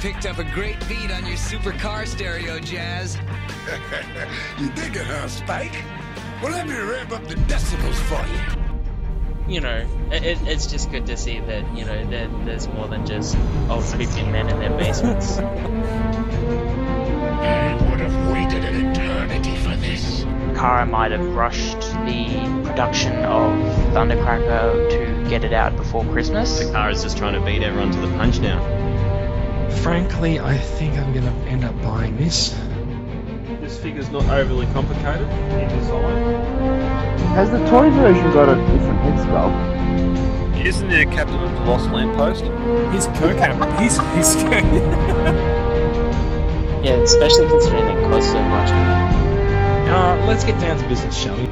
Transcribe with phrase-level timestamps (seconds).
[0.00, 3.18] picked up a great beat on your supercar stereo, Jazz.
[4.58, 5.84] you dig it, huh, Spike?
[6.42, 8.40] Well, let me ramp up the decibels for you.
[9.54, 12.88] You know, it, it, it's just good to see that, you know, there, there's more
[12.88, 13.36] than just
[13.68, 15.36] old creepy men in their basements.
[15.38, 15.42] I
[17.90, 20.22] would have waited an eternity for this.
[20.56, 23.52] Kara might have rushed the production of
[23.92, 26.70] Thundercracker to get it out before Christmas.
[26.70, 28.79] Kara's just trying to beat everyone to the punch now.
[29.82, 32.50] Frankly, I think I'm going to end up buying this.
[33.60, 36.80] This figure's not overly complicated in design.
[37.34, 40.64] Has the toy version got a different head sculpt?
[40.64, 42.42] Isn't there a captain of the Lost Lamppost?
[42.92, 43.82] He's co-captain.
[43.82, 45.60] He's he's.
[46.82, 48.70] Yeah, especially considering it costs so much.
[48.70, 51.44] Uh, let's get down to business, shall we?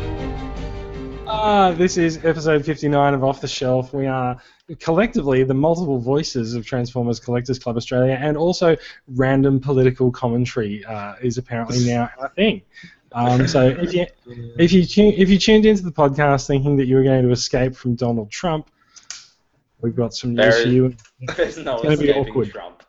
[1.28, 3.92] Uh, this is episode 59 of Off the Shelf.
[3.92, 4.41] We are
[4.80, 11.16] collectively the multiple voices of Transformers Collectors Club Australia, and also random political commentary uh,
[11.20, 12.62] is apparently now a thing.
[13.12, 14.06] Um, so if you
[14.58, 17.77] if you if you tuned into the podcast thinking that you were going to escape
[17.77, 18.70] from Donald Trump,
[19.83, 20.97] we've got some news There for you.
[21.36, 22.50] There's no It's gonna be escaping awkward.
[22.53, 22.83] Trump.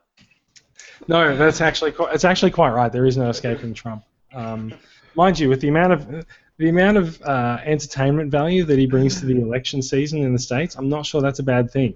[1.09, 2.89] No, that's actually quite, it's actually quite right.
[2.89, 4.05] There is no escaping Trump.
[4.33, 4.73] Um,
[5.15, 6.25] mind you, with the amount of
[6.59, 10.39] the amount of uh, entertainment value that he brings to the election season in the
[10.39, 11.95] states, I'm not sure that's a bad thing.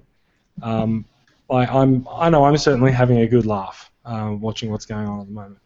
[0.61, 1.06] Um,
[1.50, 5.19] I, I'm I know I'm certainly having a good laugh uh, watching what's going on
[5.19, 5.59] at the moment.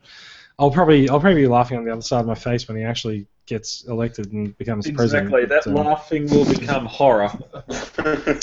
[0.57, 2.83] I'll probably I'll probably be laughing on the other side of my face when he
[2.83, 5.27] actually gets elected and becomes president.
[5.27, 5.45] Exactly.
[5.45, 7.31] That So- laughing will become horror.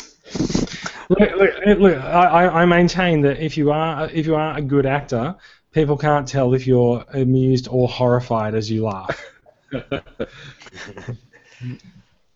[1.10, 4.62] Look, look, look I, I I maintain that if you are if you are a
[4.62, 5.34] good actor,
[5.72, 9.34] people can't tell if you're amused or horrified as you laugh.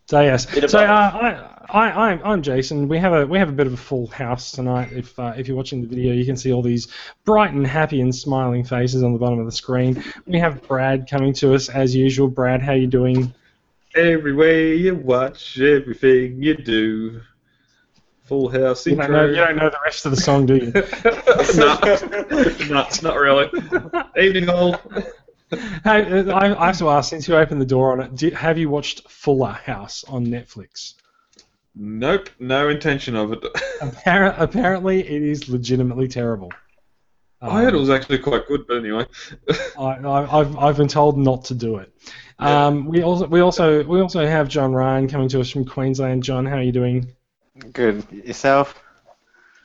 [0.07, 1.55] So yes, so uh.
[1.71, 2.89] I, I I'm I'm Jason.
[2.89, 4.93] We have a we have a bit of a full house tonight.
[4.93, 6.89] If uh, if you're watching the video, you can see all these
[7.25, 10.03] bright and happy and smiling faces on the bottom of the screen.
[10.27, 12.29] We have Brad coming to us as usual.
[12.29, 13.35] Brad, how you doing?
[13.95, 17.21] Every way you watch, everything you do.
[18.25, 19.27] Full house You don't, intro.
[19.27, 20.71] know, you don't know the rest of the song, do you?
[22.69, 23.51] no, no, not really.
[24.21, 24.79] Evening all.
[25.51, 28.59] Hey, I, I have to ask, since you opened the door on it, did, have
[28.59, 30.95] you watched Fuller House on Netflix?
[31.75, 33.41] Nope, no intention of it.
[33.81, 36.53] Appar- apparently, it is legitimately terrible.
[37.41, 39.07] I heard it was actually quite good, but anyway.
[39.79, 41.93] I, I, I've, I've been told not to do it.
[42.41, 46.23] Um, we also we also we also have John Ryan coming to us from Queensland.
[46.23, 47.09] John, how are you doing?
[47.73, 48.05] Good.
[48.13, 48.81] Yourself?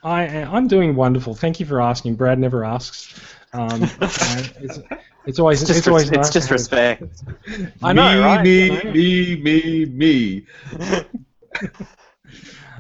[0.04, 1.36] I I'm doing wonderful.
[1.36, 2.16] Thank you for asking.
[2.16, 3.20] Brad never asks.
[3.54, 3.90] Um,
[5.26, 7.04] it's, it's always It's it's, just, always res- nice it's just respect.
[7.82, 8.44] I know, me, right?
[8.44, 8.92] me, I know.
[8.92, 10.46] me, me, me.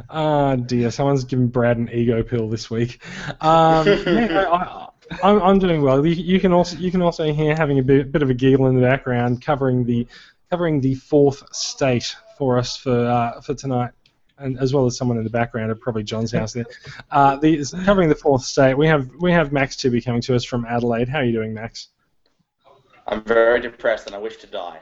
[0.09, 3.04] Ah, dear, someone's given Brad an ego pill this week.
[3.42, 4.90] Um, yeah, I,
[5.24, 6.06] I'm, I'm doing well.
[6.06, 8.68] You, you can also you can also hear having a bit, bit of a giggle
[8.68, 10.08] in the background, covering the
[10.50, 13.92] covering the fourth state for us for uh, for tonight,
[14.38, 16.66] and as well as someone in the background at probably John's house there.
[17.12, 20.44] Uh, the, covering the fourth state, we have we have Max Tibby coming to us
[20.44, 21.10] from Adelaide.
[21.10, 21.90] How are you doing, Max?
[23.08, 24.80] I'm very depressed and I wish to die.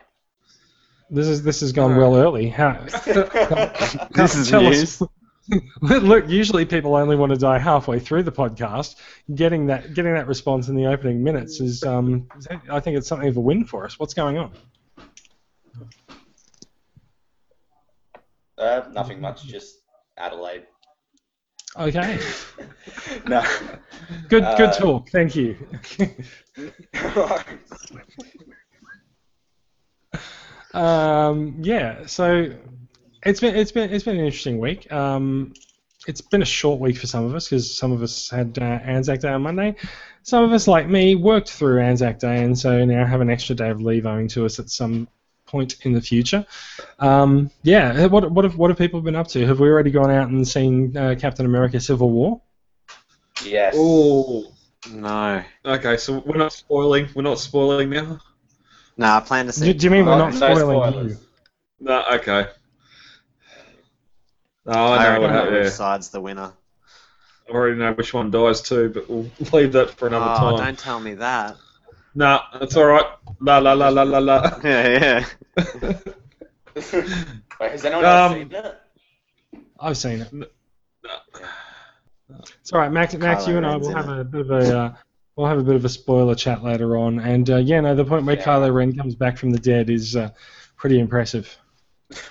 [1.10, 2.48] This is this has gone well early.
[2.48, 2.74] How,
[4.12, 5.02] This is news.
[5.02, 5.08] us-
[5.82, 8.96] Look, usually people only want to die halfway through the podcast.
[9.36, 12.28] Getting that getting that response in the opening minutes is, um,
[12.70, 14.00] I think it's something of a win for us.
[14.00, 14.54] What's going on?
[18.58, 19.80] Uh, nothing much, just
[20.18, 20.68] Adelaide.
[21.78, 22.20] Okay,
[23.28, 23.44] no.
[24.28, 25.10] good good Uh, talk.
[25.10, 25.56] Thank you.
[30.74, 32.52] um, yeah, so
[33.24, 34.92] it's been it's been it's been an interesting week.
[34.92, 35.54] Um,
[36.08, 38.80] it's been a short week for some of us because some of us had uh,
[38.84, 39.76] Anzac Day on Monday.
[40.24, 43.56] Some of us, like me, worked through Anzac Day and so now have an extra
[43.56, 45.08] day of leave owing to us at some
[45.52, 46.46] point in the future.
[47.00, 49.46] Um, yeah, what what have what have people been up to?
[49.46, 52.42] Have we already gone out and seen uh, Captain America: Civil War?
[53.46, 53.74] yes.
[53.78, 54.52] Oh,
[54.92, 55.44] No.
[55.66, 55.98] okay.
[55.98, 57.10] So we're not spoiling.
[57.14, 58.20] We're not spoiling now.
[58.98, 59.74] No, I plan to Do, see.
[59.74, 61.12] do you mean we're Oh, not no spoiling spoilers.
[61.12, 61.18] you?
[61.80, 62.04] No.
[62.14, 62.48] Okay.
[64.66, 65.56] Oh, I I know already what know happened.
[65.56, 65.70] which Yeah.
[65.70, 66.54] side's the winner.
[67.50, 70.58] I already know which one dies too, but we'll leave that for another Oh, time.
[70.58, 71.58] don't tell me that.
[72.14, 73.06] Nah, that's all right.
[73.40, 74.60] La la la la la la.
[74.64, 75.26] Yeah, yeah.
[77.60, 78.80] Wait, has anyone else Um, seen it?
[79.80, 80.34] I've seen it.
[80.34, 80.46] No.
[82.62, 83.14] It's all right, Max.
[83.16, 84.94] Max, Kylo you and I will in have a bit of a uh,
[85.36, 87.20] we'll have a bit of a spoiler chat later on.
[87.20, 88.44] And uh, yeah, no, the point where Yeah.
[88.44, 90.30] Kylo Ren comes back from the dead is uh,
[90.78, 91.56] pretty impressive.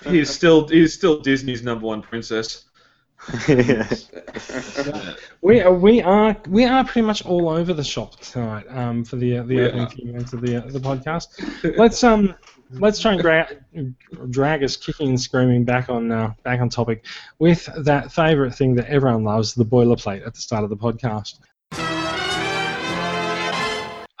[0.07, 2.65] He's still he's still Disney's number one princess.
[5.41, 9.15] We are, we are we are pretty much all over the shop tonight um, for
[9.17, 9.87] the uh, the We opening are.
[9.87, 11.27] few minutes of the uh, the podcast.
[11.77, 12.35] Let's um
[12.79, 13.49] let's try and gra-
[14.29, 17.05] drag us kicking and screaming back on uh, back on topic
[17.39, 21.39] with that favourite thing that everyone loves, the boilerplate at the start of the podcast.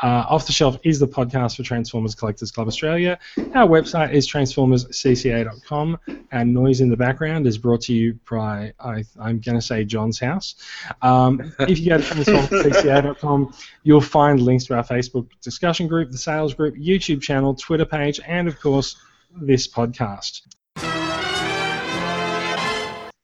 [0.01, 3.19] Uh, Off the Shelf is the podcast for Transformers Collectors Club Australia.
[3.53, 5.99] Our website is transformerscca.com.
[6.31, 9.83] Our noise in the background is brought to you by, I, I'm going to say,
[9.83, 10.55] John's house.
[11.01, 13.53] Um, if you go to transformerscca.com,
[13.83, 18.19] you'll find links to our Facebook discussion group, the sales group, YouTube channel, Twitter page,
[18.25, 18.95] and of course,
[19.39, 20.41] this podcast.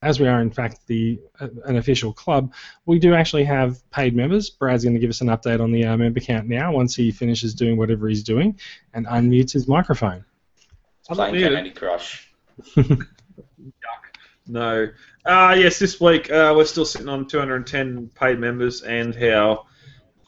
[0.01, 2.53] As we are, in fact, the uh, an official club,
[2.85, 4.49] we do actually have paid members.
[4.49, 7.11] Brad's going to give us an update on the uh, member count now once he
[7.11, 8.59] finishes doing whatever he's doing
[8.94, 10.23] and unmutes his microphone.
[11.07, 11.53] Playing Unmuted.
[11.55, 12.31] Candy Crush.
[14.47, 14.89] No.
[15.25, 19.65] Uh, yes, this week uh, we're still sitting on 210 paid members, and our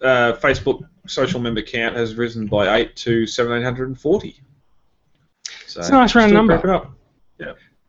[0.02, 4.42] uh, Facebook social member count has risen by 8 to 1740.
[5.68, 6.58] So, It's a nice round number.
[6.58, 6.92] creeping up.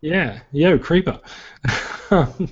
[0.03, 1.21] Yeah, yo, creeper.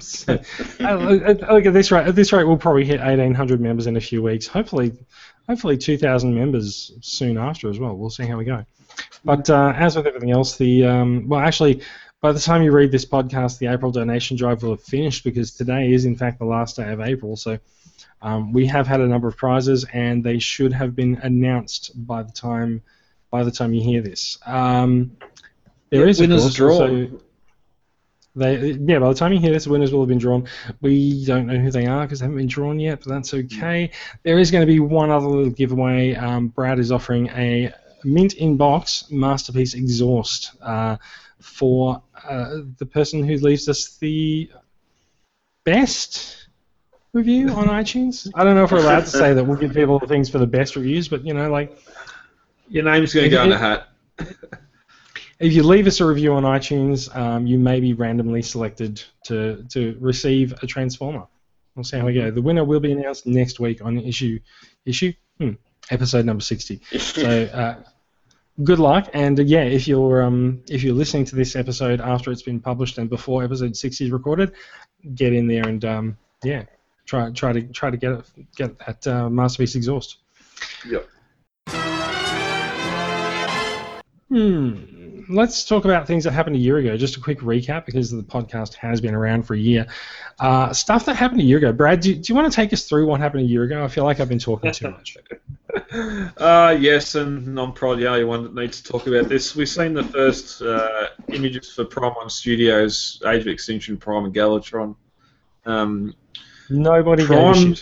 [0.00, 0.38] so,
[0.80, 2.06] uh, look look at this rate.
[2.06, 4.46] At this rate, we'll probably hit 1,800 members in a few weeks.
[4.46, 4.92] Hopefully,
[5.48, 7.96] hopefully 2,000 members soon after as well.
[7.96, 8.64] We'll see how we go.
[9.24, 11.80] But uh, as with everything else, the um, well, actually,
[12.20, 15.52] by the time you read this podcast, the April donation drive will have finished because
[15.52, 17.34] today is in fact the last day of April.
[17.36, 17.58] So
[18.20, 22.22] um, we have had a number of prizes, and they should have been announced by
[22.24, 22.82] the time
[23.30, 24.38] by the time you hear this.
[24.44, 25.16] Um,
[25.90, 26.80] there Yeah, is winners course, drawn.
[27.06, 27.20] also-
[28.38, 30.46] they, yeah, by the time you hear this, winners will have been drawn.
[30.80, 33.90] We don't know who they are because they haven't been drawn yet, but that's okay.
[34.22, 36.14] There is going to be one other little giveaway.
[36.14, 37.72] Um, Brad is offering a
[38.04, 40.96] mint in box masterpiece exhaust uh,
[41.40, 44.50] for uh, the person who leaves us the
[45.64, 46.48] best
[47.12, 48.30] review on iTunes.
[48.34, 50.46] I don't know if we're allowed to say that we'll give people things for the
[50.46, 51.76] best reviews, but you know, like
[52.68, 53.88] Your name's going to go in the hat.
[55.40, 59.64] if you leave us a review on iTunes, um, you may be randomly selected to,
[59.70, 61.26] to receive a Transformer.
[61.74, 62.30] We'll see how we go.
[62.30, 64.40] The winner will be announced next week on issue
[64.84, 65.52] issue hmm,
[65.90, 66.80] episode number sixty.
[66.98, 67.76] So uh,
[68.64, 72.32] good luck, and uh, yeah, if you're um, if you're listening to this episode after
[72.32, 74.54] it's been published and before episode sixty is recorded,
[75.14, 76.64] get in there and um, yeah,
[77.06, 78.24] try try to try to get it,
[78.56, 80.16] get that uh, masterpiece exhaust.
[80.84, 81.08] Yep.
[84.30, 84.97] Hmm.
[85.28, 86.96] Let's talk about things that happened a year ago.
[86.96, 89.86] Just a quick recap because the podcast has been around for a year.
[90.40, 91.72] Uh, stuff that happened a year ago.
[91.72, 93.84] Brad, do, do you want to take us through what happened a year ago?
[93.84, 95.16] I feel like I've been talking too much.
[96.36, 99.54] Uh, yes, and I'm probably the only one that needs to talk about this.
[99.54, 104.34] We've seen the first uh, images for Prime One Studios, Age of Extinction, Prime, and
[104.34, 104.96] Galvatron.
[105.66, 106.14] Um,
[106.68, 107.74] Nobody Prime,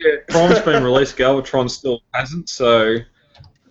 [0.00, 2.96] Yeah, Prime's been released, Galvatron still hasn't, so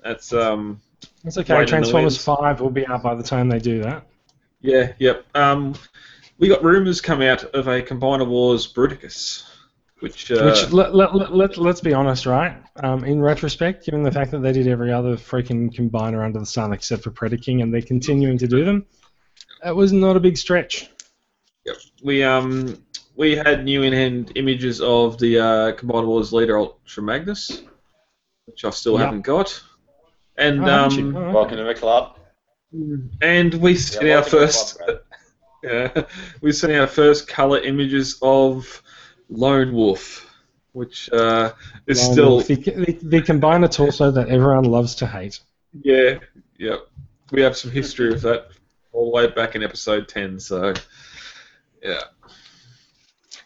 [0.03, 0.81] that's um,
[1.25, 1.61] It's okay.
[1.61, 4.05] In Transformers 5 will be out by the time they do that.
[4.61, 5.25] yeah, yep.
[5.35, 5.75] Um,
[6.37, 9.43] we got rumours come out of a Combiner Wars Bruticus,
[9.99, 12.57] which, uh, Which, let, let, let, let, let's be honest, right?
[12.83, 16.45] Um, in retrospect, given the fact that they did every other freaking combiner under the
[16.45, 18.85] sun except for Predaking and they're continuing to do them,
[19.63, 20.89] that was not a big stretch.
[21.65, 21.77] Yep.
[22.03, 22.83] We um
[23.15, 27.63] we had new in-hand images of the uh, Combiner Wars leader Ultra Magnus,
[28.45, 29.05] which I still Yeah.
[29.05, 29.63] haven't got,
[30.37, 31.33] and Oh, um Oh, okay.
[31.33, 32.17] Welcome to the club.
[33.21, 34.99] and we seen Yeah, our welcome to the first club,
[35.63, 36.03] yeah
[36.41, 38.81] we seen our first color images of
[39.29, 40.29] Lone Wolf,
[40.73, 41.53] which uh,
[41.87, 45.39] is Lone still Wolf, the, the, the combiner torso that everyone loves to hate.
[45.81, 46.19] yeah
[46.59, 46.77] yeah
[47.31, 48.47] we have some history with that
[48.91, 50.73] all the way back in episode ten, so
[51.83, 51.99] yeah.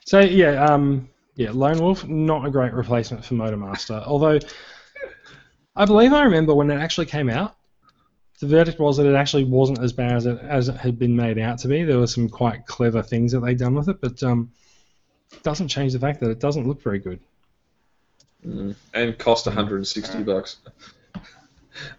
[0.06, 4.04] So yeah, um, yeah, Lone Wolf not a great replacement for Motormaster.
[4.06, 4.40] Although
[5.76, 7.56] I believe I remember when it actually came out,
[8.40, 11.16] the verdict was that it actually wasn't as bad as it, as it had been
[11.16, 11.84] made out to be.
[11.84, 14.52] There were some quite clever things that they'd done with it, but um,
[15.32, 17.20] it doesn't change the fact that it doesn't look very good.
[18.46, 18.74] Mm.
[18.94, 20.58] and cost 160 bucks.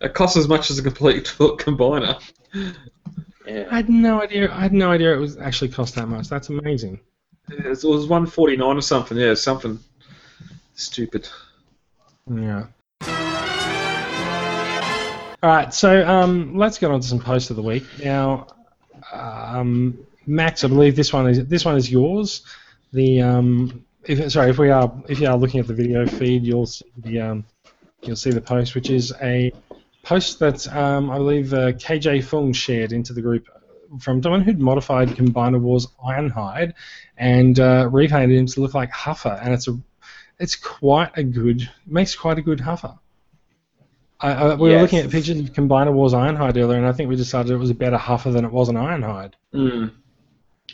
[0.00, 2.18] It costs as much as a complete combiner.
[3.46, 4.50] I had no idea.
[4.50, 6.28] I had no idea it was actually cost that much.
[6.28, 7.00] That's amazing.
[7.50, 9.18] It was 149 or something.
[9.18, 9.78] Yeah, something
[10.74, 11.28] stupid.
[12.30, 12.66] Yeah.
[15.42, 18.46] All right, so um, let's get on to some posts of the week now.
[19.10, 22.42] Um, Max, I believe this one is this one is yours.
[22.92, 26.44] The um, if sorry, if we are if you are looking at the video feed,
[26.44, 27.44] you'll see the um,
[28.02, 29.50] you'll see the post, which is a
[30.02, 33.48] post that um, I believe uh, KJ Fung shared into the group
[33.98, 36.74] from someone who'd modified Combiner Wars Ironhide
[37.16, 39.80] and uh, repainted him to look like Huffer, and it's a
[40.38, 42.98] it's quite a good makes quite a good Huffer.
[44.22, 47.08] I, I, we were looking at pictures of Combiner Wars Ironhide earlier, and I think
[47.08, 49.32] we decided it was a better Huffer than it was an Ironhide.
[49.54, 49.92] Mm.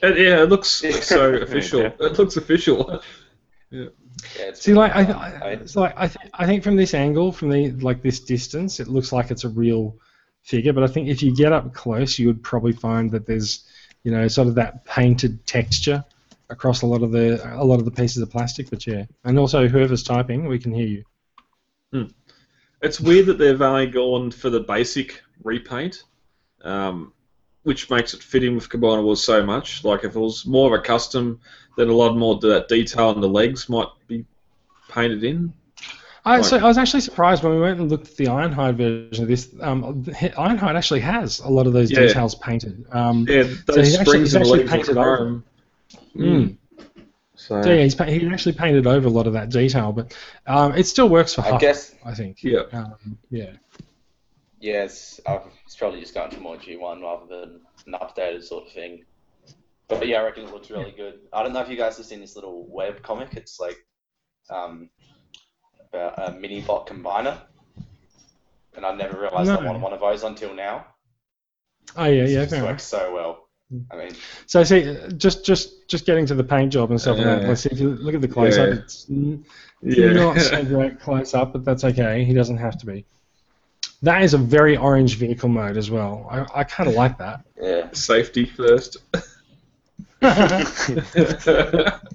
[0.02, 0.68] It, yeah, it looks
[1.02, 1.82] so official.
[1.82, 1.92] Yeah.
[2.00, 3.02] It looks official.
[3.70, 3.86] Yeah,
[4.38, 5.52] it's See, like I, I, fun.
[5.52, 8.88] it's like I, th- I think from this angle, from the like this distance, it
[8.88, 9.96] looks like it's a real
[10.42, 10.72] figure.
[10.72, 13.64] But I think if you get up close, you would probably find that there's,
[14.04, 16.04] you know, sort of that painted texture
[16.48, 18.70] across a lot of the a lot of the pieces of plastic.
[18.70, 21.04] But yeah, and also whoever's typing, we can hear you.
[22.82, 26.04] It's weird that they've only gone for the basic repaint,
[26.62, 27.12] um,
[27.62, 29.82] which makes it fit in with Combiner Wars so much.
[29.84, 31.40] Like if it was more of a custom,
[31.76, 34.24] then a lot more of that detail on the legs might be
[34.88, 35.52] painted in.
[36.24, 39.22] I, so I was actually surprised when we went and looked at the Ironhide version
[39.22, 39.48] of this.
[39.60, 42.00] Um, Ironhide actually has a lot of those Yeah.
[42.00, 42.84] details painted.
[42.90, 45.42] Um, Yeah, So those he's actually- springs he's and actually legs are painted over.
[46.16, 46.56] mm.
[47.46, 50.16] So, So yeah, he's, pa- he actually painted over a lot of that detail, but
[50.46, 52.42] um, it still works for I Huff, guess I think.
[52.42, 52.62] yeah.
[52.72, 53.52] Um, yeah.
[54.60, 58.72] yes, I've, it's probably just going to more G1 rather than an updated sort of
[58.72, 59.04] thing.
[59.88, 61.20] But yeah, I reckon it looks really good.
[61.32, 63.34] I don't know if you guys have seen this little web comic.
[63.34, 63.76] It's like
[64.50, 64.90] um,
[65.92, 67.40] about a mini bot combiner,
[68.74, 69.66] and I never realised I No.
[69.66, 70.86] wanted one of those until now.
[71.96, 72.42] Oh yeah, yeah.
[72.42, 73.45] it Fair works so well.
[73.90, 74.10] I mean,
[74.46, 77.42] So see, uh, just just just getting to the paint job and stuff like that.
[77.42, 77.48] Yeah.
[77.48, 78.68] Let's see if you look at the close up.
[78.68, 78.74] Yeah.
[78.74, 79.44] It's n-
[79.82, 80.12] Yeah.
[80.12, 82.24] not so great close up, but that's okay.
[82.24, 83.04] He doesn't have to be.
[84.02, 86.28] That is a very orange vehicle mode as well.
[86.30, 87.40] I, I kind of like that.
[87.60, 87.88] yeah.
[87.92, 88.98] Safety first.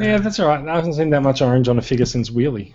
[0.00, 0.64] Yeah, that's all right.
[0.68, 2.72] I haven't seen that much orange on a figure since Wheelie.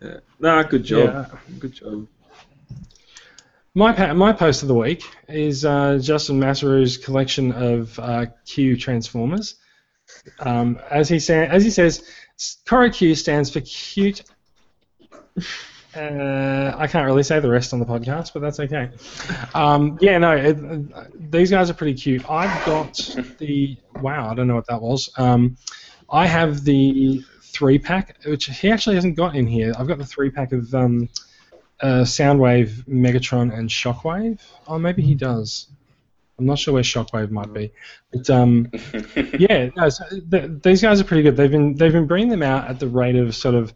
[0.00, 0.16] yeah.
[0.38, 1.28] Nah, good job.
[1.30, 1.38] Yeah.
[1.58, 2.06] Good job.
[3.74, 9.56] My my post of the week is uh, Justin Massaru's collection of uh, Q Transformers.
[10.40, 12.02] Um, as he sa- as he says,
[12.66, 14.22] Cora Q stands for cute.
[15.94, 18.90] Uh, I can't really say the rest on the podcast, but that's okay.
[19.54, 20.58] Um, yeah, no, it,
[20.92, 22.28] uh, these guys are pretty cute.
[22.28, 22.94] I've got
[23.38, 25.10] the wow, I don't know what that was.
[25.16, 25.56] Um,
[26.10, 29.72] I have the three pack, which he actually hasn't got in here.
[29.78, 31.08] I've got the three pack of um,
[31.82, 34.40] uh, Soundwave, Megatron, and Shockwave.
[34.66, 35.68] Oh, maybe he does.
[36.38, 37.70] I'm not sure where Shockwave might be,
[38.12, 38.70] but um,
[39.38, 41.36] yeah, no, so th- these guys are pretty good.
[41.36, 43.74] They've been they've been bringing them out at the rate of sort of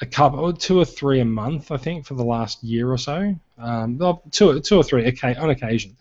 [0.00, 2.98] a couple, or two or three a month, I think, for the last year or
[2.98, 3.34] so.
[3.58, 5.96] Um, well, two, two or three okay, on occasion.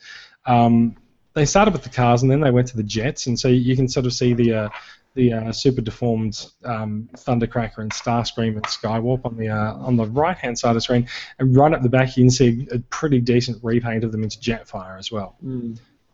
[0.45, 0.95] Um,
[1.33, 3.75] they started with the cars and then they went to the jets, and so you
[3.75, 4.69] can sort of see the uh,
[5.15, 10.05] the uh, super deformed um, Thundercracker and Starscream and Skywarp on the uh, on the
[10.05, 11.07] right hand side of the screen,
[11.39, 14.37] and right up the back you can see a pretty decent repaint of them into
[14.37, 15.35] Jetfire as well.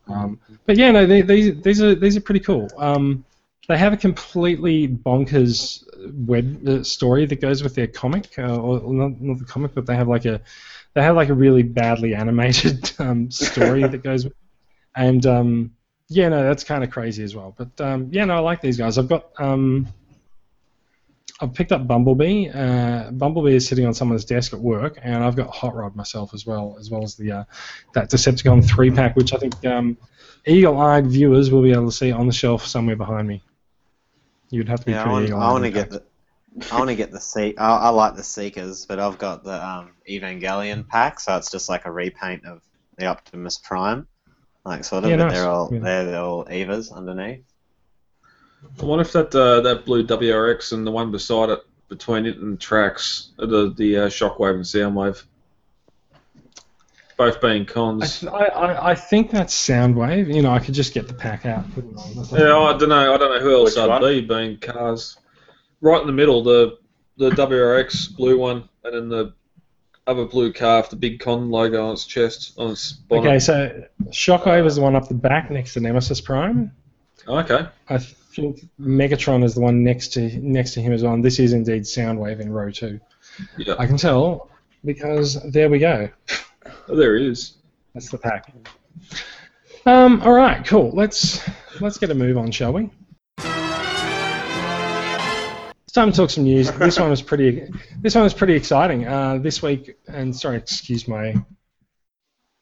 [0.07, 2.69] Um, but yeah, no, they, these these are these are pretty cool.
[2.77, 3.25] Um,
[3.67, 5.83] they have a completely bonkers
[6.27, 9.73] web uh, story that goes with their comic, uh, or or not, not the comic,
[9.73, 10.41] but they have like a
[10.93, 14.33] they have like a really badly animated um, story that goes, with
[14.95, 15.71] and um,
[16.11, 17.55] yeah, no, that's kind of crazy as well.
[17.57, 18.97] But um, yeah, no, I like these guys.
[18.97, 19.87] I've got um,
[21.39, 22.49] I've picked up Bumblebee.
[22.49, 26.33] Uh, Bumblebee is sitting on someone's desk at work, and I've got Hot Rod myself
[26.33, 27.43] as well, as well as the uh,
[27.93, 29.97] that Decepticon three pack, which I think um,
[30.45, 33.41] eagle-eyed viewers will be able to see on the shelf somewhere behind me.
[34.49, 35.43] You'd have to be Yeah, I pretty want, eagle-eyed.
[35.43, 36.03] I want to get the.
[36.69, 39.65] I want to get the Se- I, I like the Seekers, but I've got the
[39.65, 42.61] um, Evangelion pack, so it's just like a repaint of
[42.97, 44.05] the Optimus Prime,
[44.65, 45.09] like sort of.
[45.09, 45.33] Yeah, but nice.
[45.33, 45.79] they're all Yeah.
[45.79, 47.43] they're, they're all Evas underneath.
[48.81, 52.37] I wonder if that uh, that blue WRX and the one beside it, between it
[52.37, 55.23] and tracks, the the uh, Shockwave and Soundwave,
[57.17, 58.19] both being I, cons.
[58.19, 60.33] th- I, I, I think that's Soundwave.
[60.33, 61.71] You know, I could just get the pack out.
[61.73, 62.39] Put it on.
[62.39, 63.13] Yeah, I don't know.
[63.13, 64.01] I don't know who else Which I'd one?
[64.01, 65.17] be being cars.
[65.81, 66.77] Right in the middle, the
[67.17, 69.33] the WRX blue one, and then the
[70.11, 73.27] other blue car with the big con logo on its chest on its bonnet.
[73.27, 76.71] Okay, so Shockwave is the one up the back next to Nemesis Prime.
[77.27, 77.65] Okay.
[77.89, 81.13] I think Megatron is the one next to next to him as well.
[81.13, 82.99] And this is indeed Soundwave in row two.
[83.57, 83.75] Yeah.
[83.79, 84.49] I can tell
[84.83, 86.09] because there we go.
[86.87, 87.57] Oh, there he is.
[87.93, 88.53] That's the pack.
[89.85, 90.91] Um, all right, cool.
[90.91, 91.47] Let's
[91.79, 92.89] let's get a move on, shall we?
[95.91, 96.71] It's time to talk some news.
[96.71, 97.69] This one was pretty.
[97.99, 99.05] This one was pretty exciting.
[99.05, 101.35] Uh, this week, and sorry, excuse my.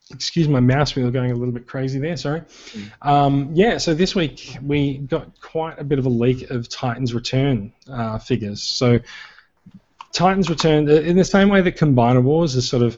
[0.09, 2.17] Excuse my mouse wheel going a little bit crazy there.
[2.17, 2.41] Sorry.
[3.03, 7.13] Um, yeah, so this week we got quite a bit of a leak of Titans
[7.13, 8.63] Return uh, figures.
[8.63, 8.99] So
[10.11, 12.97] Titans Return, uh, in the same way that Combiner Wars is sort of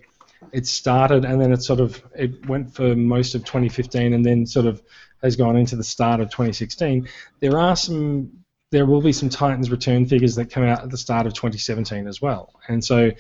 [0.54, 4.46] it started and then it sort of it went for most of 2015 and then
[4.46, 4.82] sort of
[5.22, 7.10] has gone into the start of 2016.
[7.42, 8.41] There are some
[8.72, 12.08] there will be some Titans return figures that come out at the start of 2017
[12.08, 12.54] as well.
[12.68, 13.12] And so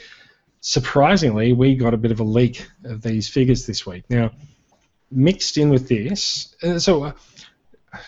[0.61, 4.05] surprisingly, we got a bit of a leak of these figures this week.
[4.09, 4.31] Now,
[5.11, 7.11] mixed in with this, uh, so uh,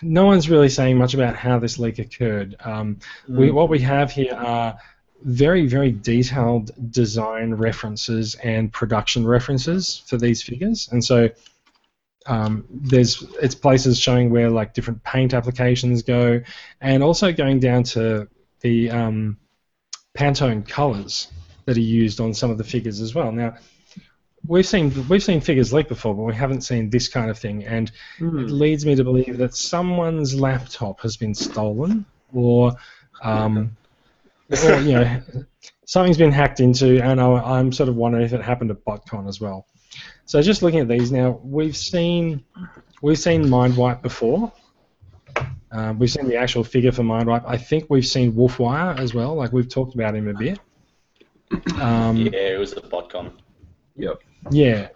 [0.00, 2.56] no one's really saying much about how this leak occurred.
[2.60, 2.98] Um,
[3.28, 4.78] we, what we have here are
[5.22, 11.28] very, very detailed design references and production references for these figures, and so
[12.26, 16.40] um, there's it's places showing where like different paint applications go,
[16.80, 18.28] and also going down to
[18.60, 19.36] the um,
[20.16, 21.28] Pantone colors
[21.66, 23.30] that are used on some of the figures as well.
[23.32, 23.56] Now,
[24.46, 27.64] we've seen we've seen figures leak before, but we haven't seen this kind of thing,
[27.64, 32.72] and it leads me to believe that someone's laptop has been stolen, or,
[33.22, 33.76] um,
[34.64, 35.22] or you know,
[35.84, 39.28] something's been hacked into, and I, I'm sort of wondering if it happened at BotCon
[39.28, 39.66] as well.
[40.24, 42.44] So just looking at these now, we've seen
[43.02, 44.52] we've seen Mindwipe before.
[45.70, 47.44] Um, we've seen the actual figure for Mindwipe.
[47.46, 49.34] I think we've seen Wolfwire as well.
[49.34, 50.60] Like we've talked about him a bit.
[51.80, 53.32] Um, yeah, it was a botcon.
[53.96, 54.12] yeah,
[54.50, 54.88] yeah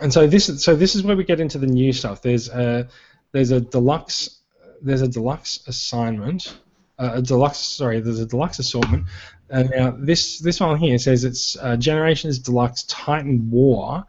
[0.00, 2.22] and so this is so this is where we get into the new stuff.
[2.22, 2.88] There's a
[3.32, 4.40] there's a deluxe
[4.82, 6.58] there's a deluxe assignment,
[6.98, 9.06] uh, a deluxe sorry there's a deluxe assortment.
[9.50, 14.04] Uh, now this this one here says it's uh, Generations Deluxe Titan War,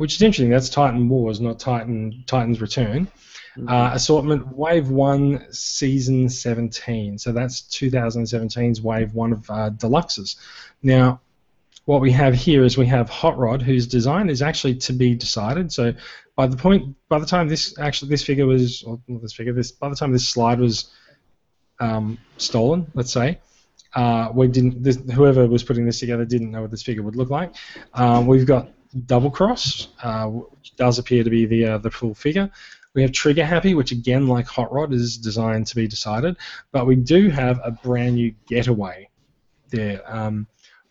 [0.00, 0.48] which is interesting.
[0.48, 3.06] That's Titan Wars, not Titan Titan's Return.
[3.68, 7.18] Uh, assortment Wave One Season 17.
[7.18, 10.36] So that's 2017's Wave One of uh, deluxes.
[10.82, 11.20] Now,
[11.84, 15.14] what we have here is we have Hot Rod, whose design is actually to be
[15.14, 15.70] decided.
[15.70, 15.92] So
[16.34, 19.52] by the point, by the time this actually this figure was, or not this figure,
[19.52, 20.90] this by the time this slide was
[21.78, 23.38] um, stolen, let's say,
[23.94, 24.82] uh, we didn't.
[24.82, 27.54] This, whoever was putting this together didn't know what this figure would look like.
[27.92, 28.70] Um, we've got
[29.06, 32.50] Double Cross, uh, which does appear to be the uh, the full figure.
[32.94, 36.36] We have Trigger Happy, which again, like Hot Rod, is designed to be decided.
[36.72, 39.08] But we do have a brand new Getaway
[39.70, 40.48] there, um,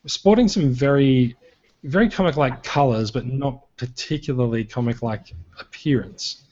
[0.07, 1.35] sporting some very,
[1.83, 6.43] very comic-like colours, but not particularly comic-like appearance.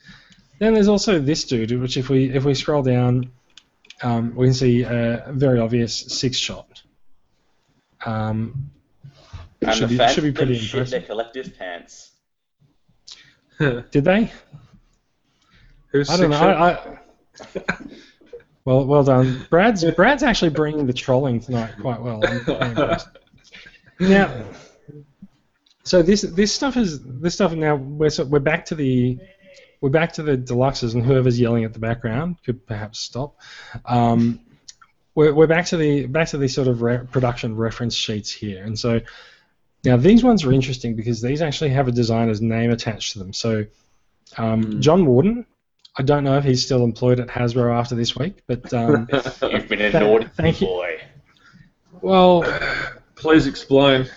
[0.60, 3.32] Then there's also this dude, which if we if we scroll down,
[4.04, 6.84] um, we can see a very obvious six-shot.
[8.06, 8.72] Um,
[9.62, 10.91] And should the be, fact should be pretty shit impressive.
[10.91, 12.12] their collective pants.
[13.60, 14.32] Did they?
[15.91, 16.38] Who's I don't know.
[16.38, 16.98] I, I,
[18.65, 19.48] well, well done.
[19.50, 22.22] Brad's Brad's actually bringing the trolling tonight quite well.
[22.26, 23.08] I'm very impressed.
[24.00, 24.46] Now,
[25.84, 29.17] so this this stuff is this stuff now we're so we're back to the
[29.82, 33.39] we're back to the deluxes and whoever's yelling at the background could perhaps stop.
[33.86, 34.41] Um,
[35.15, 38.63] we're, we're back to the back to these sort of re- production reference sheets here,
[38.63, 39.02] and so
[39.84, 43.34] now these ones are interesting because these actually have a designer's name attached to them.
[43.34, 43.66] So
[44.38, 45.46] um, John Warden,
[45.98, 49.08] I don't know if he's still employed at Hasbro after this week, but um,
[49.42, 50.68] You've been a Tha- naughty thank you.
[50.68, 51.00] boy.
[52.02, 52.44] well,
[53.16, 54.08] Please explain.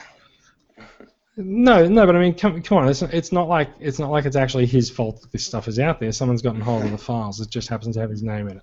[1.37, 4.27] no, no, but I mean, come, come on, it's, it's not like it's not like
[4.27, 6.13] it's actually his fault that this stuff is out there.
[6.13, 7.41] Someone's gotten hold of the files.
[7.41, 8.63] It just happens to have his name in it.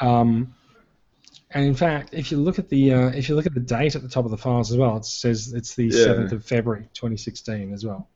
[0.00, 0.54] Um,
[1.56, 3.94] and in fact, if you look at the uh, if you look at the date
[3.96, 6.04] at the top of the files as well, it says it's the Yeah.
[6.04, 8.08] seventh of February, 2016 as well.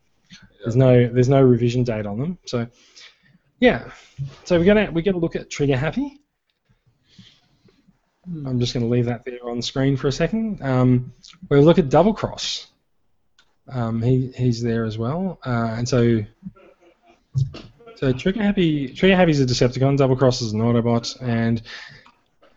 [0.62, 2.38] There's no there's no revision date on them.
[2.44, 2.66] So
[3.58, 3.90] yeah,
[4.44, 6.20] so we're gonna we're gonna look at Trigger Happy.
[8.46, 10.62] I'm just going to leave that there on the screen for a second.
[10.62, 11.12] Um,
[11.48, 12.68] we'll look at Double Cross.
[13.72, 16.20] Um, he he's there as well, uh, and so
[17.96, 21.62] so Trigger Happy Trigger happy is a Decepticon, Double Cross is an Autobot, and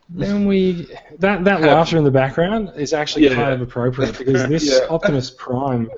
[0.09, 0.87] then we
[1.19, 3.35] that that laughter in the background is actually Yeah.
[3.35, 4.87] kind of appropriate because this Yeah.
[4.89, 5.89] Optimus Prime.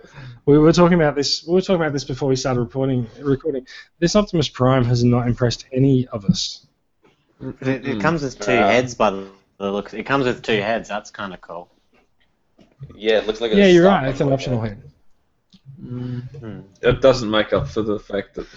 [0.45, 1.43] We were talking about this.
[1.45, 3.65] We were talking about this before we started reporting, recording.
[3.99, 6.67] This Optimus Prime has not impressed any of us.
[7.61, 8.67] It, it comes with two Yeah.
[8.71, 9.93] heads by the the looks.
[9.93, 10.87] It comes with two heads.
[10.87, 11.69] That's kind of cool.
[12.93, 14.07] Yeah, it looks like a Yeah, you're right.
[14.09, 14.81] It's an optional head.
[16.81, 18.47] It doesn't make up for the fact that.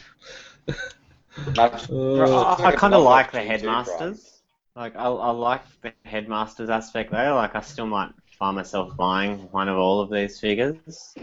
[1.89, 4.38] Uh, I, I kind of like the G2 headmasters.
[4.79, 4.93] Prize.
[4.93, 7.35] Like I, I like the headmasters aspect though.
[7.35, 11.15] Like I still might find myself buying one of all of these figures.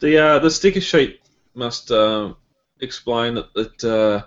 [0.00, 1.20] The uh, the sticker sheet
[1.54, 2.34] must uh,
[2.80, 4.26] explain that, that uh,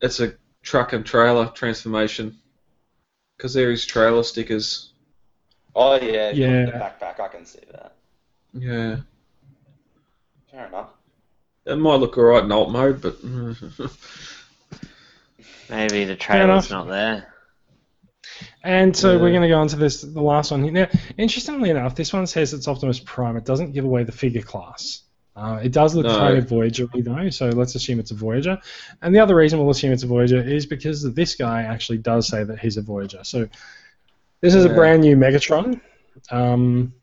[0.00, 2.38] it's a truck and trailer transformation
[3.36, 4.92] because there is trailer stickers.
[5.74, 6.64] Oh yeah, Yeah.
[6.66, 7.92] The backpack, I can see that.
[8.54, 8.96] Yeah,
[10.50, 10.88] Fair enough.
[11.66, 13.16] it might look alright in alt mode, but
[15.68, 17.32] Maybe the Fair trailer's not there.
[18.62, 20.72] And so we're going to go on to this, the last one here.
[20.72, 23.36] Now, interestingly enough, this one says it's Optimus Prime.
[23.36, 25.02] It doesn't give away the figure class.
[25.36, 26.16] Uh, it does look No.
[26.16, 28.58] kind of Voyager though, so let's assume it's a Voyager.
[29.02, 32.26] And the other reason we'll assume it's a Voyager is because this guy actually does
[32.26, 33.22] say that he's a Voyager.
[33.22, 33.48] So
[34.40, 35.80] this is a brand new Megatron.
[36.30, 36.94] Um,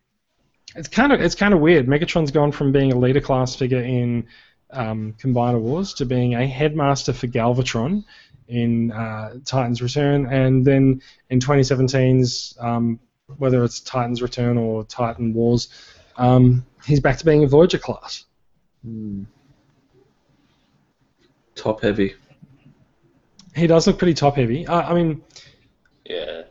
[0.76, 1.86] it's kind of it's kind of weird.
[1.86, 4.26] Megatron's gone from being a leader class figure in
[4.72, 8.04] um, Combiner Wars to being a headmaster for Galvatron
[8.48, 13.00] in uh, Titans Return, and then in 2017's um,
[13.38, 15.70] whether it's Titans Return or Titan Wars,
[16.18, 18.26] um, he's back to being a Voyager class.
[18.84, 19.24] Hmm.
[21.56, 22.16] Top heavy.
[23.56, 24.68] He does look pretty top heavy.
[24.68, 25.22] I, I mean,
[26.06, 26.44] Yeah.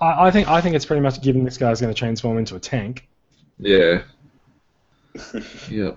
[0.00, 2.56] I, I think I think it's pretty much given this guy's going to transform into
[2.56, 3.08] a tank.
[3.58, 4.02] Yeah.
[5.70, 5.96] yep.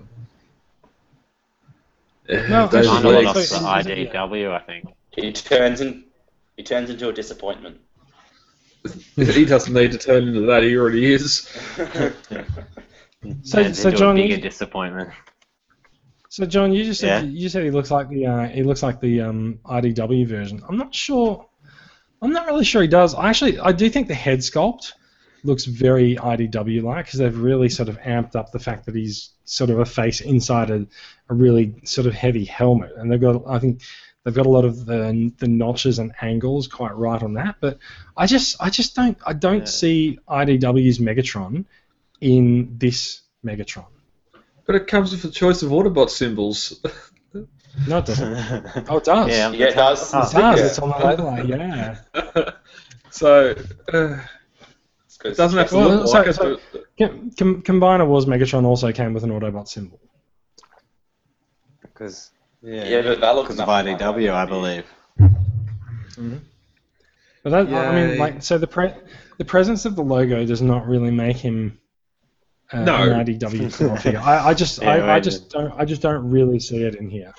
[2.28, 3.50] No, Those actually, Kind lost legs.
[3.50, 4.88] the IDW, I think.
[5.16, 6.04] He turns in.
[6.56, 7.80] He turns into a disappointment.
[9.16, 10.62] he doesn't need to turn into that.
[10.62, 11.48] He already is.
[13.44, 15.10] So, Turns so into John, a bigger you, disappointment.
[16.28, 17.30] so John, you just said Yeah.
[17.30, 20.60] you said he looks like the uh, he looks like the um, IDW version.
[20.68, 21.46] I'm not sure.
[22.20, 23.14] I'm not really sure he does.
[23.14, 24.92] I actually I do think the head sculpt
[25.44, 29.30] looks very IDW like because they've really sort of amped up the fact that he's
[29.44, 30.86] sort of a face inside a,
[31.28, 33.82] a really sort of heavy helmet, and they've got I think
[34.24, 37.56] they've got a lot of the the notches and angles quite right on that.
[37.60, 37.78] But
[38.16, 39.64] I just I just don't I don't Yeah.
[39.64, 41.64] see IDW's Megatron
[42.20, 43.86] in this Megatron.
[44.64, 46.80] But it comes with a choice of Autobot symbols.
[47.88, 48.88] No, it doesn't.
[48.90, 49.28] Oh, it does.
[49.30, 50.12] Yeah, yeah, it does.
[50.14, 50.34] Oh, It does.
[50.34, 50.66] Yeah.
[50.66, 51.46] It's on the overlay.
[51.46, 52.50] Yeah.
[53.10, 53.54] so
[53.92, 54.18] uh,
[55.24, 56.56] it doesn't have to Well, look sorry, like sorry.
[56.74, 56.88] it.
[56.98, 59.98] Com- Com- Combiner Wars Megatron also came with an Autobot symbol.
[61.80, 62.30] Because
[62.62, 64.48] yeah, Yeah, but that looks because of nothing like IDW, I that.
[64.48, 64.84] believe.
[67.42, 68.18] But that, I mean, Yay.
[68.18, 68.92] like, so the pre-
[69.38, 71.78] the presence of the logo does not really make him
[72.72, 72.94] uh, No.
[73.02, 74.20] an IDW style figure.
[74.20, 75.22] I, I just, Yeah, I, I right.
[75.22, 77.32] just don't, I just don't really see it in here.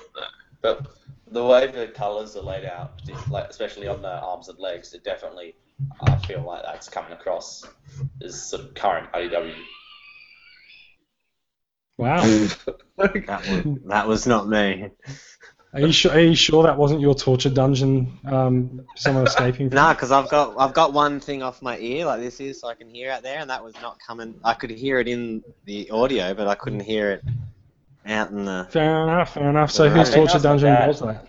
[0.60, 0.86] But
[1.30, 5.04] the way the colours are laid out, like especially on the arms and legs, it
[5.04, 5.54] definitely
[6.02, 7.64] I feel like that's coming across
[8.22, 9.54] as sort of current IDW.
[11.98, 12.22] Wow.
[12.96, 14.90] That was, that was not me.
[15.72, 16.12] Are you sure?
[16.12, 18.16] Are you sure that wasn't your torture dungeon?
[18.24, 19.68] Um, someone escaping?
[19.68, 19.74] From?
[19.74, 22.68] Nah, because I've got I've got one thing off my ear like this is, so
[22.68, 24.36] I can hear out there, and that was not coming.
[24.44, 27.24] I could hear it in the audio, but I couldn't hear it
[28.06, 28.68] out in the.
[28.70, 29.34] Fair enough.
[29.34, 29.72] Fair enough.
[29.72, 29.92] So Right.
[29.92, 30.88] whose torture dungeon bad.
[30.88, 31.26] was that?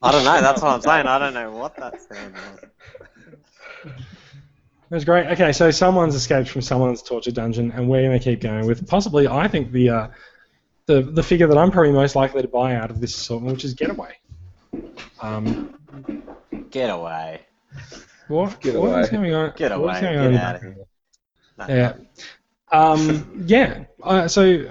[0.00, 0.40] I don't know.
[0.40, 1.06] That's what I'm saying.
[1.08, 2.34] I don't know what that sound
[3.84, 3.94] was.
[4.88, 5.26] It was great.
[5.28, 8.86] Okay, so someone's escaped from someone's torture dungeon, and we're going to keep going with
[8.88, 10.08] possibly, I think, the uh,
[10.86, 13.64] the the figure that I'm probably most likely to buy out of this assortment, which
[13.64, 14.16] is Getaway.
[15.20, 15.74] Um,
[16.70, 17.40] Get away.
[18.28, 18.60] what?
[18.60, 19.52] Get what is going on?
[19.56, 20.76] Get what is going Get on out of background?
[21.68, 22.06] here.
[22.70, 22.78] Yeah.
[22.78, 23.84] Um, yeah.
[24.02, 24.66] Uh, so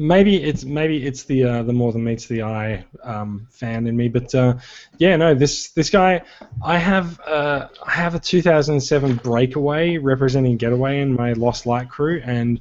[0.00, 3.96] maybe it's maybe it's the uh, the more than meets the eye um, fan in
[3.96, 4.54] me, but uh,
[4.98, 6.22] yeah, no, this this guy,
[6.64, 12.20] I have uh, I have a 2007 Breakaway representing Getaway in my Lost Light crew,
[12.24, 12.60] and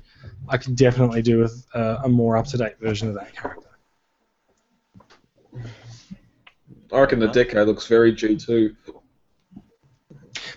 [0.49, 3.67] I could definitely do with uh, a more up to date version of that character.
[6.91, 8.75] I reckon the deco looks very G2.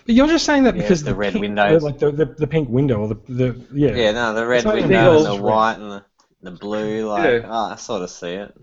[0.05, 1.83] But you're just saying that Yeah, because the red pink, windows.
[1.83, 3.95] like the, the, the pink window, or the, the yeah.
[3.95, 6.05] Yeah, no, the red like window and the white and the,
[6.43, 7.47] the blue, like, Yeah.
[7.49, 8.53] oh, I sort of see it.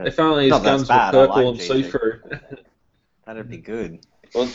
[0.00, 1.82] If only his Not that guns it's were bad, I purple like and GT.
[1.84, 2.20] see-through.
[3.26, 4.00] That'd be good.
[4.34, 4.48] Well,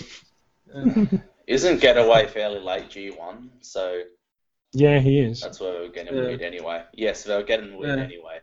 [1.47, 3.49] isn't Getaway fairly late G1?
[3.61, 4.03] So
[4.73, 5.41] Yeah, he is.
[5.41, 6.21] that's where we're getting Yeah.
[6.21, 6.83] weird anyway.
[6.93, 8.03] Yes, they were getting weird Yeah.
[8.05, 8.39] anyway.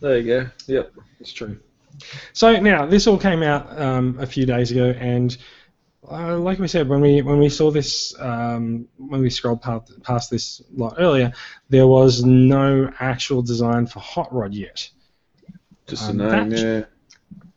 [0.00, 0.50] there you go.
[0.66, 0.92] Yep.
[1.20, 1.58] It's true.
[2.34, 5.34] So now this all came out um, a few days ago, and
[6.10, 10.02] uh, like we said, when we when we saw this, um, when we scrolled past,
[10.02, 11.32] past this lot earlier,
[11.68, 14.88] there was no actual design for Hot Rod yet.
[15.86, 16.84] Just Um, a name, yeah.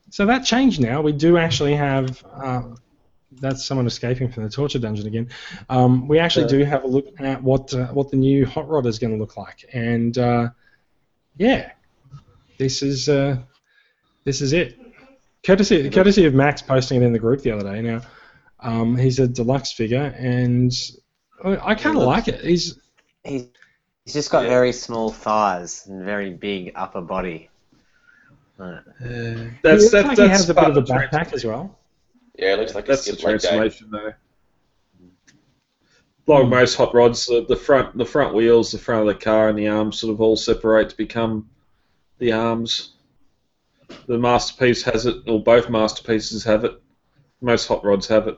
[0.09, 1.01] So that changed now.
[1.01, 2.23] We do actually have.
[2.33, 2.77] Um,
[3.33, 5.29] that's someone escaping from the torture dungeon again.
[5.69, 8.85] Um, we actually do have a look at what uh, what the new Hot Rod
[8.85, 10.49] is going to look like, and uh,
[11.38, 11.71] yeah,
[12.57, 13.38] this is uh,
[14.23, 14.77] this is it.
[15.43, 17.81] Courtesy courtesy of Max posting it in the group the other day.
[17.81, 18.01] Now,
[18.62, 20.72] um, he's a deluxe figure, and
[21.43, 22.41] I, I kind of like it.
[22.43, 22.78] He's
[23.24, 23.48] He's,
[24.06, 24.50] he's just got Yeah.
[24.50, 27.50] very small thighs and very big upper body.
[28.58, 28.82] Right.
[29.62, 31.80] That's he that's looks like that's he has a bit of a backpack as well.
[32.38, 34.13] Yeah, it looks like That's a the skip leg transformation, though.
[36.28, 36.50] Like Hmm.
[36.50, 39.58] most hot rods, the, the front the front wheels, the front of the car, and
[39.58, 41.50] the arms sort of all separate to become
[42.19, 42.93] the arms.
[44.08, 46.82] The masterpiece has it, or both masterpieces have it.
[47.41, 48.38] Most hot rods have it.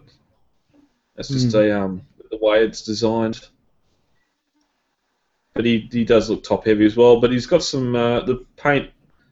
[1.15, 3.47] That's just a um the way it's designed.
[5.53, 7.19] But he, he does look top heavy as well.
[7.19, 8.89] But he's got some uh, the paint,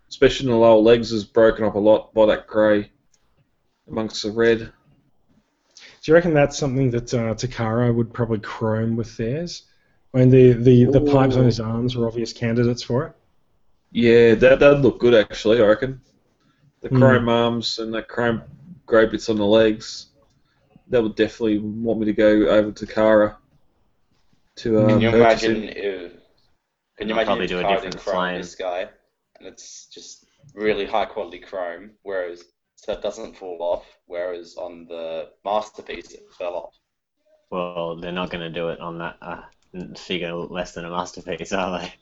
[0.10, 2.92] especially in the lower legs, is broken up a lot by that grey
[3.88, 4.60] amongst the red.
[4.60, 9.64] Do you reckon that's something that uh, Takara would probably chrome with theirs?
[10.12, 13.14] When the, the, the pipes on his arms were obvious candidates for it?
[13.92, 15.62] Yeah, that that'd look good actually.
[15.62, 16.02] I reckon
[16.82, 16.98] the Hmm.
[16.98, 18.42] chrome arms and the chrome
[18.90, 20.08] grey bits on the legs.
[20.90, 23.38] That would definitely want me to go over to Kara.
[24.58, 25.78] To um, Can you purchase imagine it.
[25.78, 26.12] if?
[26.98, 28.42] Can you I'll imagine probably if do a different did chrome flame.
[28.42, 28.90] this guy,
[29.38, 32.44] and it's just really high quality chrome, whereas
[32.76, 36.74] so it doesn't fall off, whereas on the masterpiece it fell off.
[37.52, 39.42] Well, they're not going to do it on that uh,
[39.96, 41.94] figure less than a masterpiece, are they?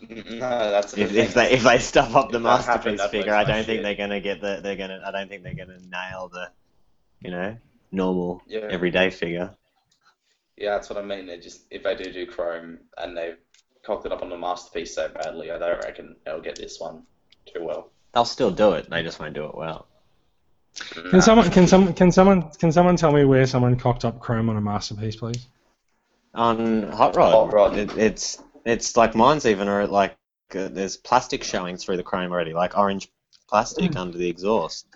[0.08, 3.10] No, that's If, if they if they stuff up the If that happened, masterpiece that
[3.10, 3.82] figure, I don't think shit.
[3.82, 6.28] they're going to get the they're going to I don't think they're going to nail
[6.32, 6.50] the,
[7.20, 7.56] you know,
[7.92, 8.60] normal Yeah.
[8.70, 9.54] everyday figure.
[10.56, 11.26] Yeah, that's what I mean.
[11.26, 13.36] They just if they do do chrome and they've
[13.84, 17.02] cocked it up on the masterpiece so badly, I don't reckon they'll get this one
[17.46, 17.90] too well.
[18.14, 18.88] They'll still do it.
[18.90, 19.86] They just won't do it well.
[21.10, 24.48] Can someone can some can someone can someone tell me where someone cocked up chrome
[24.48, 25.46] on a masterpiece, please?
[26.34, 27.76] On hot rod, Hot rod.
[27.76, 30.16] It, it's it's like mine's even or like
[30.54, 33.08] uh, there's plastic showing through the chrome already, like orange
[33.48, 33.98] plastic Hmm.
[33.98, 34.86] under the exhaust.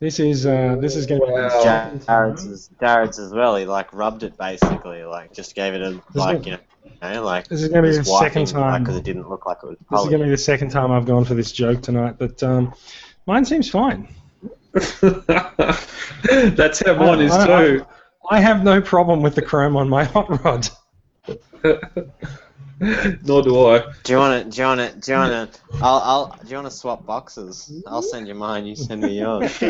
[0.00, 2.00] This is uh, this is going to be Wow.
[2.06, 3.56] Jared's as, Jared's as well.
[3.56, 7.24] He like rubbed it basically, like just gave it a like you know, you know
[7.24, 9.76] like This is gonna be the second wiping, like, it didn't look like it was
[9.90, 12.42] This is going to be the second time I've gone for this joke tonight, but
[12.42, 12.74] um,
[13.26, 14.08] mine seems fine.
[15.00, 17.86] That's how mine is I- too.
[18.28, 20.68] I have no problem with the chrome on my hot rod.
[23.24, 23.84] Nor do I.
[24.04, 24.50] Do you want to?
[24.50, 25.00] Do you want to?
[25.00, 25.60] Do you want to?
[25.76, 26.38] I'll, I'll.
[26.42, 27.72] Do you want to swap boxes?
[27.86, 28.66] I'll send you mine.
[28.66, 29.58] You send me yours.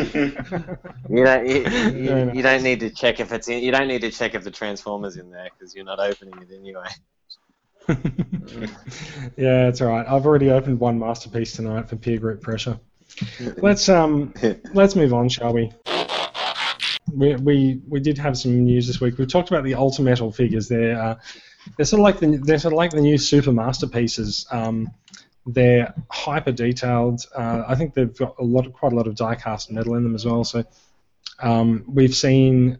[1.09, 1.47] You don't.
[1.47, 2.35] You, Very you, nice.
[2.35, 3.63] you don't need to check if it's in.
[3.63, 6.53] You don't need to check if the transformers in there because you're not opening it
[6.53, 6.87] anyway.
[9.37, 10.05] yeah, it's all right.
[10.05, 12.77] I've already opened one masterpiece tonight for peer group pressure.
[13.57, 14.33] Let's um,
[14.73, 15.71] let's move on, shall we?
[17.13, 19.17] We, we we did have some news this week.
[19.17, 20.67] We've talked about the Ultimetal figures.
[20.67, 21.15] They're uh,
[21.75, 24.45] they're sort of like the they're sort of like the new super masterpieces.
[24.51, 24.91] Um,
[25.45, 27.25] they're hyper detailed.
[27.35, 30.13] Uh, I think they've got a lot, quite a lot of die-cast metal in them
[30.13, 30.43] as well.
[30.43, 30.63] So
[31.39, 32.79] um, we've seen.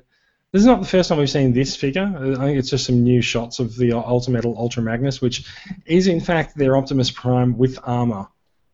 [0.52, 2.06] This is not the first time we've seen this figure.
[2.06, 5.46] I think it's just some new shots of the Ultimetal Ultra Magnus, which
[5.86, 8.28] is in fact their Optimus Prime with armor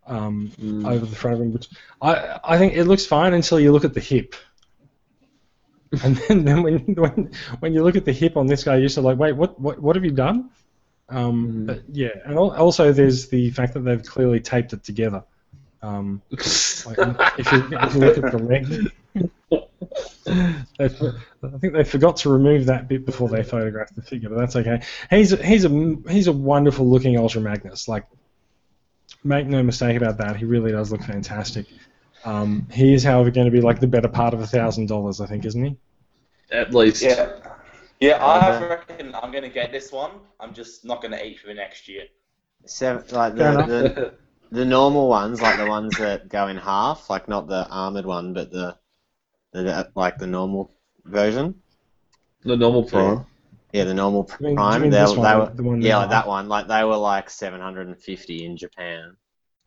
[0.06, 0.52] um,
[0.86, 1.52] over the front of him.
[1.52, 1.68] Which
[2.00, 4.36] I I think it looks fine until you look at the hip.
[6.04, 8.90] And then, then when, when when you look at the hip on this guy, you're
[8.90, 10.50] sort of like, wait, what what what have you done?
[11.10, 15.24] Um, But yeah, and al- also there's the fact that they've clearly taped it together.
[15.82, 16.98] Um, like,
[17.38, 18.92] if, you, if you look at the leg,
[20.80, 24.56] I think they forgot to remove that bit before they photographed the figure, but that's
[24.56, 24.82] okay.
[25.10, 27.88] He's a, he's a he's a wonderful looking Ultra Magnus.
[27.88, 28.06] Like,
[29.24, 30.38] make no mistake about that.
[30.38, 31.68] He really does look fantastic.
[32.26, 35.20] Um, he is, however, going to be like the better part of a thousand dollars,
[35.22, 35.78] I think, isn't he?
[36.52, 37.02] At least.
[37.02, 37.34] Yeah.
[38.00, 40.12] Yeah, I reckon I'm gonna get this one.
[40.40, 42.04] I'm just not gonna eat for the next year.
[42.66, 44.14] Seven, like the, the
[44.52, 48.34] the normal ones, like the ones that go in half, like not the armored one,
[48.34, 48.76] but the,
[49.54, 50.74] the like the normal
[51.06, 51.56] version.
[52.44, 53.26] The normal prime.
[53.72, 55.92] Yeah, the normal You mean- you mean They, this they one, were, the one yeah,
[55.92, 56.50] that- like that one.
[56.50, 59.16] Like they were like 750 in Japan.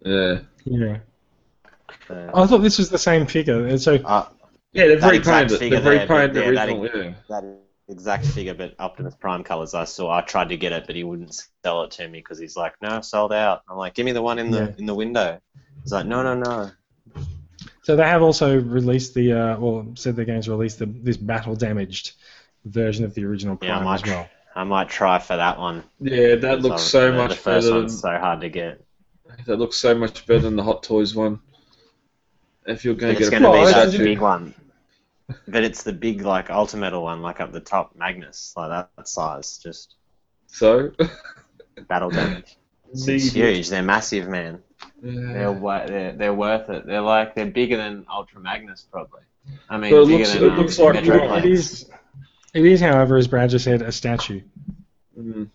[0.04, 0.40] Yeah.
[0.64, 0.98] Yeah.
[2.08, 3.66] So, I thought this was the same figure.
[3.66, 4.26] and So uh,
[4.72, 5.58] Yeah, they've That exact repainted it.
[5.58, 7.04] figure They've there, but repainted the yeah, that.
[7.04, 7.14] Yeah.
[7.40, 9.74] that exact figure, but Optimus Prime colors.
[9.74, 10.10] I saw.
[10.10, 12.74] I tried to get it, but he wouldn't sell it to me because he's like,
[12.82, 14.72] "No, sold out." I'm like, "Give me the one in the Yeah.
[14.78, 15.40] in the window."
[15.82, 16.70] He's like, "No, no, no."
[17.82, 21.16] So they have also released the, uh, well, said they're going to release the, this
[21.16, 22.14] battle damaged
[22.64, 24.28] version of the original Yeah, I Prime might, as well.
[24.56, 25.84] I might try for that one.
[26.00, 27.74] Yeah, that looks so the, much The first better.
[27.74, 28.84] Than, one's so hard to get.
[29.46, 31.38] that looks so much better than the Hot Toys one.
[32.66, 34.54] If you're going But to it's get a going to be prize that big one.
[35.48, 39.08] But it's the big, like, Ultimetal one, like up the top, Magnus, like that, that
[39.08, 39.94] size, just
[40.46, 40.92] So.
[41.88, 42.56] battle damage.
[42.92, 43.68] It's Need- huge.
[43.68, 44.62] They're massive, man.
[45.02, 46.86] They're, wa- they're they're worth it.
[46.86, 49.22] They're like they're bigger than Ultra Magnus, probably.
[49.68, 51.38] I mean, But it bigger looks- than it um, looks like- Metroplex.
[51.38, 51.90] It is,
[52.54, 54.40] it is, however, as Brad just said, a statue.
[55.18, 55.48] Mm.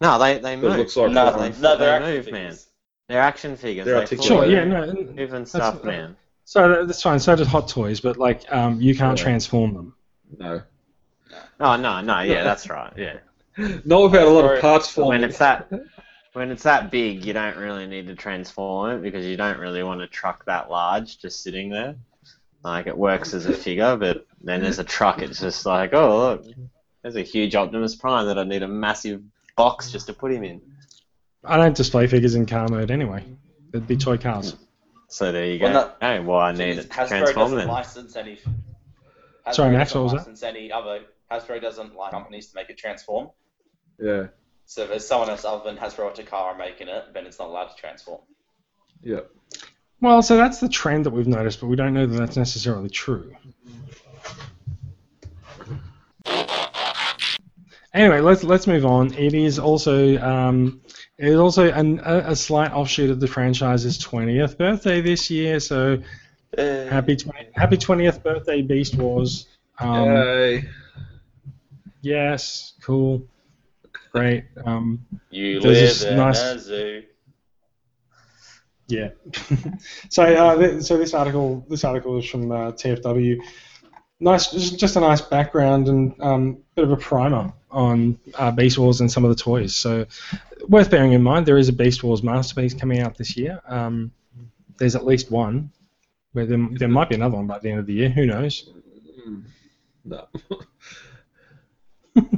[0.00, 0.76] No, they they But it move.
[0.78, 1.54] looks like No, Prime.
[1.60, 2.34] no, they they're action move, man.
[2.50, 2.66] figures.
[3.08, 3.84] They're action figures.
[3.86, 4.28] They're they articulate.
[4.28, 4.92] Sure, yeah, no.
[4.92, 6.16] move and stuff, man.
[6.50, 7.20] So that's fine.
[7.20, 9.22] So does Hot Toys, but like um, you can't Yeah.
[9.22, 9.94] transform them.
[10.36, 10.60] No.
[11.60, 12.92] Oh no, no, yeah, that's right.
[12.96, 13.18] Yeah,
[13.84, 14.56] Not without a lot Sorry.
[14.56, 15.70] of parts but when it's that
[16.32, 19.84] when it's that big, you don't really need to transform it because you don't really
[19.84, 21.94] want a truck that large just sitting there.
[22.64, 26.18] Like it works as a figure, but then as a truck, it's just like, oh
[26.18, 26.46] look,
[27.02, 29.22] there's a huge Optimus Prime that I need a massive
[29.56, 30.60] box just to put him in.
[31.44, 33.24] I don't display figures in car mode anyway.
[33.72, 34.56] It'd be toy cars.
[35.10, 35.64] So there you go.
[35.66, 37.68] Well, that- oh, well, I need it to Hasbro transform doesn't then.
[37.68, 38.36] license any.
[39.46, 40.18] Hasbro Sorry, Max, what was that?
[40.18, 41.00] license any other.
[41.30, 43.30] Hasbro doesn't like companies to make it transform.
[43.98, 44.28] Yeah.
[44.66, 47.48] So if there's someone else other than Hasbro or Takara making it, then it's not
[47.48, 48.20] allowed to transform.
[49.02, 49.20] Yeah.
[50.00, 52.88] Well, so that's the trend that we've noticed, but we don't know that that's necessarily
[52.88, 53.34] true.
[57.92, 59.12] Anyway, let's let's move on.
[59.14, 60.80] It is also um,
[61.20, 65.60] it is also an, a, a slight offshoot of the franchise's 20th birthday this year.
[65.60, 65.98] So
[66.56, 69.46] happy 20, happy 20th birthday, Beast Wars.
[69.78, 70.68] Um, Yay.
[72.02, 73.22] Yes, cool,
[74.12, 74.44] great.
[74.64, 77.02] Um, You There's live in nice- a zoo.
[78.88, 79.10] Yeah.
[80.08, 83.40] so, uh, th- so this article, this article is from uh, TFW.
[84.22, 88.76] Nice, just just a nice background and um, bit of a primer on uh, Beast
[88.78, 89.74] Wars and some of the toys.
[89.74, 90.06] So,
[90.68, 93.60] worth bearing in mind, there is a Beast Wars masterpiece coming out this year.
[93.66, 94.12] Um,
[94.78, 95.70] there's at least one.
[96.32, 98.08] Where there, there might be another one by the end of the year.
[98.10, 98.70] Who knows?
[100.04, 100.26] No.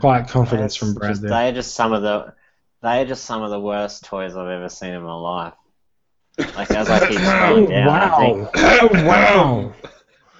[0.00, 1.30] Quiet confidence That's from Brad just- there.
[1.30, 2.34] They are just some of the
[2.82, 5.54] they are just some of the worst toys I've ever seen in my life.
[6.38, 9.72] Like as I keep Oh, scrolling down, I think, wow!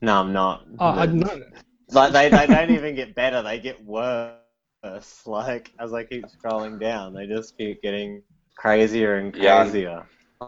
[0.01, 0.65] no, I'm not.
[0.79, 1.43] Oh, I, The- no,
[1.89, 4.39] Like they, they don't even get better; they get worse.
[5.25, 8.21] Like as I keep scrolling down, they just keep getting
[8.57, 9.63] crazier and Yeah.
[9.63, 10.03] crazier.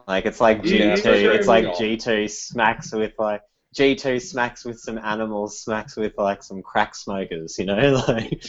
[0.07, 1.09] Like it's like G Yeah, two.
[1.13, 1.33] sure.
[1.33, 3.41] It's like G two smacks with like
[3.73, 7.55] G two smacks with some animals, smacks with like some crack smokers.
[7.57, 8.41] You know, like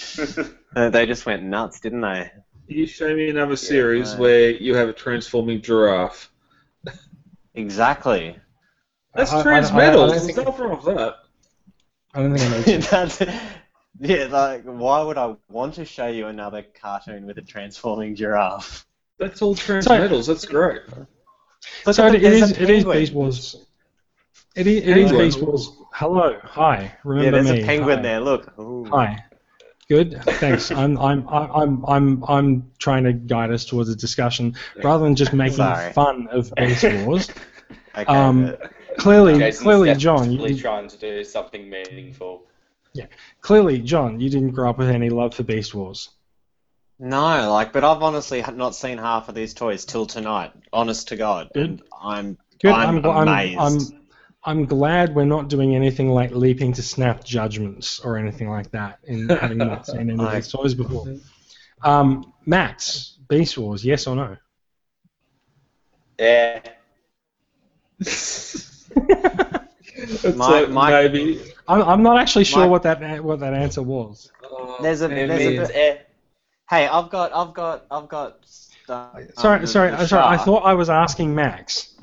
[0.75, 2.31] they they just went nuts, didn't they?
[2.69, 4.19] You show me another series right.
[4.21, 6.31] where you have a transforming giraffe.
[7.55, 8.37] Exactly.
[9.15, 9.93] That's I- transmetal.
[9.93, 11.15] don't There's think- nothing wrong with that.
[12.15, 12.83] I don't think I mentioned.
[12.91, 13.21] That's,
[14.01, 18.87] yeah, like why would I want to show you another cartoon with a transforming giraffe?
[19.19, 20.27] That's all transmetals.
[20.27, 20.83] That's great.
[21.87, 22.59] Look so at it, the- it there's is.
[22.59, 22.99] a It is penguin.
[22.99, 23.67] Beast Wars.
[24.55, 24.83] It is.
[24.87, 25.71] It is Beast Wars.
[25.93, 26.39] Hello.
[26.43, 26.95] Hi.
[27.05, 27.63] Remember Yeah, there's me.
[27.63, 28.03] a penguin Hi.
[28.03, 28.21] there.
[28.21, 28.59] Look.
[28.59, 28.85] Ooh.
[28.87, 29.25] Hi.
[29.89, 30.21] Good.
[30.25, 30.71] Thanks.
[30.71, 30.99] I'm.
[30.99, 31.29] I'm.
[31.29, 31.85] I'm.
[31.87, 32.25] I'm.
[32.29, 35.93] I'm trying to guide us towards a discussion rather than just making Sorry.
[35.93, 37.31] fun of Beast Wars.
[37.97, 38.57] Okay, Um,
[38.99, 40.19] Clearly, Jason's clearly, John.
[40.25, 42.47] desperately You, trying to do something meaningful.
[42.95, 43.07] Yeah,
[43.43, 44.19] clearly, John.
[44.21, 46.09] You didn't grow up with any love for Beast Wars.
[46.99, 50.53] no, like, but I've honestly not seen half of these toys till tonight.
[50.73, 51.65] Honest to God, Good.
[51.71, 52.73] and I'm Good.
[52.73, 53.59] I'm, I'm, amazed.
[53.61, 54.06] I'm, I'm
[54.67, 59.29] glad we're not doing anything like leaping to snap judgments or anything like that in
[59.29, 61.07] having not seen any of these toys before.
[61.83, 64.37] Um, Max, Beast Wars, yes or no?
[66.19, 66.61] Yeah.
[70.37, 71.43] My- my- maybe.
[71.69, 74.31] I'm, I'm not actually sure My- what that what that answer was.
[74.81, 75.97] There's a It there's a means bit, eh.
[76.71, 78.39] hey, I've got I've got I've got.
[78.89, 80.23] Uh, Sorry, um, sorry, sorry.
[80.23, 81.95] I thought I was asking Max.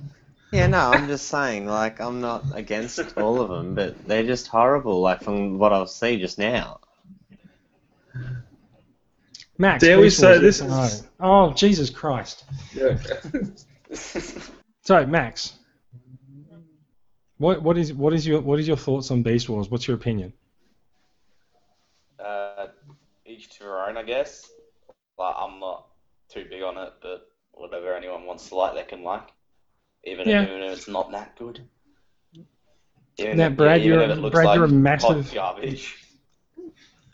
[0.53, 4.47] Yeah, no, I'm just saying, like, I'm not against all of them, but they're just
[4.47, 6.79] horrible, like, from what I see just now.
[9.57, 12.45] Max, Dare we say this is- Oh, Jesus Christ!
[12.73, 12.97] Yeah.
[14.85, 15.53] So, Max,
[17.37, 19.69] what what is what is your what is your thoughts on Beast Wars?
[19.69, 20.33] What's your opinion?
[22.19, 22.67] Uh,
[23.25, 24.49] each to their own, I guess.
[25.17, 25.87] Like, I'm not
[26.27, 29.29] too big on it, but whatever anyone wants to like, they can like.
[30.05, 30.43] Even, Yeah.
[30.43, 31.61] if, even if it's not that good.
[33.17, 35.95] Even Now, if, Brad, even you're- if it looks Brad, like you're a massive- garbage.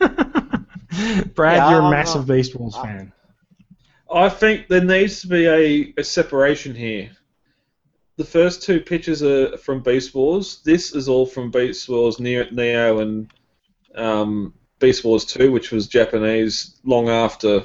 [0.00, 3.12] Brad, Yeah, you're a I'm massive not- Beast Wars I- fan.
[4.12, 7.10] I think there needs to be a, a separation here.
[8.16, 10.60] The first two pictures are from Beast Wars.
[10.64, 13.32] This is all from Beast Wars Neo, Neo and
[13.94, 17.64] um, Beast Wars 2, which was Japanese long after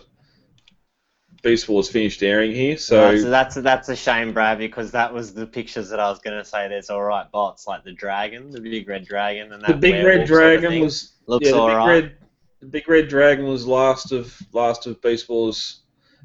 [1.45, 2.75] Beast Wars finished airing here.
[2.75, 6.17] So that's, that's that's a shame, Brad, because that was the pictures that I was
[6.17, 6.67] gonna say.
[6.67, 10.03] There's all right bots like the dragon, the big red dragon, and that the big
[10.03, 11.87] red werewolf sort of dragon was looks yeah, the big right.
[11.87, 12.17] red
[12.61, 15.81] the big red dragon was last of last of Beast Wars.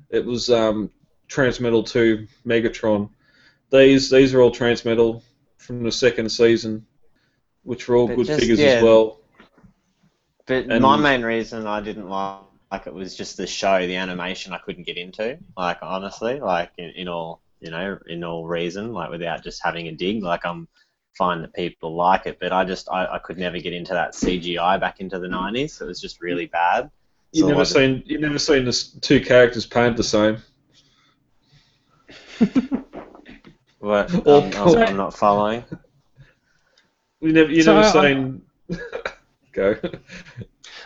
[0.09, 0.90] It was um,
[1.28, 3.11] Transmetal 2 Megatron.
[3.70, 5.22] These these are all Transmetal
[5.59, 6.86] from the second season,
[7.62, 9.20] which were all But good just, figures yeah, as well.
[10.47, 12.38] But And- my main reason I didn't like,
[12.70, 15.38] like it was just the show, the animation I couldn't get into.
[15.56, 19.88] Like honestly, like in, in all you know, in all reason, like without just having
[19.88, 20.22] a dig.
[20.22, 20.66] Like I'm
[21.18, 24.12] fine that people like it, but I just I, I could never get into that
[24.14, 25.80] CGI back into the '90s.
[25.80, 26.90] It was just really bad.
[27.32, 30.38] You So never like- seen you never seen the two characters painted the same.
[33.78, 34.14] What?
[34.26, 35.64] Or- um, I'm, I'm, I'm not following.
[37.22, 38.42] You never you So never I- I- seen.
[39.52, 39.74] Go.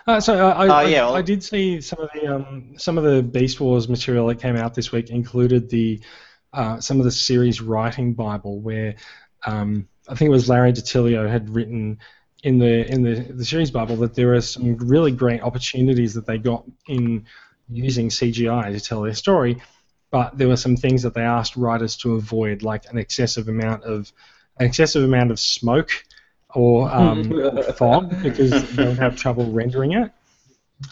[0.06, 2.98] Uh, so I, I, Oh, I- yeah, I did see some of the um, some
[2.98, 6.00] of the Beast Wars material that came out this week included the
[6.52, 8.94] uh, some of the series writing Bible where
[9.46, 11.98] um, I think it was Larry DiTilio had written
[12.42, 16.26] in the in the, the series Bible that there are some really great opportunities that
[16.26, 17.24] they got in
[17.70, 19.62] using CGI to tell their story,
[20.10, 23.84] but there were some things that they asked writers to avoid, like an excessive amount
[23.84, 24.12] of
[24.58, 25.90] an excessive amount of smoke
[26.54, 30.10] or, um, fog because they'll have trouble rendering it.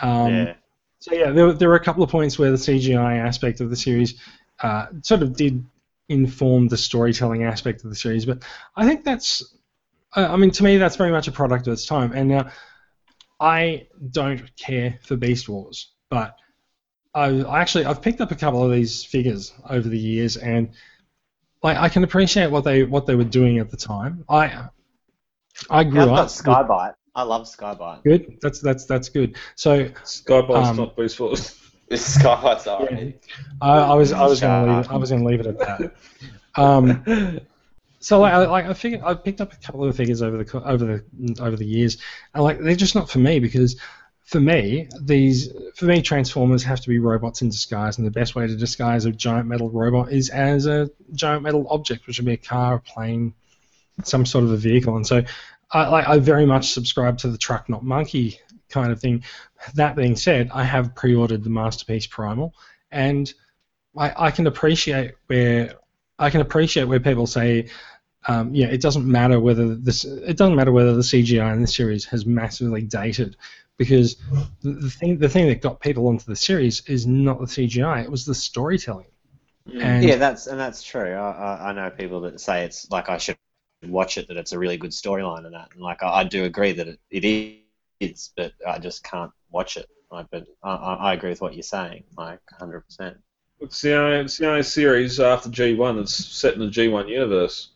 [0.00, 0.54] Um, yeah.
[1.00, 3.70] so yeah, there, were- there were a couple of points where the CGI aspect of
[3.70, 4.20] the series
[4.60, 5.64] uh, sort of did
[6.08, 8.42] inform the storytelling aspect of the series, but
[8.76, 9.42] I think that's,
[10.14, 12.12] uh, I mean, to me, that's very much a product of its time.
[12.12, 12.50] And now,
[13.40, 16.36] I don't care for Beast Wars, but
[17.14, 20.70] I, I actually I've picked up a couple of these figures over the years, and
[21.62, 24.24] like I can appreciate what they what they were doing at the time.
[24.28, 24.68] I
[25.70, 26.32] I grew I've up got with-
[26.68, 26.94] Skybite.
[27.14, 28.02] I love Skybite.
[28.04, 28.38] Good.
[28.40, 29.36] That's that's that's good.
[29.54, 31.58] So Skybite's Um, not Beast Force.
[31.88, 33.10] This is Skylight's yeah,
[33.60, 35.40] I, I was I was Shut going to leave it, I was going to leave
[35.40, 35.94] it at that.
[36.54, 37.40] Um,
[38.00, 40.62] so like I, like I figured I picked up a couple of figures over the
[40.64, 41.98] over the over the years,
[42.32, 43.78] and like they're just not for me because
[44.24, 48.34] for me these for me Transformers have to be robots in disguise, and the best
[48.34, 52.24] way to disguise a giant metal robot is as a giant metal object, which would
[52.26, 53.34] be a car, a plane,
[54.04, 55.22] some sort of a vehicle, and so
[55.70, 58.38] I like I very much subscribe to the truck not monkey
[58.68, 59.24] kind of thing.
[59.74, 62.54] That being said, I have pre-ordered the Masterpiece Primal,
[62.90, 63.32] and
[63.96, 65.74] I, I can appreciate where
[66.18, 67.68] I can appreciate where people say,
[68.28, 71.76] um, yeah, it doesn't matter whether this it doesn't matter whether the CGI in this
[71.76, 73.36] series has massively dated,
[73.76, 74.16] because
[74.62, 78.02] the, the thing the thing that got people onto the series is not the CGI,
[78.02, 79.06] it was the storytelling.
[79.80, 81.12] And Yeah, that's and that's true.
[81.12, 83.36] I, I, I know people that say it's like I should
[83.90, 86.44] watch it, that it's a really good storyline and that, and like I, I do
[86.44, 87.24] agree that it, it
[88.00, 89.88] is, but I just can't watch it.
[90.10, 92.82] Like, but I, I I agree with what you're saying, like 100.
[92.82, 93.16] percent
[93.60, 97.70] It's the only, it's the only series after G1 that's set in the G1 universe.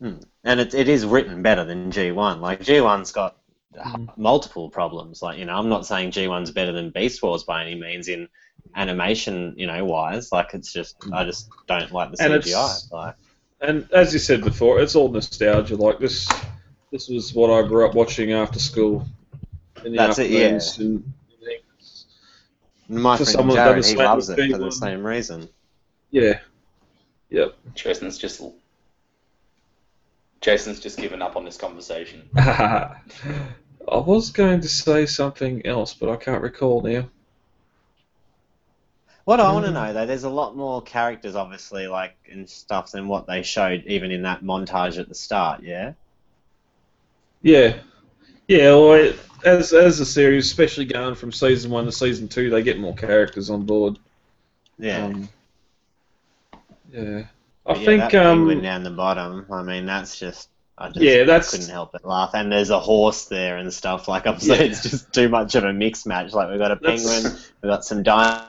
[0.00, 2.40] And it, it is written better than G1.
[2.40, 3.38] Like G1's got
[3.82, 5.22] uh, multiple problems.
[5.22, 8.28] Like you know, I'm not saying G1's better than Beast Wars by any means in
[8.76, 10.30] animation, you know, wise.
[10.32, 12.36] Like it's just I just don't like the And CGI.
[12.38, 13.14] it's- Like
[13.64, 15.76] And as you said before, it's all nostalgia.
[15.76, 16.28] Like this,
[16.90, 19.06] this was what I grew up watching after school.
[19.84, 20.48] In the That's it, yeah.
[20.56, 21.04] afternoons
[22.88, 25.48] and my For friend Jared, he loves it with for the same reason.
[26.10, 26.40] Yeah.
[27.30, 27.54] Yep.
[27.74, 28.42] Jason's just
[30.40, 32.28] Jason's just given up on this conversation.
[32.36, 32.98] I
[33.88, 37.08] was going to say something else, but I can't recall now.
[39.24, 42.90] What I want to know though, there's a lot more characters, obviously, like and stuff
[42.92, 45.62] than what they showed even in that montage at the start.
[45.62, 45.92] Yeah.
[47.42, 47.76] Yeah.
[48.46, 52.50] Yeah, well, it, as as the series, especially going from season one to season two,
[52.50, 53.98] they get more characters on board.
[54.78, 55.06] Yeah.
[55.06, 55.28] Um,
[56.92, 57.24] yeah.
[57.66, 59.46] I yeah, think that um, down the bottom.
[59.50, 60.50] I mean, that's just.
[60.76, 62.32] I just Yeah, that's- couldn't help but laugh.
[62.34, 64.08] And there's a horse there and stuff.
[64.08, 64.66] Like I'm saying, Yeah.
[64.66, 66.32] it's just too much of a mix match.
[66.32, 68.48] Like we've got a That's- penguin, we've got some dinosaurs,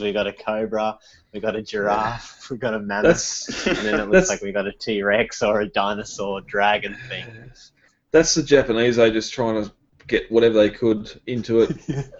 [0.00, 0.98] we've got a cobra,
[1.32, 4.52] we've got a giraffe, we've got a mammoth, that's and then it looks like we
[4.52, 7.26] got a T Rex or a dinosaur dragon thing.
[8.10, 8.96] that's the Japanese.
[8.96, 9.72] They just trying to
[10.06, 11.76] get whatever they could into it.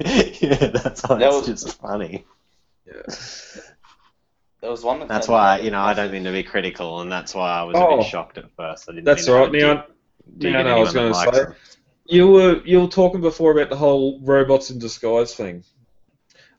[0.00, 2.24] yeah, that's why That was- just funny.
[2.86, 3.02] Yeah.
[4.62, 7.12] There was one that That's why you know I don't mean to be critical, and
[7.12, 7.96] that's why I was a Oh.
[7.98, 8.88] bit shocked at first.
[8.88, 9.04] I didn't.
[9.04, 9.62] That's mean to all have right.
[9.62, 9.84] a Now,
[10.28, 11.30] dig- dig now I at know I was going to say.
[11.44, 11.54] them.
[12.06, 15.62] You were you were talking before about the whole robots in disguise thing.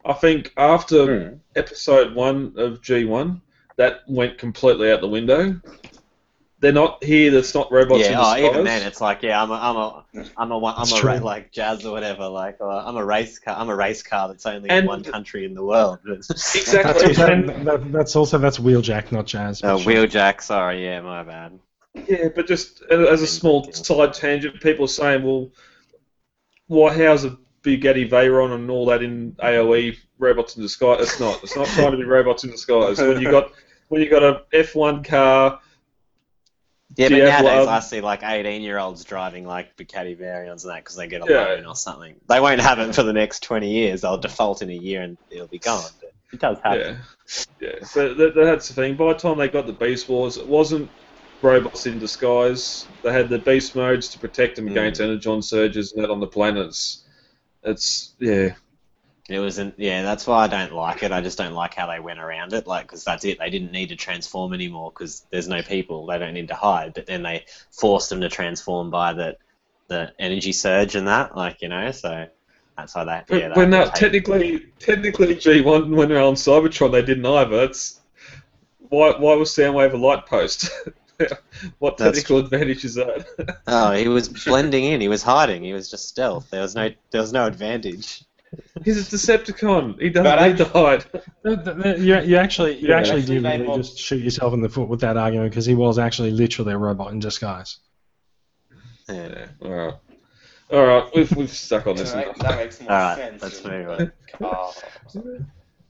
[0.08, 1.36] I think after Hmm.
[1.55, 3.41] episode one of G one,
[3.76, 5.60] that went completely out the window.
[6.60, 7.30] They're not here.
[7.30, 10.05] That's not robots in Yeah, oh, even then, it's like, yeah, I'm a, I'm a,
[10.38, 12.28] I'm a, I'm That's a, ra- like jazz or whatever.
[12.30, 13.55] Like, uh, I'm a race car.
[13.55, 15.99] I'm a race car that's only in one country in the world.
[16.05, 17.14] That's, exactly.
[17.14, 19.62] that, that, that's also that's Wheeljack, not Jazz.
[19.62, 19.93] uh, but sure.
[19.93, 20.41] Wheeljack.
[20.41, 21.60] Sorry, yeah, my bad.
[22.08, 25.51] Yeah, but just as a small side tangent, people are saying, well,
[26.68, 31.01] why how's a Bugatti Veyron and all that in AOE robots in disguise?
[31.01, 31.41] It's not.
[31.43, 32.97] It's not trying to be robots in disguise.
[32.99, 33.51] When you got
[33.89, 35.60] when you got a F1 car,
[36.95, 40.72] Yeah, but nowadays um, I see like 18 year olds driving like Bugatti Veyrons and
[40.74, 41.43] that because they get a Yeah.
[41.55, 42.16] loan or something.
[42.28, 44.01] They won't have it for the next 20 years.
[44.01, 45.84] They'll default in a year and it'll be gone.
[46.01, 46.99] But it does happen.
[47.62, 47.86] yeah, yeah.
[47.86, 48.95] So that, that's the thing.
[48.95, 50.89] By the time they got the Beast Wars, it wasn't
[51.41, 52.86] robots in disguise.
[53.03, 54.72] They had the Beast modes to protect them Mm.
[54.72, 57.03] against energon surges and that on the planets.
[57.68, 58.55] It's yeah.
[59.30, 59.76] It wasn't.
[59.78, 61.11] Yeah, that's why I don't like it.
[61.11, 62.65] I just don't like how they went around it.
[62.65, 63.39] Like, because that's it.
[63.39, 66.05] They didn't need to transform anymore because there's no people.
[66.05, 66.93] They don't need to hide.
[66.93, 69.38] But then they forced them to transform by the
[69.89, 71.36] the energy surge and that.
[71.36, 71.91] Like, you know.
[71.91, 72.28] So
[72.78, 73.22] that's why they.
[73.28, 77.63] But Yeah, when that technically technically G1 when they're on Cybertron they didn't either.
[77.63, 77.99] It's
[78.89, 80.70] why why was Soundwave a light post?
[81.80, 83.59] what That's technical advantage is that?
[83.68, 85.01] Oh, he was blending in.
[85.01, 85.63] He was hiding.
[85.63, 86.49] He was just stealth.
[86.49, 86.89] There was no.
[87.11, 88.24] There was no advantage.
[88.86, 89.99] He's a Decepticon.
[90.01, 91.05] He doesn't But need to hide.
[91.99, 92.97] You, you actually, you Yeah.
[92.97, 95.51] actually Actually do made really more- just shoot yourself in the foot with that argument
[95.51, 97.78] because he was actually literally a robot in disguise.
[99.09, 99.28] Yeah.
[99.28, 99.47] Yeah.
[99.61, 99.93] All right.
[100.72, 101.09] All right.
[101.15, 102.11] We've we've stuck on this.
[102.13, 102.38] That, enough.
[102.39, 103.41] that makes more All right, sense.
[103.41, 104.11] let's than move on.
[104.39, 104.72] car.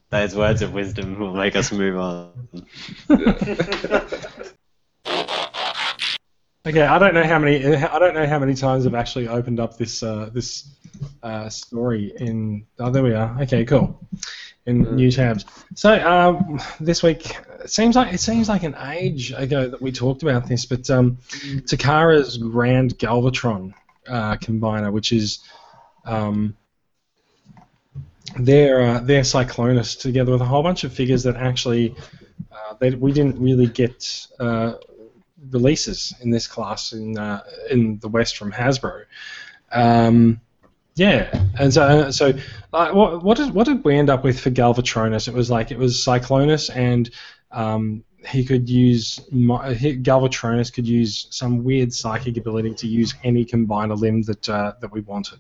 [0.09, 2.49] Those words of wisdom will make us move on.
[6.67, 7.65] Okay, I don't know how many.
[7.65, 10.67] I don't know how many times I've actually opened up this uh, this
[11.23, 12.65] uh, story in.
[12.77, 13.41] Oh, there we are.
[13.43, 13.99] Okay, cool.
[14.65, 14.91] In Mm.
[14.95, 15.45] new tabs.
[15.75, 19.93] So um, this week it seems like it seems like an age ago that we
[19.93, 21.19] talked about this, but um,
[21.71, 23.73] Takara's Grand Galvatron
[24.09, 25.39] uh, combiner, which is
[26.03, 26.53] um,
[28.37, 31.95] their uh, their Cyclonus, together with a whole bunch of figures that actually
[32.51, 34.27] uh, they, we didn't really get.
[34.37, 34.73] Uh,
[35.49, 39.05] releases in this class in uh, in the West from Hasbro.
[39.71, 40.41] Um,
[40.95, 42.33] yeah, and so so
[42.73, 45.27] uh, what what did what did we end up with for Galvatronus?
[45.27, 47.09] It was like it was Cyclonus, and
[47.51, 53.97] um, he could use Galvatronus could use some weird psychic ability to use any combiner
[53.97, 55.39] limb that uh, that we wanted.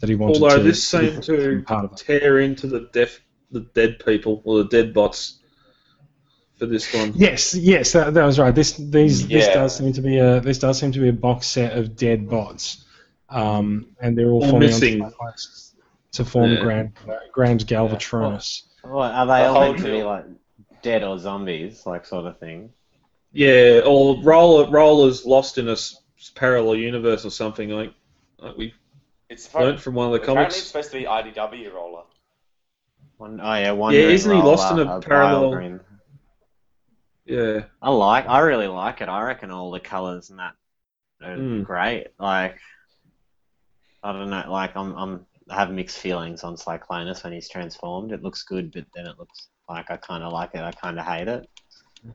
[0.00, 4.02] That he wanted Although to, this seemed to of tear into the deaf the dead
[4.04, 5.38] people or the dead bots
[6.62, 7.12] for this one.
[7.16, 8.54] Yes, yes, that, that was right.
[8.54, 11.48] This these this does seem to be a this does seem to be a box
[11.48, 12.84] set of dead bots,
[13.28, 15.02] um, and they're all All forming missing.
[15.02, 15.16] onto
[16.12, 16.60] to form Yeah.
[16.60, 16.92] Grand
[17.32, 18.62] Grand Galvatronus.
[18.82, 20.24] What are they The all meant to be like
[20.82, 22.70] dead or zombies, like sort of thing?
[23.32, 25.76] Yeah, or roller rollers lost in a
[26.36, 27.92] parallel universe or something like
[28.38, 28.72] like we
[29.28, 30.66] It's learnt from one of the apparently it's comics.
[30.68, 32.02] supposed to be IDW roller.
[33.16, 33.94] One, oh yeah, one.
[33.94, 35.80] Yeah, isn't he lost in a a parallel- green.
[37.24, 37.64] Yeah.
[37.80, 38.26] I like.
[38.28, 39.08] I really like it.
[39.08, 40.54] I reckon all the colours and that
[41.22, 41.64] are Mm.
[41.64, 42.08] great.
[42.18, 42.58] Like,
[44.02, 44.44] I don't know.
[44.48, 48.12] Like, I'm, I'm, I have mixed feelings on Cyclonus when he's transformed.
[48.12, 50.60] It looks good, but then it looks like I kind of like it.
[50.62, 51.48] I kind of hate it.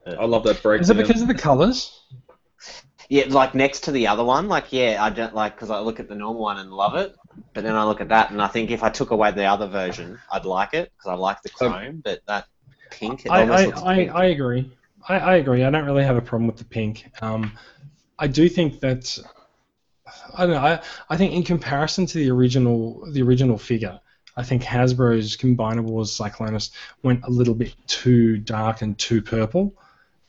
[0.03, 0.81] But- I love that breakdown.
[0.83, 2.03] Is it because of the colours?
[3.09, 4.49] yeah, like next to the other one.
[4.49, 7.15] Like, yeah, I don't like because I look at the normal one and love it,
[7.53, 9.67] but then I look at that and I think if I took away the other
[9.67, 12.01] version, I'd like it because I like the Um, chrome.
[12.03, 12.47] but that
[12.91, 14.11] pink, it I, almost I, looks I, pink.
[14.11, 14.76] I agree.
[15.07, 15.63] I, I agree.
[15.63, 17.09] I don't really have a problem with the pink.
[17.21, 17.57] Um,
[18.19, 19.17] I do think that
[20.35, 20.61] I don't know.
[20.61, 23.99] I, I think in comparison to the original the original figure,
[24.35, 26.71] I think Hasbro's Combinables Cyclonus
[27.03, 29.73] went a little bit too dark and too purple.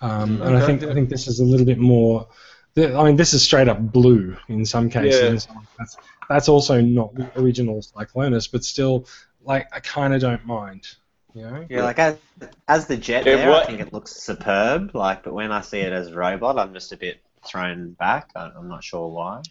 [0.00, 0.66] Um, and I Okay.
[0.78, 2.28] think I think this is a little bit more.
[2.76, 5.48] I mean, this is straight up blue in some cases.
[5.50, 5.60] Yeah.
[5.78, 5.96] That's,
[6.28, 9.08] that's also not the original Cyclonus, but still,
[9.42, 10.86] like I kind of don't mind.
[11.38, 11.66] You know?
[11.70, 12.16] Yeah, like as,
[12.66, 14.94] as the jet Yeah, there, I think it looks superb.
[14.94, 18.30] Like, but when I see it as a robot, I'm just a bit thrown back.
[18.34, 19.42] I, I'm not sure why.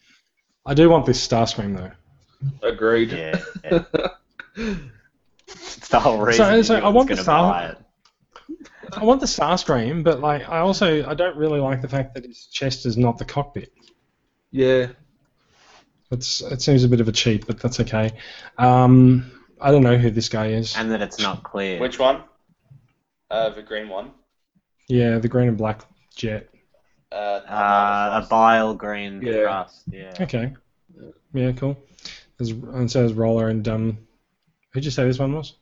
[0.65, 2.67] I do want this Starscream though.
[2.67, 3.11] Agreed.
[3.11, 3.83] Yeah, yeah.
[5.47, 6.45] it's the whole reason.
[6.45, 7.77] So- so I anyone's want the gonna Star- buy it.
[8.93, 12.25] I want the Starscream, but like I also I don't really like the fact that
[12.25, 13.71] his chest is not the cockpit.
[14.51, 14.87] yeah.
[16.09, 18.11] It's it seems a bit of a cheat, but that's okay.
[18.57, 19.29] Um,
[19.59, 20.75] I don't know who this guy is.
[20.77, 21.79] and that it's not clear.
[21.79, 22.23] Which one?
[23.29, 24.11] Uh, the green one.
[24.87, 25.81] Yeah, the green and black
[26.15, 26.49] jet.
[27.11, 29.43] Uh, uh, a bile green Yeah.
[29.43, 29.83] crust.
[29.91, 30.13] Yeah.
[30.21, 30.53] Okay.
[31.33, 31.77] Yeah, cool.
[32.37, 33.97] There's, and so there's Roller and um,
[34.73, 35.53] who'd you say this one was?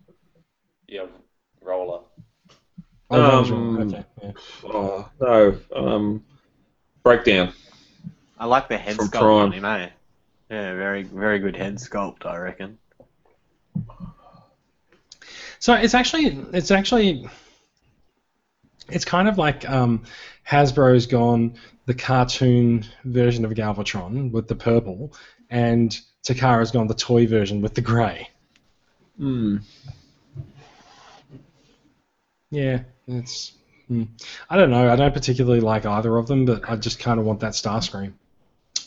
[0.88, 1.06] yeah,
[1.62, 2.02] roller.
[3.10, 4.04] Oh, Um, Okay.
[4.24, 4.32] Yeah.
[4.66, 5.60] Oh no.
[5.76, 6.26] Um,
[7.04, 7.54] breakdown.
[8.38, 9.46] I like the head From sculpt Prime.
[9.46, 9.90] on him, eh?
[10.50, 12.78] Yeah, very very good head sculpt, I reckon.
[15.60, 17.28] So it's actually it's actually
[18.90, 20.04] it's kind of like um,
[20.48, 21.56] Hasbro's gone
[21.86, 25.14] the cartoon version of Galvatron with the purple,
[25.50, 28.30] and Takara's gone the toy version with the grey.
[29.18, 29.58] Hmm.
[32.52, 33.54] Yeah, it's.
[33.88, 34.04] hmm.
[34.50, 34.92] I don't know.
[34.92, 38.14] I don't particularly like either of them, but I just kind of want that Starscream.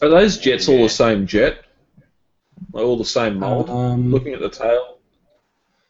[0.01, 1.65] Are those jets all the same jet?
[2.73, 3.71] Like all the same mold?
[3.71, 4.99] Um, Looking at the tail.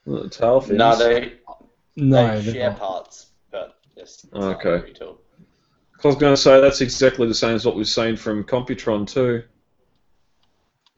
[0.06, 0.78] The tail fins.
[0.78, 1.34] No, they
[1.96, 2.78] no, they share not.
[2.78, 4.24] parts, but yes.
[4.32, 4.92] Okay.
[5.00, 9.06] I was going to say that's exactly the same as what we've seen from Computron
[9.06, 9.42] too,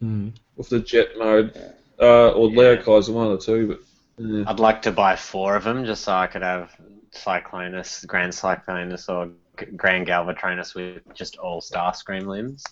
[0.00, 0.28] Hmm.
[0.56, 1.56] with the jet mode.
[2.00, 2.82] uh, or Leo Yeah.
[2.82, 3.66] Kaiser, one of the two.
[3.68, 3.80] But
[4.24, 4.44] yeah.
[4.46, 6.74] I'd like to buy four of them just so I could have
[7.12, 9.30] Cyclonus, Grand Cyclonus, or
[9.76, 12.64] Grand Galvatronus with just all Starscream limbs.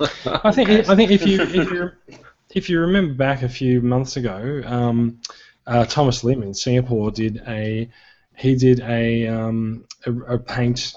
[0.00, 1.90] I think I think if you if you
[2.54, 5.20] if you remember back a few months ago, um,
[5.66, 7.88] uh, Thomas Lim in Singapore did a
[8.36, 10.94] he did a um, a, a paint.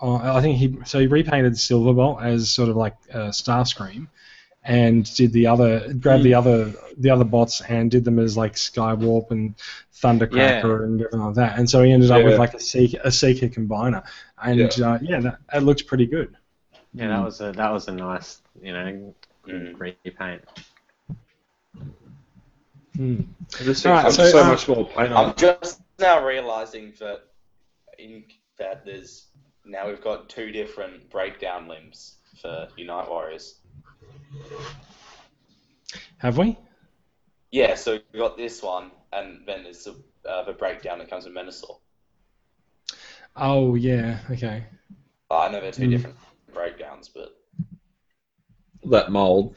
[0.00, 4.08] Uh, I think he so he repainted Silverbolt as sort of like uh, Starscream,
[4.64, 8.54] and did the other grabbed the other the other bots and did them as like
[8.54, 9.54] Skywarp and
[9.94, 11.58] Thundercracker and everything like that.
[11.58, 12.24] And so he ended up Yeah.
[12.30, 14.02] with like a Seeker, a Seeker combiner,
[14.42, 16.36] and yeah, uh, yeah that, that looks pretty good.
[16.94, 19.14] Yeah, that was a that was a nice, you know,
[19.46, 19.76] Mm.
[20.04, 20.42] repaint.
[22.96, 23.20] Hmm.
[23.60, 25.36] This Alright, so, so, uh, much more paint I'm it.
[25.36, 27.24] just now realizing that
[27.98, 28.24] in
[28.58, 29.26] that there's
[29.64, 33.58] now we've got two different breakdown limbs for Unite Warriors.
[36.18, 36.56] Have we?
[37.50, 39.96] Yeah, so we've got this one, and then there's the,
[40.28, 41.78] uh, the breakdown that comes with Menasor.
[43.34, 44.18] Oh yeah.
[44.30, 44.64] Okay.
[45.30, 45.90] I know they're two Mm.
[45.90, 46.16] different
[46.52, 47.36] breakdowns, but
[48.84, 49.54] that mold,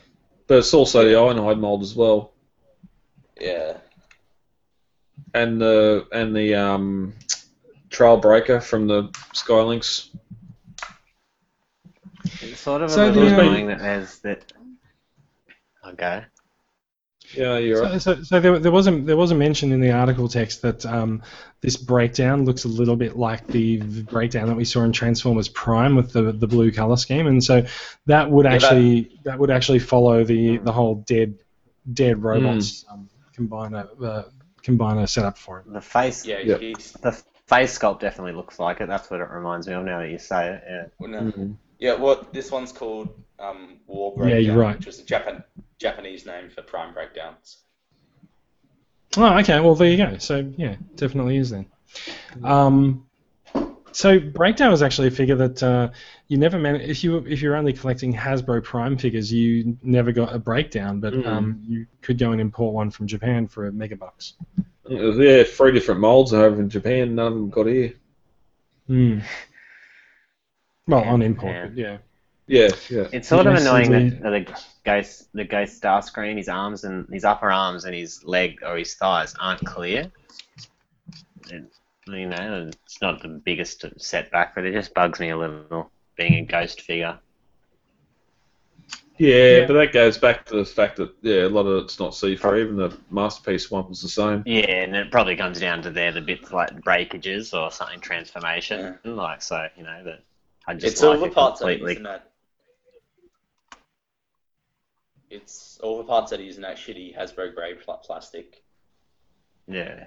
[0.47, 2.33] but it's also the Ironhide mold as well,
[3.39, 3.77] yeah.
[5.33, 7.13] and the and the um,
[7.89, 10.09] Trail Breaker from the Sky Lynx.
[12.41, 14.51] It's sort of a So little the, um, annoying that there's that.
[15.87, 16.25] Okay.
[17.33, 17.99] Yeah, you're So, right.
[17.99, 20.85] so, so there, there was a there was a mention in the article text that
[20.85, 21.21] um,
[21.61, 25.95] this breakdown looks a little bit like the breakdown that we saw in Transformers Prime
[25.95, 27.65] with the the blue color scheme, and so
[28.05, 31.35] that would Yeah, actually that, would actually follow the the whole dead
[31.91, 34.23] dead robots um, combiner uh,
[34.63, 35.65] combiner setup for it.
[35.73, 36.61] The face, Yeah, Yep.
[37.01, 37.11] the
[37.47, 38.87] face sculpt definitely looks like it.
[38.87, 40.63] That's what it reminds me of now that you say it.
[40.67, 40.85] Yeah.
[40.99, 41.31] well, no.
[41.31, 41.57] Mhm.
[41.79, 43.09] Yeah, what this one's called
[43.39, 44.77] um, War Yeah, you're right.
[44.77, 45.43] which was a Japan
[45.79, 47.57] Japanese name for Prime breakdowns.
[49.17, 49.59] Oh, okay.
[49.59, 50.17] Well, there you go.
[50.17, 51.65] So yeah, definitely is then.
[52.43, 53.07] Um,
[53.91, 55.89] so breakdown is actually a figure that uh,
[56.27, 60.33] you never man- if you if you're only collecting Hasbro Prime figures, you never got
[60.35, 61.25] a breakdown, but Mm.
[61.27, 64.33] um, you could go and import one from Japan for a mega bucks.
[64.87, 67.15] Yeah, three different molds over in Japan.
[67.15, 67.93] None of them got here.
[68.87, 69.19] Hmm.
[70.87, 71.69] Well, Yeah, on import, yeah.
[71.73, 71.97] yeah.
[72.47, 73.07] Yeah, yeah.
[73.11, 74.21] It's sort of annoying indeed.
[74.21, 78.23] that, that the ghost, the ghost Starscream, his arms and his upper arms and his
[78.23, 80.11] leg or his thighs aren't clear.
[81.51, 81.69] And,
[82.07, 86.35] you know, it's not the biggest setback, but it just bugs me a little being
[86.35, 87.17] a ghost figure.
[89.17, 89.65] Yeah, Yeah.
[89.67, 92.61] but that goes back to the fact that yeah, a lot of it's not see-through.
[92.63, 94.43] Even the masterpiece one was the same.
[94.45, 98.99] Yeah, and it probably comes down to there the bits like breakages or something transformation,
[99.03, 99.67] like so.
[99.77, 100.19] You know that
[100.67, 101.93] I just It's like all the it parts that are completely.
[101.93, 102.31] using that.
[105.29, 108.63] It's all the parts that are using that shitty Hasbro grey pl- plastic.
[109.67, 110.05] Yeah,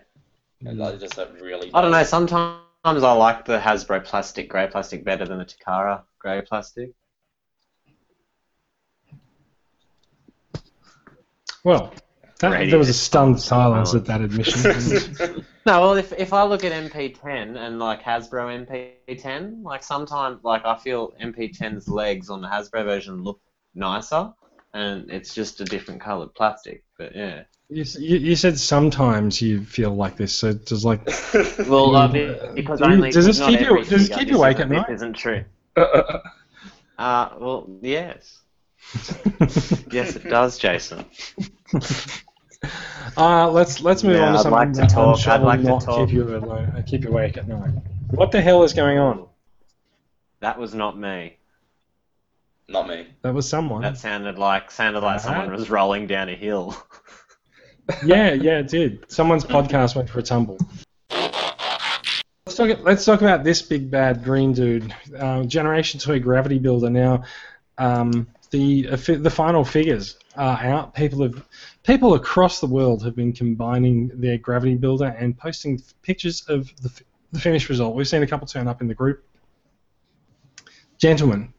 [0.65, 1.71] And that just that really.
[1.75, 2.05] I don't know.
[2.05, 6.93] Sometimes I like the Hasbro plastic, grey plastic, better than the Takara grey plastic.
[11.65, 11.93] Well,
[12.39, 13.95] that, there was a stunned silence silence.
[13.95, 15.45] at that admission.
[15.69, 20.65] No, well, if, if I look at MP10 and like Hasbro MP10, like sometimes like
[20.65, 23.39] I feel MP10's legs on the Hasbro version look
[23.75, 24.33] nicer,
[24.79, 26.85] and it's just a different coloured plastic.
[26.99, 31.05] But yeah, you, you, you said sometimes you feel like this, so does like
[31.69, 32.13] well, uh, Mm.
[32.13, 34.69] be- because Do you- only does this keep you- does this keep you awake at
[34.71, 34.91] night?
[34.91, 35.45] Isn't true.
[36.99, 38.41] Uh, well, yes,
[39.93, 41.05] yes, it does, Jason.
[43.17, 45.43] Uh, let's let's move Yeah, on to I'd something like to that talk- shall I'd
[45.43, 46.09] like to not talk.
[46.09, 47.71] keep you alone, uh, keep you awake at night.
[48.11, 49.27] What the hell is going on?
[50.41, 51.38] That was not me.
[52.69, 53.07] Not me.
[53.23, 53.83] That was someone.
[53.83, 56.77] That sounded like sounded like someone was rolling down a hill.
[58.05, 59.11] yeah, yeah, it did.
[59.11, 60.59] Someone's podcast went for a tumble.
[61.11, 62.79] Let's talk.
[62.83, 64.95] Let's talk about this big bad green dude.
[65.19, 66.91] Uh, Generation Toy Gravity Builder.
[66.91, 67.25] Now,
[67.79, 70.95] um, the uh, the final figures are out.
[70.95, 71.43] People have
[71.85, 76.91] people across the world have been combining their Gravity Builder and posting pictures of the,
[76.91, 77.03] f-
[77.33, 77.95] the finished result.
[77.95, 79.25] We've seen a couple turn up in the group.
[80.99, 81.55] Gentlemen,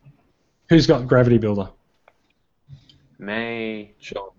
[0.70, 1.70] who's got Gravity Builder?
[3.18, 3.94] Me.
[4.00, 4.30] John.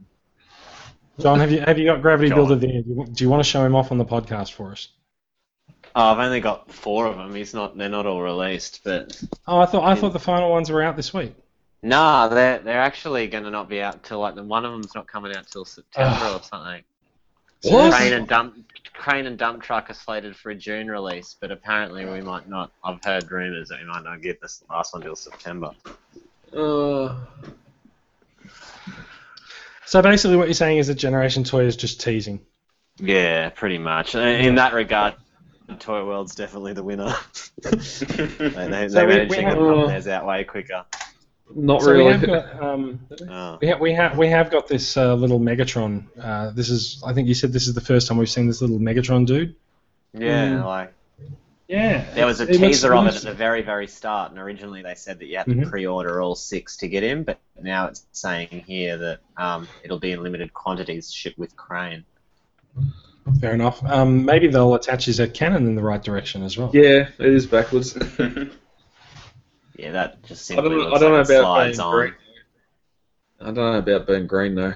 [1.18, 2.38] John, have you have you got Gravity John.
[2.38, 2.82] Builder there?
[2.82, 4.88] Do you, do you want to show him off on the podcast for us?
[5.94, 7.34] Oh, I've only got four of them.
[7.34, 7.76] He's not.
[7.76, 10.96] They're not all released, but Oh, I thought I thought the final ones were out
[10.96, 11.34] this week.
[11.82, 14.94] nah, they're they're actually going to not be out till like the one of them's
[14.94, 16.82] not coming out till September or something.
[17.62, 17.92] What?
[17.94, 18.54] Crane and dump
[18.94, 22.70] Crane and dump truck are slated for a June release, but apparently we might not.
[22.84, 25.70] I've heard rumours that we might not get this last one till September.
[26.54, 27.14] Uh,
[29.86, 32.40] So basically, what you're saying is that Generation Toy is just teasing.
[32.98, 34.14] Yeah, pretty much.
[34.14, 35.14] In that regard,
[35.80, 37.12] Toy World's definitely the winner.
[37.62, 40.84] they they, So they we- managed we to have- get up theirs out way quicker.
[41.54, 42.04] Not So really.
[42.04, 43.58] we have got um, Oh.
[43.60, 46.04] we have we have we have got this uh, little Megatron.
[46.20, 48.60] Uh, this is I think you said this is the first time we've seen this
[48.60, 49.54] little Megatron dude.
[50.12, 50.64] Yeah, Mm.
[50.64, 50.92] like
[51.68, 52.04] Yeah.
[52.14, 54.94] there was a It teaser of it at the very, very start, and originally they
[54.94, 55.70] said that you had to Mhm.
[55.70, 60.12] pre-order all six to get in, but now it's saying here that um, it'll be
[60.12, 62.04] in limited quantities, shipped with Crane.
[63.40, 63.84] Fair enough.
[63.84, 66.70] Um, maybe they'll attach his head cannon in the right direction as well.
[66.72, 67.96] Yeah, it is backwards.
[69.80, 70.92] Yeah, that just I don't know.
[70.92, 71.94] I don't know like it about slides being on.
[71.94, 72.14] green.
[73.40, 74.74] I don't know about being green though.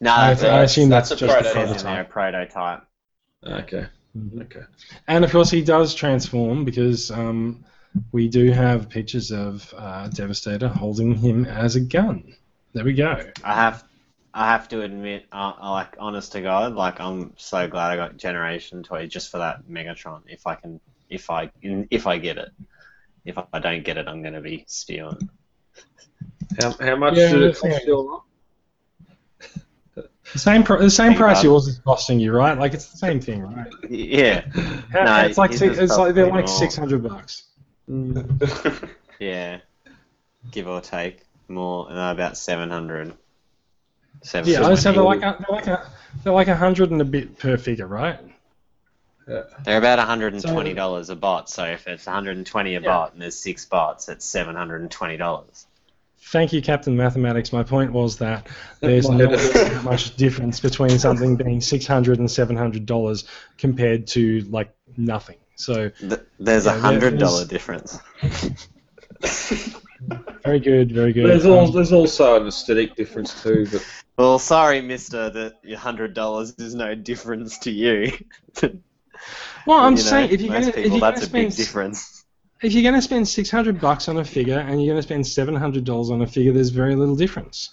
[0.00, 1.68] No, I, that's, I assume that's, that's a just the prototype.
[1.68, 2.52] says in prototype.
[2.52, 2.86] prototype.
[3.46, 3.86] Okay.
[4.18, 4.42] Mhm.
[4.42, 4.62] Okay.
[5.06, 7.64] And of course, he does transform because um,
[8.10, 12.34] we do have pictures of uh, Devastator holding him as a gun.
[12.72, 13.22] There we go.
[13.44, 13.84] I have,
[14.34, 18.16] I have to admit, uh, like honest to God, like I'm so glad I got
[18.16, 20.22] Generation Toy just for that Megatron.
[20.26, 22.50] If I can, if I, if I get it,
[23.24, 25.30] if I don't get it, I'm gonna be spewing.
[26.60, 28.22] How, how much Yeah, did it cost you?
[30.32, 32.56] The same, pr- the same price yours is costing you, right?
[32.56, 33.66] Like it's the same thing, right?
[33.88, 34.42] Yeah,
[34.92, 37.44] How- No, it's like his six, it's like they're like six hundred bucks.
[39.20, 39.58] yeah,
[40.52, 43.14] give or take more, uh, about seven hundred.
[44.44, 45.90] Yeah, I so they're like a, they're like a
[46.22, 48.20] they're like a hundred and a bit per figure, right?
[49.26, 54.08] They're about $120 a bot, so if it's 120 a bot and there's six bots,
[54.08, 55.64] it's $720.
[56.22, 57.52] Thank you, Captain Mathematics.
[57.52, 58.46] My point was that
[58.80, 62.28] there's My not that much difference between something being $600 and
[62.86, 63.24] $700
[63.56, 65.36] compared to like nothing.
[65.56, 67.98] So Th- There's a Yeah, hundred there's- dollar difference.
[70.44, 71.26] very good, very good.
[71.26, 73.84] There's, al- Um, there's also an aesthetic difference too, but
[74.16, 78.12] Well, sorry, Mister, that your hundred dollars is no difference to you.
[79.66, 81.56] well, I'm You know, saying if you're gonna if you're gonna that's a big spend
[81.56, 82.24] difference.
[82.62, 85.54] if you're gonna spend six hundred bucks on a figure and you're gonna spend seven
[85.54, 87.70] hundred dollars on a figure, there's very little difference.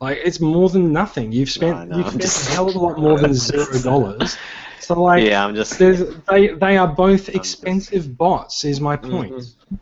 [0.00, 1.32] Like it's more than nothing.
[1.32, 3.34] You've spent I know, you've I'm spent just- a hell of a lot more than
[3.34, 4.36] zero dollars.
[4.80, 5.78] So like Yeah, I'm just.
[5.78, 8.64] they they are both expensive bots.
[8.64, 9.32] Is my point.
[9.32, 9.74] Mm-hmm.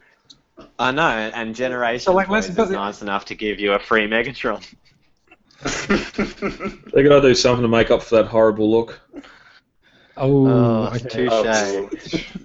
[0.79, 4.09] I know, and Generation So, like, is but- nice enough to give you a free
[4.09, 4.65] Megatron.
[6.93, 9.01] they got to do something to make up for that horrible look.
[10.17, 11.27] Oh, Oh, okay.
[11.27, 12.27] touche.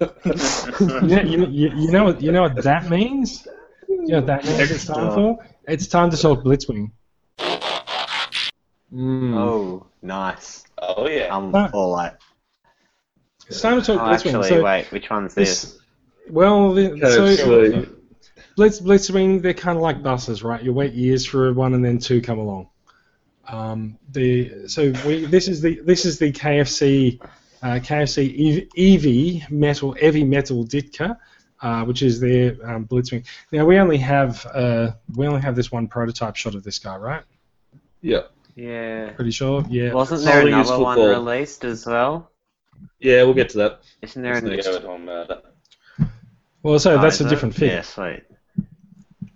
[0.80, 3.46] you, know, you, you, you know what you know what that means?
[3.88, 4.70] You know what that means?
[4.70, 5.38] It's time for.
[5.68, 6.90] It's time to talk Blitzwing.
[8.92, 9.34] Mm.
[9.36, 10.64] Oh, nice.
[10.78, 11.34] oh yeah.
[11.34, 11.68] I'm No.
[11.72, 12.18] all like.
[13.46, 14.14] It's time to talk Oh, Blitzwing.
[14.14, 15.62] actually, so wait, which one's this?
[15.62, 15.78] this,
[16.28, 17.86] well, the, so
[18.56, 20.62] Blitz Blitzwing, they're kind of like buses, right?
[20.62, 22.68] You wait years for one, and then two come along.
[23.48, 27.20] Um, the so we this is the this is the KFC
[27.62, 31.16] uh, KFC EV metal heavy metal Ditka,
[31.62, 33.24] uh, which is their um, Blitzwing.
[33.52, 36.96] Now we only have uh, we only have this one prototype shot of this guy,
[36.96, 37.22] right?
[38.00, 38.22] Yeah.
[38.56, 39.10] Yeah.
[39.12, 39.64] Pretty sure.
[39.68, 39.92] Yeah.
[39.92, 42.30] Wasn't there Holding another one released as well?
[42.98, 43.80] Yeah, we'll get to that.
[44.02, 44.66] Isn't there What's an next?
[44.66, 46.08] Yeah, we're talking about it.
[46.62, 47.30] Well, so Oh, that's is a it?
[47.30, 47.76] different figure.
[47.76, 48.22] Yeah, sweet.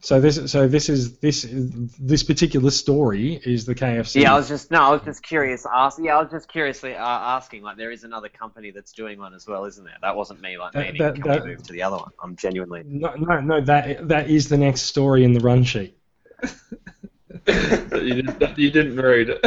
[0.04, 4.20] So this so this is this this particular story is the KFC.
[4.20, 5.64] Yeah, I was just no, I was just curious.
[5.64, 7.62] Ask, yeah, I was just curiously uh, asking.
[7.62, 9.96] Like, there is another company that's doing one as well, isn't there?
[10.02, 12.10] That wasn't me like That- meaning that- that- move to the other one?
[12.22, 12.82] I'm genuinely.
[12.84, 13.62] No, no, no.
[13.62, 15.96] That that is the next story in the run sheet.
[17.46, 19.38] you didn't, you didn't read.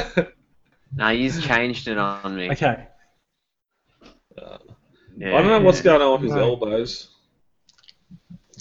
[0.95, 2.49] No, he's changed it on me.
[2.49, 2.87] Okay.
[4.35, 5.35] Yeah.
[5.37, 6.41] I don't know what's going on with his No.
[6.41, 7.09] elbows.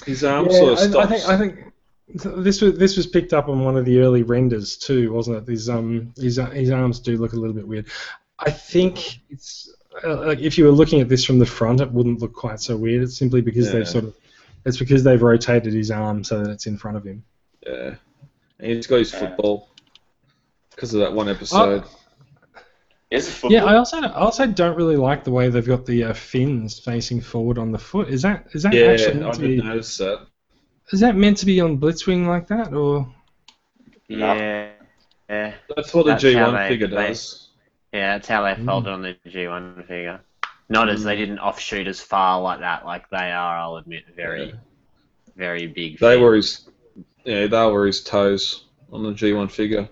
[0.04, 1.72] His arm Yeah, sort of I, I think I think
[2.08, 5.50] this was this was picked up on one of the early renders too, wasn't it?
[5.50, 7.86] His um his his arms do look a little bit weird.
[8.38, 11.90] I think it's uh, like if you were looking at this from the front, it
[11.90, 13.02] wouldn't look quite so weird.
[13.02, 13.72] It's simply because Yeah.
[13.72, 14.14] they've sort of
[14.64, 17.24] it's because they've rotated his arm so that it's in front of him.
[17.66, 17.94] Yeah.
[18.58, 19.68] And he's got his football
[20.70, 21.84] because of that one episode.
[23.10, 23.44] Is?
[23.44, 26.78] Yeah, I also I also don't really like the way they've got the uh, fins
[26.78, 28.08] facing forward on the foot.
[28.08, 30.26] Is that is that yeah, actually meant I to did be, notice that.
[30.92, 33.08] Is that meant to be on Blitzwing like that or?
[34.08, 34.70] Yeah.
[35.28, 35.54] Yeah.
[35.74, 37.48] That's what the That's how G1 they- figure they- does.
[37.92, 38.66] Yeah, that's how they Mm.
[38.66, 40.20] folded on the G1 figure.
[40.68, 42.84] Not as they didn't offshoot as far like that.
[42.84, 44.52] Like they are, I'll admit, very, Yeah.
[45.36, 45.98] very big.
[45.98, 46.20] They fins.
[46.20, 46.68] were his,
[47.24, 49.88] yeah, they were his toes on the G1 figure.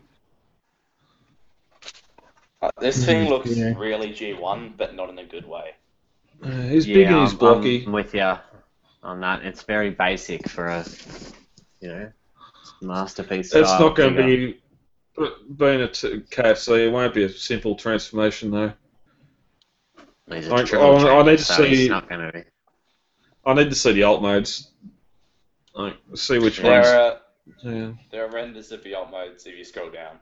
[2.62, 3.74] Uh, this thing looks Yeah.
[3.76, 5.74] really G1, but not in a good way.
[6.42, 7.84] Uh, he's yeah, big and he's I'm- blocky.
[7.84, 8.34] I'm with you
[9.05, 9.44] on that.
[9.44, 10.84] It's very basic for a,
[11.80, 12.12] you know,
[12.80, 13.55] masterpiece.
[13.55, 14.61] It's not going to be.
[15.16, 18.72] But being a t- KFC, it won't be a simple transformation though.
[20.32, 22.44] He's I- a I- I need to so he's see- not going to be.
[23.46, 24.70] I need to see the alt modes.
[25.74, 26.86] Like, see which ones.
[26.86, 27.20] There are
[27.62, 27.92] Yeah.
[28.11, 30.18] there are renders of the alt modes if you scroll down.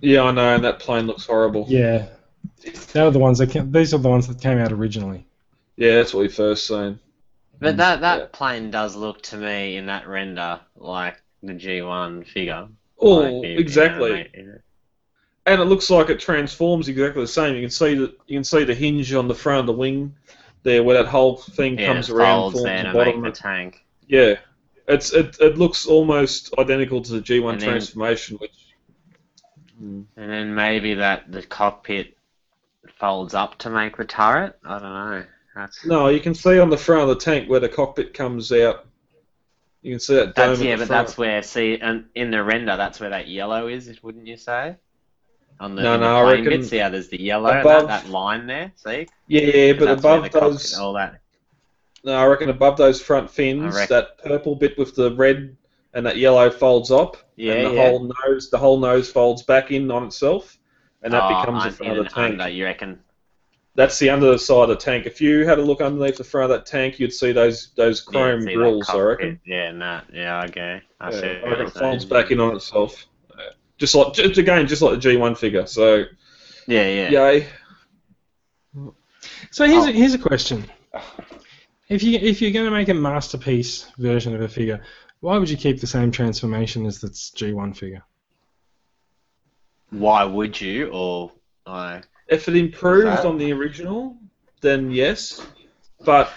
[0.00, 1.66] yeah, I know, and that plane looks horrible.
[1.68, 2.06] Yeah,
[2.92, 5.26] they were the ones that came, these are the ones that came out originally.
[5.76, 6.98] Yeah, that's what we first seen.
[7.62, 8.26] But that that Yeah.
[8.32, 12.68] plane does look to me in that render like the G1 figure.
[12.98, 14.30] Oh, Like, you- you know, exactly.
[14.34, 14.58] you know.
[15.46, 17.54] And it looks like it transforms exactly the same.
[17.56, 20.14] You can see the you can see the hinge on the front of the wing
[20.62, 23.06] there, where that whole thing Yeah, comes it around, folds forms there the to make
[23.06, 23.22] bottom.
[23.22, 23.84] the tank.
[24.06, 24.34] Yeah,
[24.86, 28.52] it's it, it looks almost identical to the G1 then- transformation, which.
[29.78, 30.02] Hmm.
[30.16, 32.16] And then maybe that the cockpit
[32.98, 34.56] folds up to make the turret.
[34.64, 35.24] I don't know.
[35.54, 38.50] That's No, you can see on the front of the tank where the cockpit comes
[38.52, 38.86] out.
[39.82, 42.76] You can see that dome that's yeah, but that's where see and in the render
[42.76, 44.76] that's where that yellow is, wouldn't you say?
[45.60, 47.60] On the, No, in the no, I reckon bit, see how there's the yellow and
[47.60, 49.08] above- that, that line there, see?
[49.26, 51.20] yeah, yeah but above those, all that.
[52.04, 55.56] no, I reckon above those front fins, that purple bit with the red
[55.94, 57.90] and that yellow folds up, Yeah, and the yeah.
[57.90, 60.58] whole nose, the whole nose folds back in on itself,
[61.02, 62.40] and that Oh, becomes the front of the tank.
[62.40, 63.00] Under, you reckon?
[63.74, 65.06] That's the under side of the tank.
[65.06, 68.02] If you had a look underneath the front of that tank, you'd see those those
[68.02, 68.88] chrome yeah, grills.
[68.90, 69.40] I reckon.
[69.46, 70.82] Yeah, nah, yeah, okay.
[71.00, 71.26] I Yeah, see.
[71.26, 73.06] I reckon it folds back in on itself.
[73.78, 75.66] Just like, just again, just like the G1 figure.
[75.66, 76.04] So,
[76.66, 77.10] Yeah, yeah.
[77.10, 77.48] yay.
[79.50, 79.92] So here's a, Oh.
[79.92, 80.70] here's a question:
[81.88, 84.82] If you if you're going to make a masterpiece version of a figure,
[85.20, 88.04] why would you keep the same transformation as the G1 figure?
[89.90, 90.90] Why would you?
[90.92, 91.32] Or
[91.66, 94.16] like, If it improved That- on the original,
[94.60, 95.44] then yes.
[96.04, 96.32] But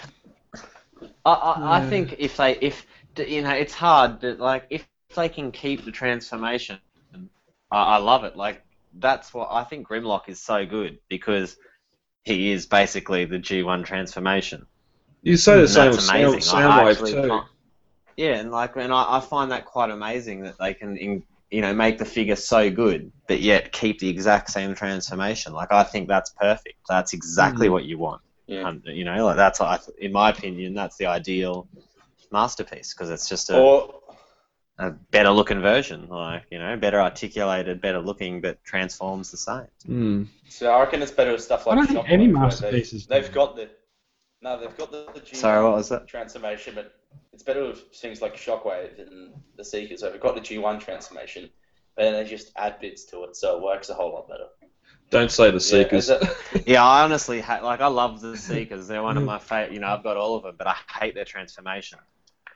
[1.24, 2.86] I, I, I think if they if
[3.16, 6.78] you know it's hard, but like if they can keep the transformation,
[7.70, 8.36] I, I love it.
[8.36, 8.62] Like
[8.98, 9.88] that's what I think.
[9.88, 11.56] Grimlock is so good because
[12.24, 14.66] he is basically the G1 transformation.
[15.22, 16.64] you say the And same with that's Sound,
[16.96, 17.28] Soundwave too.
[17.28, 17.46] can't-
[18.16, 21.60] Yeah, and like, and I, I find that quite amazing that they can, in, you
[21.60, 25.52] know, make the figure so good, but yet keep the exact same transformation.
[25.52, 26.78] Like, I think that's perfect.
[26.88, 27.72] That's exactly Mm.
[27.72, 28.22] what you want.
[28.46, 28.62] Yeah.
[28.68, 31.68] Um, you know, like that's, I, in my opinion, that's the ideal
[32.30, 33.94] masterpiece because it's just a, Or
[34.78, 36.08] a better looking version.
[36.08, 39.66] Like, you know, better articulated, better looking, but transforms the same.
[39.88, 40.26] Mm.
[40.48, 43.56] so I reckon it's better with stuff I don't think any masterpieces They've, they've got
[43.56, 43.68] the
[44.42, 46.06] no, they've got the, the G1 Sorry, what was that?
[46.06, 46.92] transformation, but
[47.36, 50.00] it's better with things like Shockwave and the Seekers.
[50.00, 51.50] So they've got the G1 transformation,
[51.94, 54.46] but then they just add bits to it, so it works a whole lot better.
[55.10, 56.08] Don't say the Seekers.
[56.08, 56.22] is
[56.54, 57.82] it- Yeah, I honestly ha- like.
[57.82, 58.88] I love the Seekers.
[58.88, 59.74] They're one of my favorite.
[59.74, 61.98] You know, I've got all of them, but I hate their transformation.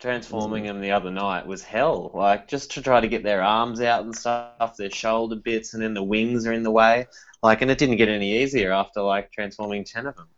[0.01, 2.11] Transforming them the other night was hell.
[2.15, 5.83] Like just to try to get their arms out and stuff, their shoulder bits, and
[5.83, 7.07] then the wings are in the way.
[7.43, 10.29] Like, and it didn't get any easier after like transforming ten of them.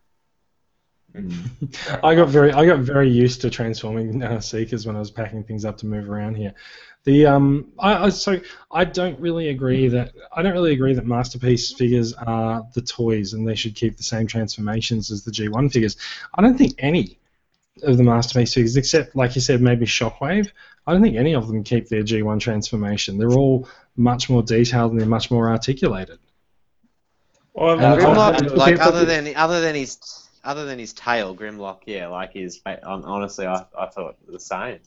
[2.03, 5.45] I got very I got very used to transforming uh, seekers when I was packing
[5.45, 6.55] things up to move around here.
[7.05, 8.41] The um I, I so
[8.71, 13.33] I don't really agree that I don't really agree that masterpiece figures are the toys
[13.33, 15.97] and they should keep the same transformations as the G1 figures.
[16.35, 17.19] I don't think any
[17.83, 20.51] of the masterpiece figures, except like you said, maybe Shockwave.
[20.87, 23.19] I don't think any of them keep their G1 transformation.
[23.19, 26.19] They're all much more detailed and they're much more articulated.
[27.53, 29.99] Well, I- Grimlock, I- like other than other than his
[30.45, 32.61] other than his tail, Grimlock, yeah, like his.
[32.85, 34.81] Honestly, I, I thought the same.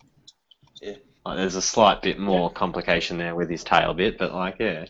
[0.82, 0.96] Yeah.
[1.26, 4.86] Like, there's a slight bit more complication there with his tail bit, but like, yeah.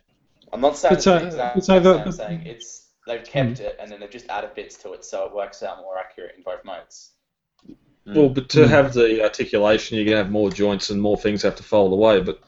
[0.51, 3.59] I'm not saying But, it's the exact but so the- I'm saying it's they've kept
[3.59, 6.35] it and then they've just added bits to it, so it works out more accurate
[6.37, 7.11] in both modes.
[8.07, 11.55] Well, but to have the articulation, you're gonna have more joints and more things have
[11.55, 12.21] to fold away.
[12.21, 12.39] But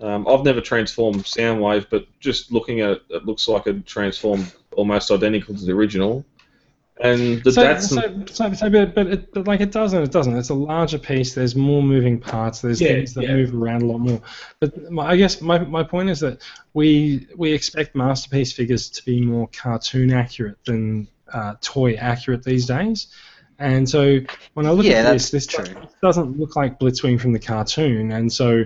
[0.00, 4.52] um, I've never transformed Soundwave, but just looking at it, it looks like it transformed
[4.72, 6.24] almost identical to the original.
[6.98, 10.02] And the so, Datsun, so, so, so, but, but, it, but like it does and
[10.02, 10.34] it doesn't.
[10.34, 11.34] It's a larger piece.
[11.34, 12.62] There's more moving parts.
[12.62, 13.34] There's Yeah, things that yeah.
[13.34, 14.22] move around a lot more.
[14.60, 16.40] But my, I guess my, my point is that
[16.72, 22.64] we we expect masterpiece figures to be more cartoon accurate than uh, toy accurate these
[22.66, 23.08] days.
[23.58, 24.20] And so
[24.54, 25.64] when I look Yeah, at this, this true.
[26.02, 28.64] doesn't look like Blitzwing from the cartoon, and so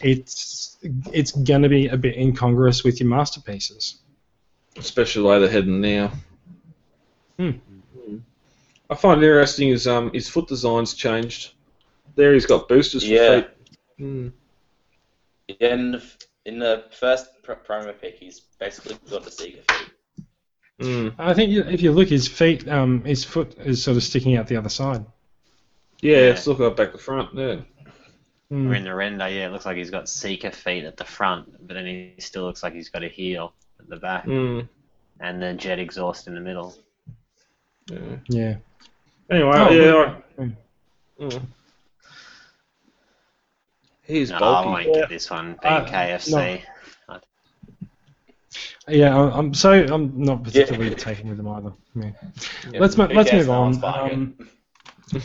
[0.00, 3.96] it's it's gonna be a bit incongruous with your masterpieces.
[4.76, 5.80] especially the way they're heading
[7.38, 7.50] now.
[7.50, 8.16] Hmm.
[8.90, 11.52] I find it interesting is um his foot design's changed.
[12.16, 13.40] There he's got boosters for Yeah.
[13.40, 13.48] feet.
[13.98, 14.28] Hmm.
[15.60, 16.02] In the,
[16.46, 19.90] in the first pr- promo pic, he's basically got the Seeker feet.
[20.80, 21.08] Hmm.
[21.18, 24.46] I think if you look, his feet, um, his foot is sort of sticking out
[24.48, 25.04] the other side.
[26.00, 26.22] Yeah, Yeah.
[26.30, 27.34] it's look up back to front.
[27.34, 27.60] Yeah.
[28.50, 28.68] Hmm.
[28.70, 31.66] Or in the render, yeah, it looks like he's got Seeker feet at the front,
[31.66, 34.68] but then he still looks like he's got a heel at the back, Mm,
[35.20, 36.74] and the jet exhaust in the middle.
[37.90, 37.98] Yeah.
[38.28, 38.56] Yeah.
[39.30, 40.20] Anyway, Oh, yeah.
[40.38, 40.56] I, mm.
[41.20, 41.42] mm.
[44.02, 44.68] He's No, I bulky.
[44.68, 46.62] won't get this one being Uh, KFC.
[48.86, 51.72] Yeah, I'm, I'm so I'm not particularly taken with them either.
[51.94, 52.10] Yeah.
[52.78, 53.82] Let's mo- let's move on.
[53.82, 54.34] Um,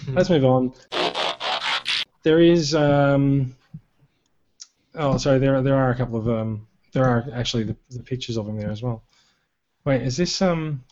[0.08, 0.74] let's move on.
[2.24, 3.54] There is um.
[4.96, 5.40] Oh, sorry.
[5.40, 6.68] There there are a couple of um.
[6.94, 9.04] There are actually the, the pictures of him there as well.
[9.84, 10.84] Wait, is this um.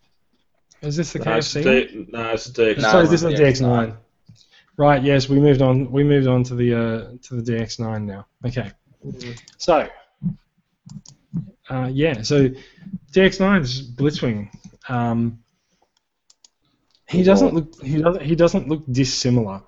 [0.82, 1.64] Is this the No, it's KFC?
[1.64, 2.78] D- no, it's the DX.
[2.78, 3.98] No, Sorry, it's this is the the DX9.
[4.78, 5.02] Right.
[5.02, 5.92] Yes, we moved on.
[5.92, 8.28] We moved on to the uh, to the DX9 now.
[8.46, 8.72] Okay.
[9.58, 9.88] So.
[11.70, 12.22] Uh, yeah.
[12.22, 12.50] So,
[13.12, 14.50] DX9's Blitzwing.
[14.88, 15.40] Um,
[17.08, 17.82] he doesn't look.
[17.82, 18.22] He doesn't.
[18.22, 19.64] He doesn't look dissimilar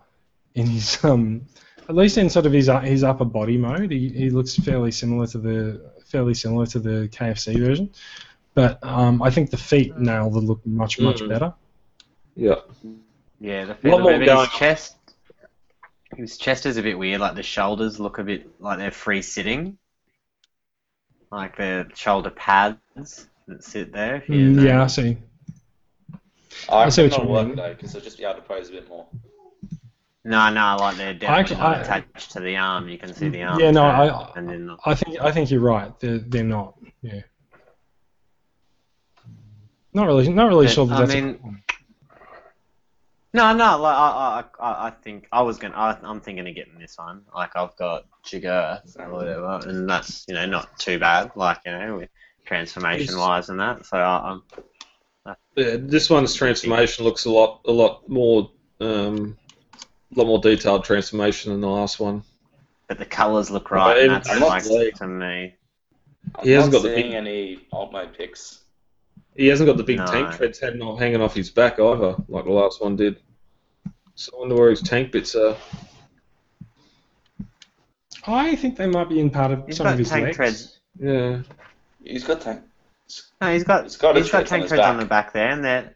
[0.53, 1.47] in his um.
[1.87, 4.91] At least in sort of his uh, his upper body mode, he, he looks fairly
[4.91, 7.91] similar to the fairly similar to the KFC version,
[8.53, 11.29] but um, I think the feet now the look much much Mm.
[11.29, 11.53] better.
[12.35, 12.55] Yeah.
[13.39, 14.95] Yeah, the Lot more going his chest.
[16.17, 17.21] His chest is a bit weird.
[17.21, 19.77] Like the shoulders look a bit like they're free sitting,
[21.31, 24.23] like the shoulder pads that sit there.
[24.27, 25.17] Mm, yeah, I see.
[26.67, 27.55] I I see reckon what it'll you work mean.
[27.57, 29.05] though, because they'll just be able to pose a bit more.
[30.25, 32.89] No, no, like they're definitely I- not I- attached to the arm.
[32.89, 33.59] You can see the arm.
[33.59, 35.97] Yeah, no, turn, I- and then I think I think you're right.
[35.99, 36.75] They're they're not.
[37.01, 37.21] Yeah.
[39.93, 40.29] Not really.
[40.29, 41.13] Not really Yeah, sure that I that's.
[41.13, 41.63] mean- problem.
[43.31, 43.77] No, no.
[43.79, 45.75] Like I, I, I, I think I was gonna.
[45.75, 47.21] I, I'm thinking of getting this one.
[47.33, 51.31] Like I've got Jigger or whatever, and that's you know not too bad.
[51.35, 52.09] Like you know, with
[52.45, 53.85] transformation wise and that.
[53.85, 58.49] So I, I'm Yeah, this one's transformation looks a lot, a lot more,
[58.81, 59.37] um,
[60.15, 62.23] a lot more detailed transformation than the last one.
[62.87, 63.97] but the colours look right.
[63.97, 65.53] even- and that's I'm not like like- to me.
[66.35, 68.63] I'm He hasn't not got the seeing big- any alt mode pics.
[69.39, 70.05] He hasn't got the big No.
[70.05, 73.21] tank treads hanging off, hanging off his back either, like the last one did.
[74.15, 75.55] So I wonder where his tank bits are.
[78.27, 80.35] I think they might be in part of He's some got of his tank legs.
[80.35, 80.79] treads.
[80.99, 81.41] Yeah.
[82.03, 82.63] He's got tank.
[83.39, 85.31] No, he's got He's got he's got treads on tank his treads on the back
[85.31, 85.95] there, and they're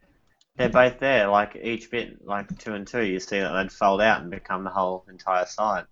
[0.55, 1.27] they're both there.
[1.27, 4.63] Like each bit, like two and two, you see that they'd fold out and become
[4.63, 5.83] the whole entire side.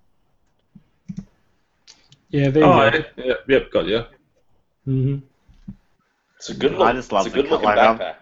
[2.29, 2.97] Yeah, there you Oh, go.
[2.97, 4.05] yeah, yeah, yep, got you.
[4.85, 5.17] hmm
[6.41, 7.65] It's a good I just love it's a good looking.
[7.65, 8.15] Like, backpack.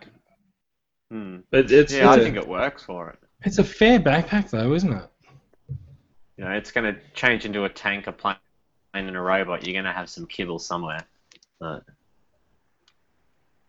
[1.09, 1.37] Hmm.
[1.53, 3.19] It, it's Yeah, I it's- think it works for it.
[3.45, 5.03] It's a fair backpack though, isn't it?
[6.35, 8.35] You know, it's going to change into a tank, a plane,
[8.93, 9.65] and a robot.
[9.65, 11.05] You're going to have some kibble somewhere.
[11.61, 11.83] But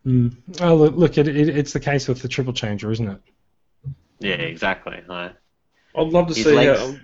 [0.06, 0.34] Mm.
[0.62, 3.20] Oh, look, look it, it, it's the case with the triple changer, isn't it?
[4.18, 4.98] yeah, exactly.
[5.06, 5.32] Like,
[5.94, 6.80] I'd love to His see legs.
[6.80, 6.94] how.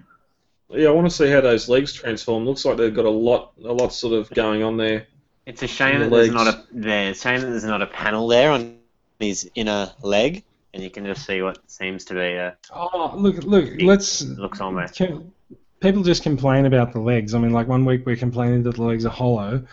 [0.71, 2.45] Yeah, I want to see how those legs transform.
[2.47, 5.07] Looks like they've got a lot, a lot sort of going on there.
[5.47, 7.87] It's a shame The that there's not a there's a shame that there's not a
[7.87, 8.77] panel there on
[9.21, 10.43] his inner leg,
[10.75, 13.69] and you can just see what seems to be a Oh, look, look.
[13.81, 14.21] Let's.
[14.23, 14.97] it looks almost.
[14.97, 15.33] Can,
[15.81, 17.35] people just complain about the legs.
[17.35, 19.65] I mean, like one week we're complaining that the legs are hollow,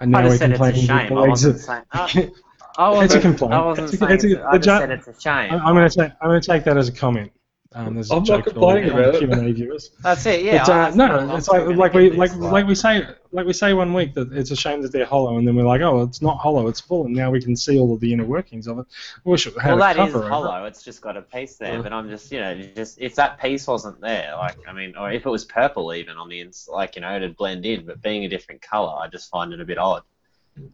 [0.00, 1.14] and now we're just said it's a complaining that shame.
[1.16, 1.52] the I legs are.
[1.52, 2.30] wasn't saying.
[2.78, 3.52] I, I It's a wasn't, complaint.
[3.54, 4.12] I wasn't It's a- saying.
[4.12, 5.52] it's a- it's- I the just ju- said it's a shame.
[5.52, 6.12] I- I'm going to take.
[6.20, 7.32] I'm going to take that as a comment.
[7.74, 9.54] Um, there's a I'm not complaining about it.
[9.56, 9.90] Viewers.
[10.02, 10.42] That's it.
[10.44, 10.64] Yeah.
[10.66, 10.90] but, uh, I-
[11.26, 14.12] no, it's like like we this, like like we say like we say one week
[14.14, 16.68] that it's a shame that they're hollow, and then we're like, oh, it's not hollow,
[16.68, 18.86] it's full, and now we can see all of the inner workings of it.
[19.24, 20.30] We should have Well, a that is cover over it.
[20.30, 20.64] hollow.
[20.66, 21.76] It's just got a piece there.
[21.76, 21.82] Yeah.
[21.82, 25.10] But I'm just, you know, just if that piece wasn't there, like, I mean, or
[25.10, 27.86] if it was purple even on the ins, like, you know, it'd blend in.
[27.86, 30.02] But being a different color, I just find it a bit odd.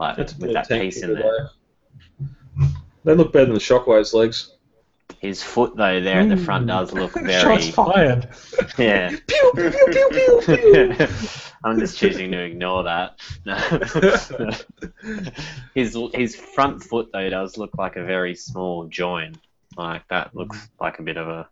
[0.00, 1.50] Like That's with that piece in there.
[2.18, 2.66] way.
[3.04, 4.56] They look better than the Shockwave's legs.
[5.20, 6.68] His foot though, there at the front, Mm.
[6.68, 7.32] does look very.
[7.61, 8.28] Shots fired.
[8.78, 9.09] Yeah.
[9.26, 11.06] pew, pew, pew, pew, pew, pew.
[11.64, 13.18] I'm just choosing to ignore that.
[13.44, 13.56] No.
[15.74, 19.34] his his front foot though does look like a very small join.
[19.76, 21.48] Like that looks like a bit of a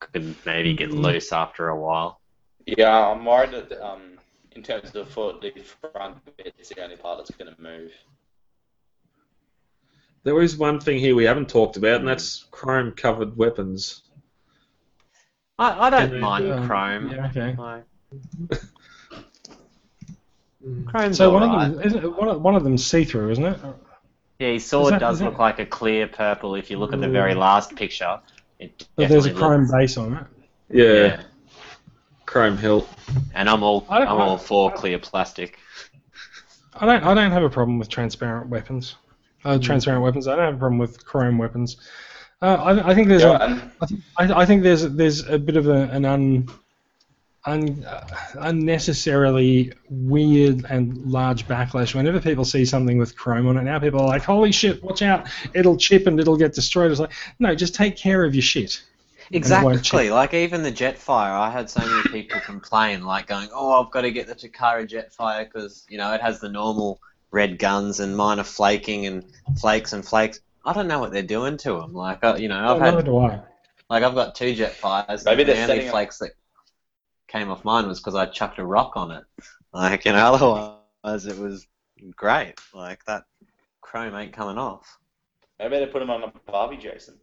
[0.00, 1.02] could maybe get Mm.
[1.04, 2.20] loose after a while.
[2.66, 4.18] Yeah, I'm worried that um,
[4.52, 5.52] in terms of the foot, the
[5.92, 7.92] front bit is the only part that's going to move.
[10.28, 14.02] There is one thing here we haven't talked about, and that's chrome-covered weapons.
[15.58, 17.10] I, I don't And, mind um, Chrome.
[17.10, 17.56] Yeah, okay.
[17.56, 17.84] Like,
[20.86, 21.68] Chrome's So one alright.
[21.70, 23.58] of them, isn't it, one of, one of them's see-through, isn't it?
[24.38, 26.56] Yeah, his sword that- does is that- look like a clear purple.
[26.56, 28.20] If you look at the very last picture,
[28.58, 30.26] it But there's a chrome looks- base on it.
[30.70, 31.22] Yeah, Yeah.
[32.26, 32.86] chrome hilt.
[33.34, 35.58] And I'm all I I'm all for clear plastic.
[36.74, 37.02] I don't.
[37.02, 38.96] I don't have a problem with transparent weapons.
[39.44, 40.26] Uh, transparent weapons.
[40.26, 41.76] I don't have a problem with chrome weapons.
[42.42, 45.28] Uh, I, I think there's Yeah, a, and I, think, I, I think there's there's
[45.28, 46.48] a bit of a, an un
[47.46, 48.06] un, uh,
[48.40, 51.94] unnecessarily weird and large backlash.
[51.94, 54.82] Whenever people see something with Chrome on it, now people are like, "Holy shit!
[54.82, 55.28] Watch out!
[55.54, 58.82] It'll chip and it'll get destroyed." It's like, no, just take care of your shit.
[59.30, 60.10] Exactly.
[60.10, 64.02] Like even the Jetfire, I had so many people complain, like going, "Oh, I've got
[64.02, 67.00] to get the Takara Jetfire because you know it has the normal
[67.30, 69.24] red guns and mine are flaking and
[69.60, 71.94] flakes and flakes." I don't know what they're doing to them.
[71.94, 73.40] Like, uh, you know, I've Oh, neither had do I.
[73.88, 75.24] like I've got two Jetfires.
[75.24, 76.32] Maybe and the setting only up- flakes that
[77.26, 79.24] came off mine was because I chucked a rock on it.
[79.72, 80.34] Like, you know,
[81.04, 81.66] otherwise it was
[82.16, 82.54] great.
[82.74, 83.24] Like that
[83.80, 84.98] chrome ain't coming off.
[85.58, 87.18] Maybe they put them on a Barbie, Jason.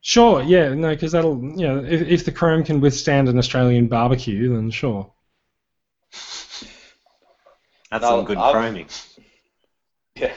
[0.00, 3.86] Sure, yeah, no, because that'll, you know, if, if the Chrome can withstand an Australian
[3.86, 5.10] barbecue, then sure.
[7.94, 8.88] That's No, some good I've- chroming.
[10.16, 10.32] Yeah.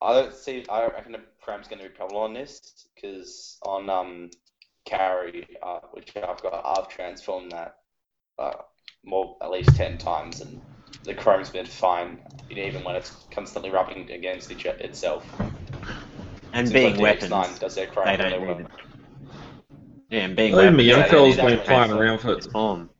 [0.00, 0.64] I don't see.
[0.68, 4.30] I reckon the Chrome's going to be a problem on this because on um
[4.84, 7.76] carry, uh, which I've got, I've transformed that
[8.38, 8.52] uh,
[9.04, 10.60] more at least ten times, and
[11.04, 12.18] the Chrome's been fine,
[12.50, 15.24] even when it's constantly rubbing against each, itself.
[16.52, 18.58] And Seems being like the weapons, DX9 does their Chrome they really don't well.
[18.58, 18.70] need it.
[20.10, 22.46] Yeah, and being Even weapons, the young yeah, fella's been need flying around for its
[22.46, 22.90] form.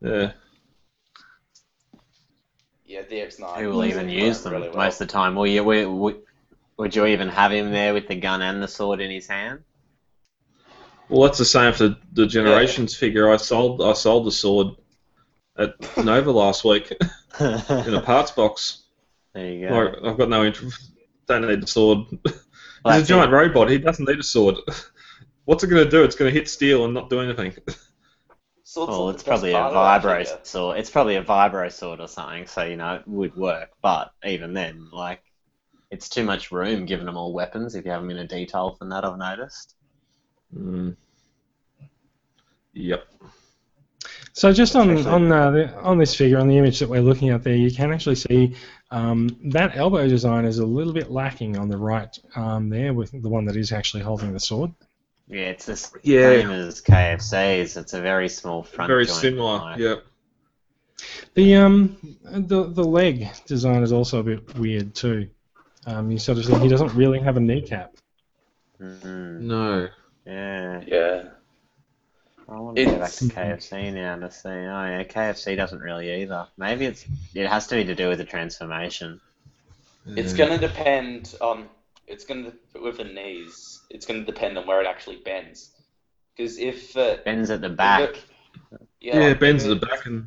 [0.00, 0.32] yeah.
[2.88, 3.58] Yeah, the X9.
[3.58, 4.78] Who will even use them really well.
[4.78, 5.34] most of the time?
[5.34, 5.62] Will you?
[5.62, 6.14] Will, will,
[6.78, 9.60] would you even have him there with the gun and the sword in his hand?
[11.10, 13.30] Well, that's the same for the, the generations figure.
[13.30, 14.68] I sold I sold the sword
[15.58, 16.90] at Nova last week
[17.40, 18.84] in a parts box.
[19.34, 19.74] there you go.
[19.74, 20.92] Like, I've got no interest.
[21.26, 22.06] Don't need the sword.
[22.84, 23.36] Well, He's a giant it.
[23.36, 23.70] robot.
[23.70, 24.56] He doesn't need a sword.
[25.44, 26.04] What's it going to do?
[26.04, 27.54] It's going to hit steel and not do anything.
[28.70, 30.40] Sword's Well, it's probably a part of that vibro figure.
[30.42, 30.78] sword.
[30.78, 33.70] It's probably a vibro sword or something, so you know it would work.
[33.80, 35.22] But even then, like,
[35.90, 38.72] it's too much room giving them all weapons if you have them in a detail
[38.72, 39.06] from that.
[39.06, 39.74] I've noticed.
[40.54, 40.96] Mm.
[42.74, 43.06] Yep.
[44.34, 47.00] So just on Actually- on uh, the, on this figure, on the image that we're
[47.00, 48.54] looking at there, you can actually see
[48.90, 53.12] um, that elbow design is a little bit lacking on the right arm there, with
[53.22, 54.72] the one that is actually holding the sword.
[55.28, 56.22] Yeah, it's the s- Yeah.
[56.40, 57.76] same as KFC's.
[57.76, 58.88] It's a very small front.
[58.88, 59.58] Very joint, similar.
[59.58, 60.04] like- Yep.
[61.34, 65.28] The um the the leg design is also a bit weird too.
[65.86, 67.94] Um, you sort of see he doesn't really have a kneecap.
[68.80, 69.40] Mhm.
[69.42, 69.88] No.
[70.26, 70.82] Yeah.
[70.86, 71.22] Yeah.
[72.48, 74.48] I want to go back to KFC now to see.
[74.48, 74.52] Oh
[74.86, 76.46] yeah, KFC doesn't really either.
[76.56, 77.04] Maybe it's
[77.34, 79.20] it has to be to do with the transformation.
[80.06, 80.46] It's Yeah.
[80.46, 81.68] going to depend on.
[82.06, 83.77] It's going to with the knees.
[83.90, 85.70] It's going to depend on where it actually bends.
[86.36, 88.10] Because if uh, Bends at the back.
[88.10, 88.24] it-
[89.00, 90.26] Yeah, like, bends at the back and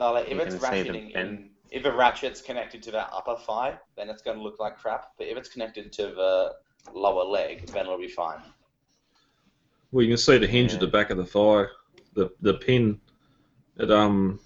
[0.00, 3.10] No, like if it's can see the ratcheting in, if a ratchet's connected to that
[3.12, 5.12] upper thigh, then it's going to look like crap.
[5.18, 6.54] But if it's connected to the
[6.92, 8.40] lower leg, then it'll be fine.
[9.92, 11.66] well, you can see the hinge at the back of the thigh,
[12.14, 13.00] the the pin.
[13.76, 14.40] It um,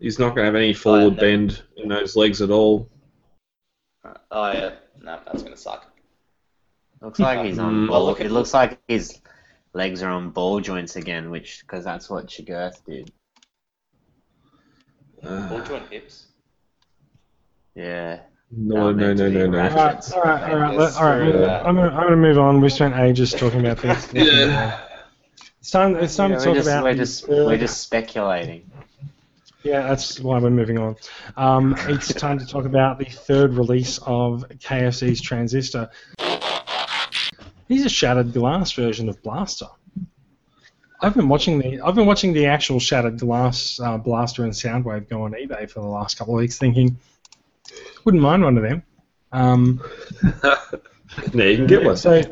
[0.00, 1.20] he's not going to have any forward no.
[1.20, 2.88] bend in those legs at all.
[4.30, 5.92] Oh yeah, no, that's going to suck.
[7.00, 7.74] Looks like he's on.
[7.74, 7.88] Mm.
[7.88, 9.20] Ball, Well, look it looks like his
[9.74, 13.10] legs are on ball joints again, which because that's what Shigurth did.
[15.22, 16.26] Ball joint hips.
[17.74, 18.20] Yeah.
[18.50, 19.58] no, no, no, no, no.
[19.58, 20.76] All right, all right, all right.
[20.78, 21.28] Let, all right.
[21.28, 22.60] screw I'm, gonna I'm gonna move on.
[22.60, 24.10] We spent ages talking about this.
[24.14, 24.80] Yeah.
[25.60, 25.96] It's time.
[25.96, 26.84] It's time Yeah, to we're talk just, about.
[26.84, 28.70] we're just third- we're just speculating.
[29.64, 30.94] Yeah, that's why we're moving on.
[31.36, 35.90] Um, it's time to talk about the third release of KFC's Transistor.
[37.68, 39.66] He's a shattered glass version of Blaster.
[41.00, 45.08] I've been watching the I've been watching the actual shattered glass uh, Blaster and Soundwave
[45.08, 46.96] go on eBay for the last couple of weeks, thinking
[48.06, 48.82] wouldn't mind one of them.
[49.32, 49.82] Um,
[51.34, 51.96] no, you can get one.
[51.96, 52.22] so,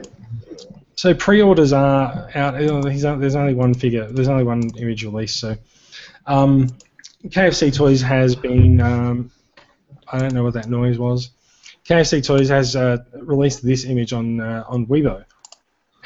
[0.95, 2.55] so pre-orders are out.
[2.55, 4.07] there's only one figure.
[4.11, 5.41] There's only one image released.
[5.41, 5.57] So,
[6.27, 6.69] um,
[7.27, 8.81] KFC Toys has been.
[8.81, 9.31] Um,
[10.11, 11.31] I don't know what that noise was.
[11.89, 15.25] KFC Toys has uh, released this image on uh, on Weibo,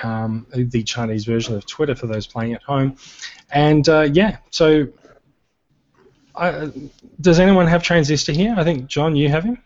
[0.03, 2.97] um, the Chinese version of Twitter for those playing at home,
[3.53, 4.39] and uh, yeah.
[4.51, 4.89] So,
[6.35, 6.71] I,
[7.21, 8.55] does anyone have Transistor here?
[8.57, 9.63] I think John, you have him.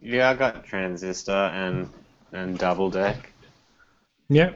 [0.00, 1.90] Yeah, I got Transistor and
[2.32, 3.32] and Double Deck.
[4.28, 4.52] Yeah.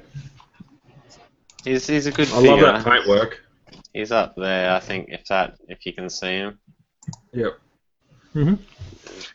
[1.64, 2.50] He's he's a good figure.
[2.50, 2.66] I figure.
[2.72, 3.40] love that paintwork.
[3.92, 6.58] He's up there, I think, if that if you can see him.
[7.32, 7.58] Yep.
[8.32, 8.54] hmm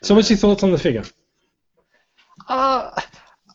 [0.02, 1.04] So, what's your thoughts on the figure?
[2.48, 2.90] Uh,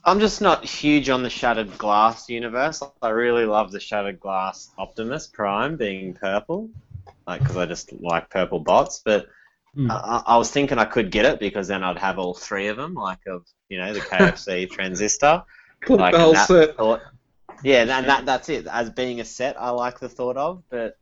[0.03, 2.81] I'm just not huge on the Shattered Glass universe.
[3.01, 6.72] I really love the Shattered Glass Optimus Prime being purple,
[7.27, 9.01] like because I just like purple bots.
[9.05, 9.27] But
[9.76, 9.89] Hmm.
[9.89, 12.68] I, I I was thinking I could get it because then I'd have all three
[12.68, 15.43] of them, like of you know the KFC Transistor.
[15.81, 16.76] Clip Like the whole that set.
[16.77, 17.01] thought,
[17.63, 18.68] Yeah, and that that's it.
[18.68, 20.95] As being a set, I like the thought of, but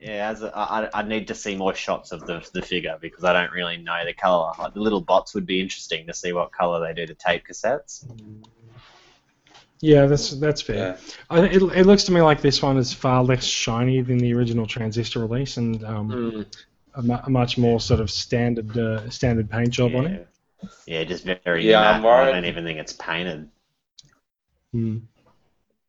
[0.00, 3.24] yeah, as a, I, I need to see more shots of the the figure because
[3.24, 4.52] I don't really know the color.
[4.58, 7.46] Like the little bots would be interesting to see what color they do to tape
[7.46, 8.04] cassettes.
[9.80, 10.76] Yeah, that's that's fair.
[10.76, 10.96] Yeah.
[11.30, 14.32] I, it, it looks to me like this one is far less shiny than the
[14.34, 16.46] original Transistor release, and um, Mm.
[16.94, 20.28] a, mu- a much more sort of standard uh, standard paint job on it.
[20.86, 21.94] Yeah, just very Yeah, matte.
[21.96, 22.28] I'm worried.
[22.30, 23.50] I don't even think it's painted.
[24.72, 24.98] Hmm.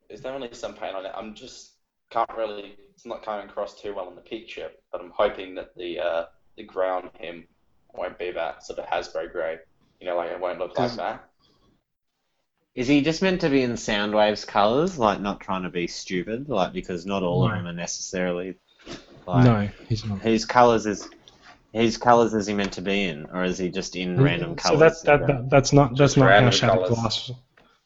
[0.08, 1.12] There's definitely some paint on it.
[1.16, 1.72] I'm just
[2.10, 2.76] can't really.
[2.94, 6.26] It's not coming across too well in the picture, but I'm hoping that the uh,
[6.56, 7.48] the ground hem
[7.94, 9.58] won't be that sort of Hasbro grey.
[10.00, 11.30] You know, like it won't look like that.
[12.76, 16.48] Is he just meant to be in Soundwave's colors, like not trying to be stupid,
[16.48, 17.48] like because not all No.
[17.50, 18.56] of them are necessarily.
[19.26, 20.20] Like, no, he's not.
[20.22, 21.10] Whose colors is
[21.74, 24.62] his colors is he meant to be in, or is he just in random Mm,
[24.62, 24.80] so colors?
[24.80, 26.96] that's that, that that's not that's Just not how shattered colours.
[26.96, 27.32] glass.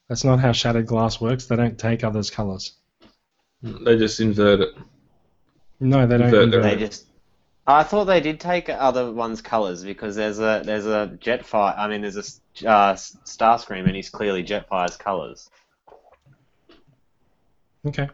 [0.10, 1.46] That's not how shattered glass works.
[1.46, 2.74] They don't take others' colors.
[3.64, 4.70] They just invert it.
[5.80, 6.28] No, they don't.
[6.28, 6.80] Invert invert They it.
[6.80, 7.06] just.
[7.68, 11.78] I thought they did take other ones' colors because there's a there's a Jetfire.
[11.78, 15.50] I mean, there's a uh, Starscream, and he's clearly Jetfire's colors.
[17.86, 18.10] Okay.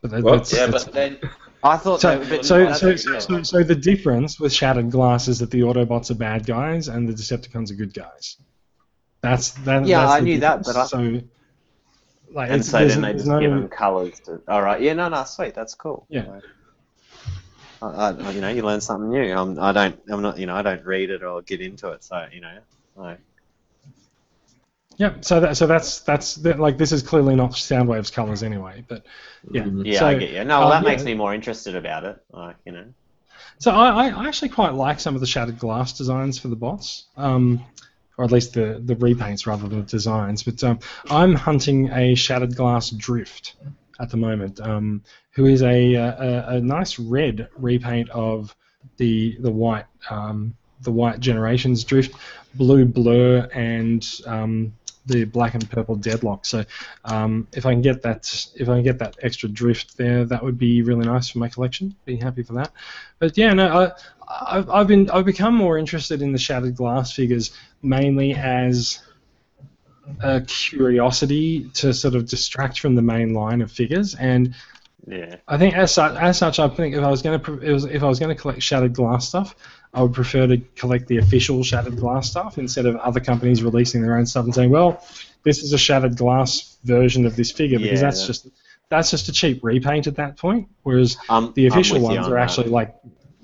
[0.00, 1.18] But that, Well, that's, Yeah, that's- but then
[1.62, 2.00] I thought.
[2.00, 3.18] so, they, but so, so, think- yeah.
[3.18, 7.08] so, so the difference with Shattered Glass is that the Autobots are bad guys and
[7.08, 8.36] the Decepticons are good guys.
[9.20, 9.86] That's that.
[9.86, 11.20] Yeah, that's I the knew that, but I- so
[12.34, 14.20] like and so then they just no, give them colors.
[14.20, 16.06] To, all right, yeah, no, no, sweet, that's cool.
[16.10, 16.26] Yeah.
[16.28, 16.42] Like,
[17.82, 19.32] I, I, you know, you learn something new.
[19.32, 22.02] I'm, I don't, I'm not, you know, I don't read it or get into it,
[22.04, 22.58] so you know,
[22.96, 23.20] like,
[24.96, 28.84] Yeah, so that so that's that's that, like this is clearly not Soundwave's colors anyway,
[28.88, 29.04] but
[29.50, 29.62] yeah.
[29.64, 29.82] Mhm.
[29.84, 30.44] yeah, so, I get you.
[30.44, 30.92] No, well, um, that yeah.
[30.92, 32.16] makes me more interested about it.
[32.32, 32.86] Like, you know,
[33.58, 37.06] So I, I actually quite like some of the shattered glass designs for the bots,
[37.16, 37.64] um,
[38.16, 40.42] or at least the, the repaints rather than the designs.
[40.42, 40.78] But um,
[41.10, 43.54] I'm hunting a shattered glass drift
[44.00, 48.54] at the moment, um, who is a, a, a nice red repaint of
[48.96, 52.14] the the white um, the white generations drift,
[52.54, 54.74] blue blur, and um,
[55.06, 56.46] the black and purple deadlock.
[56.46, 56.64] So
[57.04, 60.42] um, if I can get that if I can get that extra drift there, that
[60.42, 61.94] would be really nice for my collection.
[62.04, 62.72] Be happy for that.
[63.18, 63.92] But yeah, no, I,
[64.28, 67.50] I've, I've been I've become more interested in the shattered glass figures
[67.82, 69.00] mainly as
[70.22, 74.54] a curiosity to sort of distract from the main line of figures, and
[75.06, 78.02] yeah, I think as such, as such, I think if I was going to if
[78.02, 79.54] I was going to collect shattered glass stuff,
[79.92, 84.02] I would prefer to collect the official shattered glass stuff instead of other companies releasing
[84.02, 85.04] their own stuff and saying, well,
[85.42, 88.48] this is a shattered glass version of this figure because Yeah, that's that- just
[88.90, 90.68] that's just a cheap repaint at that point.
[90.82, 92.42] Whereas I'm, the official ones on are that.
[92.42, 92.94] actually like,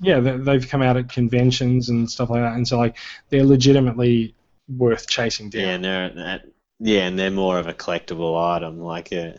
[0.00, 2.96] yeah, they, they've come out at conventions and stuff like that, and so like
[3.28, 4.34] they're legitimately
[4.76, 5.60] worth chasing down.
[5.60, 6.46] yeah, and they're, that,
[6.78, 8.80] yeah, and they're more of a collectible item.
[8.80, 9.36] Like, yeah,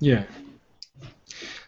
[0.00, 0.24] Yeah.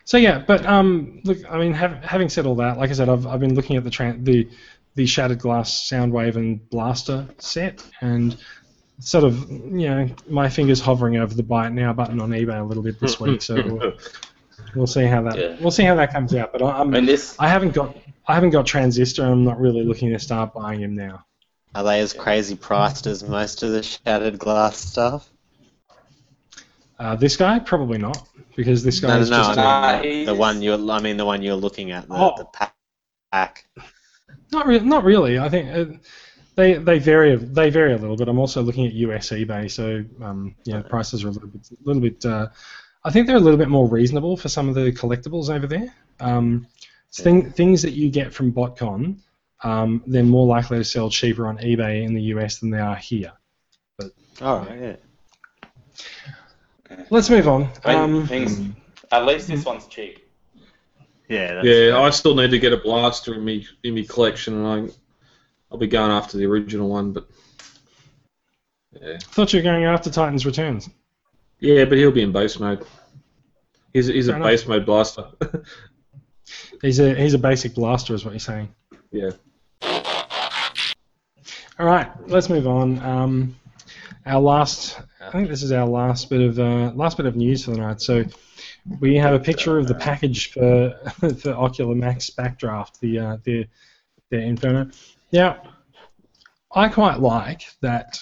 [0.05, 3.11] So yeah, but um, look, I mean, hav having said all that, like I said,
[3.11, 4.49] I've, I've been looking at the tran the
[4.95, 8.37] the Shattered Glass Soundwave and Blaster set, and
[9.01, 12.59] sort of, you know, my fingers hovering over the buy it now button on eBay
[12.59, 13.43] a little bit this week.
[13.43, 13.95] So
[14.59, 15.57] we'll, we'll see how that Yeah.
[15.61, 16.53] we'll see how that comes out.
[16.53, 17.37] But I, I'm I mean this.
[17.39, 19.25] I haven't got I haven't got Transistor.
[19.25, 21.25] I'm not really looking to start buying him now.
[21.75, 25.29] are they as crazy priced as most of the shattered glass stuff?
[26.99, 30.03] Uh, this guy probably not because this guy No, no, is no, just I Nah,
[30.03, 32.35] mean, he's- the one you're, I mean, the one you're looking at, the, Oh.
[32.37, 32.75] the pa-
[33.31, 33.67] pack.
[34.51, 35.39] Not re- not really.
[35.39, 35.97] I think uh,
[36.57, 38.29] they they vary they vary a little bit.
[38.29, 42.03] I'm also looking at US eBay, so um, yeah, prices are a little bit little
[42.03, 42.25] bit.
[42.25, 42.49] Uh,
[43.09, 45.95] I think they're a little bit more reasonable for some of the collectibles over there.
[46.21, 46.67] Um,
[47.09, 49.17] so thing, things that you get from BotCon,
[49.65, 52.97] um, they're more likely to sell cheaper on eBay in the US than they are
[52.97, 53.33] here.
[54.43, 54.97] All right, yeah.
[57.09, 57.71] Let's move on.
[57.87, 58.77] Um, things,
[59.11, 60.19] at least this one's cheap.
[61.31, 64.53] Yeah, that's Yeah, I still need to get a blaster in me in me collection,
[64.53, 64.93] and I,
[65.73, 67.13] I'll be going after the original one.
[67.13, 67.27] But
[69.01, 70.91] yeah, thought you were going after Titans Returns.
[71.61, 72.87] Yeah, but he'll be in base mode.
[73.93, 75.25] He's, he's a Fair base mode blaster.
[76.83, 78.75] He's a he's a basic blaster, is what you're saying.
[79.11, 79.31] yeah.
[81.79, 82.99] All right, let's move on.
[83.01, 83.57] Um,
[84.27, 87.65] our last, I think this is our last bit of uh, last bit of news
[87.65, 88.01] for the night.
[88.01, 88.25] So
[89.01, 90.91] we have a picture of the package for
[91.41, 93.67] for Ocular Max Backdraft, the uh, the
[94.31, 94.91] the Inferno.
[95.33, 95.63] Now,
[96.73, 98.19] I quite like that.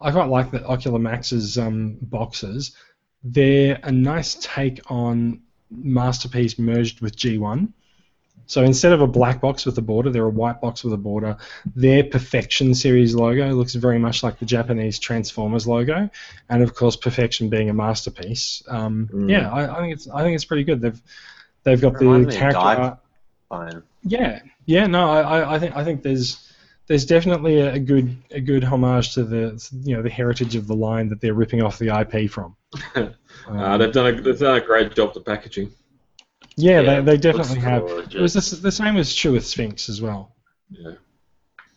[0.00, 2.76] I quite like that Ocular Max's um, boxes.
[3.24, 7.72] They're a nice take on Masterpiece merged with G1.
[8.48, 10.98] So instead of a black box with a border, they're a white box with a
[10.98, 11.36] border.
[11.74, 16.08] Their Perfection series logo looks very much like the Japanese Transformers logo,
[16.48, 18.62] and of course, Perfection being a masterpiece.
[18.68, 19.30] Um, Mm.
[19.30, 20.80] Yeah, I, I think it's I think it's pretty good.
[20.80, 21.02] They've
[21.64, 22.04] they've got the
[22.36, 22.60] character.
[24.04, 26.45] Yeah, yeah, no, I, I think I think there's
[26.88, 30.66] there's definitely a, a good a good homage to the you know the heritage of
[30.66, 32.56] the line that they're ripping off the IP from.
[33.48, 35.70] Uh, Um, they've done a they've done a great job the packaging.
[36.56, 37.82] yeah, Yeah, they, they definitely have.
[37.86, 38.14] gorgeous.
[38.14, 40.34] It was the, the same as true with Sphinx as well.
[40.70, 40.92] Yeah.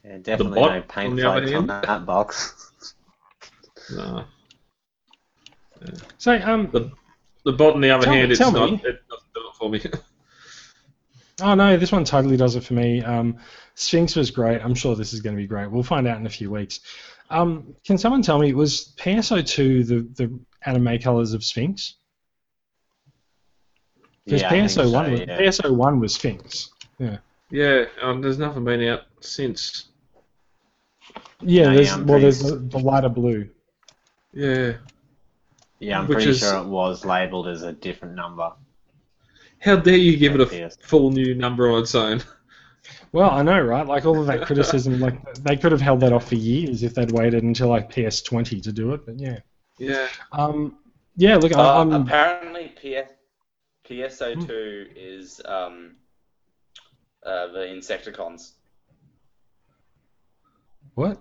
[0.03, 1.83] Yeah, definitely bot, no paint the other flakes on hand?
[1.85, 2.71] that box.
[3.95, 4.23] No.
[6.17, 6.91] So um, The
[7.45, 8.75] the bot on the other Tell me- hand, it's tell not me.
[8.83, 9.81] it doesn't do it for me.
[11.41, 13.01] oh no, this one totally does it for me.
[13.03, 13.37] Um,
[13.79, 14.61] Sphinx was great.
[14.61, 15.71] I'm sure this is going to be great.
[15.71, 16.81] We'll find out in a few weeks.
[17.29, 21.95] Um, can someone tell me was PSO2 the the anime colors of Sphinx?
[24.25, 25.39] Because Yeah, PSO1 so, was, yeah.
[25.39, 26.69] PSO1 was Sphinx.
[27.49, 29.85] yeah, um, there's nothing been out since.
[31.41, 33.49] Yeah, No, there's yeah, well, there's the, the lighter blue.
[34.33, 34.73] Yeah.
[35.79, 38.51] Yeah, I'm Which pretty is- sure it was labelled as a different number.
[39.59, 40.77] How dare you give it a Yes.
[40.81, 42.21] f- full new number on its own?
[43.11, 43.85] Well, I know, right?
[43.85, 46.93] Like all of that criticism, like they could have held that off for years if
[46.93, 49.05] they'd waited until like PS20 to do it.
[49.05, 49.39] But yeah,
[49.79, 50.07] Yeah.
[50.31, 50.77] um,
[51.15, 51.37] yeah.
[51.37, 53.11] Look, Uh, I'm apparently, PS,
[53.85, 55.95] PSO2 is um,
[57.25, 58.51] uh, the Insecticons.
[60.93, 61.19] what?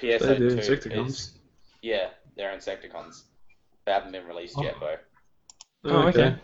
[0.00, 1.06] They do PSO2 Insecticons.
[1.08, 1.38] is
[1.80, 3.22] yeah, they're Insecticons.
[3.86, 4.96] They haven't been released yet though.
[5.84, 6.36] Oh, okay.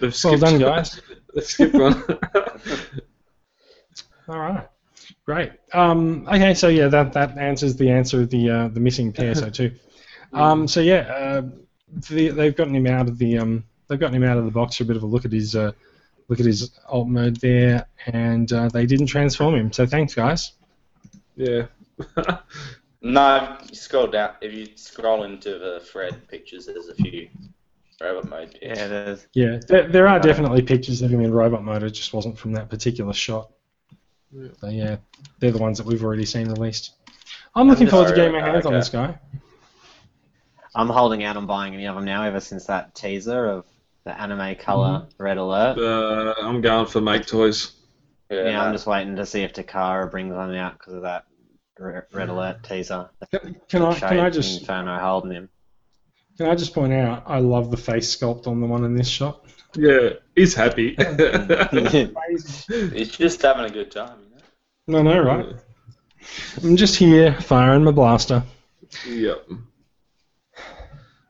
[0.00, 1.00] They've Well done, guys.
[1.34, 2.02] They've skipped one.
[4.28, 4.68] All right,
[5.24, 5.52] great.
[5.72, 9.76] Um, okay, so yeah, that that answers the answer of the uh, the missing PSO2.
[10.32, 11.42] um, so yeah, uh,
[12.10, 14.76] the, they've gotten him out of the um, they've gotten him out of the box
[14.76, 15.72] for a bit of a look at his uh,
[16.28, 19.72] look at his alt mode there, and uh, they didn't transform him.
[19.72, 20.52] So thanks, guys.
[21.36, 21.66] yeah.
[23.02, 24.34] No, you scroll down.
[24.42, 27.28] If you scroll into the thread pictures, there's a few
[28.00, 28.78] robot mode pics.
[28.78, 31.82] Yeah, there's Yeah, there, there are definitely pictures of him in robot mode.
[31.82, 33.50] It just wasn't from that particular shot.
[34.60, 34.96] So yeah,
[35.38, 36.92] they're the ones that we've already seen released.
[37.54, 39.18] I'm looking just- forward to getting my hands on this guy.
[40.74, 43.66] I'm holding out on buying any of them now ever since that teaser of
[44.04, 45.22] the anime color Mm-hmm.
[45.22, 45.78] red alert.
[45.78, 47.72] Uh, I'm going for MakeToys.
[48.30, 48.62] Yeah, yeah.
[48.64, 51.24] I'm just waiting to see if Takara brings one out because of that
[51.76, 53.10] red alert teaser.
[53.32, 55.48] Can, can I can I Shades just Inferno holding him?
[56.40, 59.06] Can I just point out I love the face sculpt on the one in this
[59.06, 59.44] shot.
[59.76, 60.96] Yeah, he's happy.
[62.32, 64.20] He's just having a good time.
[64.86, 65.02] You know?
[65.02, 65.46] No, no, right?
[66.64, 68.42] I'm just here firing my blaster.
[69.06, 69.46] yep.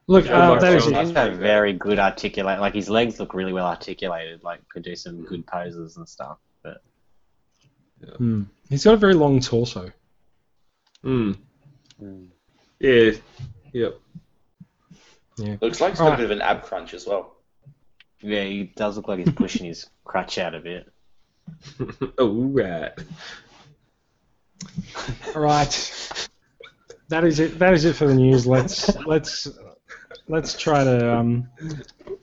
[0.07, 0.95] Look, Yeah, uh, that is John.
[0.95, 1.01] it.
[1.01, 2.61] He's got very good articulate.
[2.61, 4.45] Like his legs look really well articulated.
[4.45, 6.37] Like could do some good poses and stuff.
[6.63, 6.77] But
[8.15, 8.43] Hmm.
[8.69, 9.91] He's got a very long torso.
[11.03, 11.35] Mm.
[12.01, 12.27] mm.
[12.79, 13.11] Yeah.
[13.73, 13.99] Yep.
[15.37, 16.19] Looks like he's got Alright.
[16.19, 17.35] a bit of an ab crunch as well.
[18.21, 20.91] yeah, he does look like he's pushing his crutch out a bit.
[22.17, 22.91] oh, right.
[25.35, 26.27] All right.
[27.09, 27.59] That is it.
[27.59, 28.45] That is it for the news.
[28.47, 29.47] Let's let's
[30.27, 31.49] let's try to um,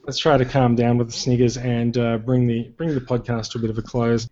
[0.05, 3.51] let's try to calm down with the sniggers and uh, bring the bring the podcast
[3.51, 4.27] to a bit of a close.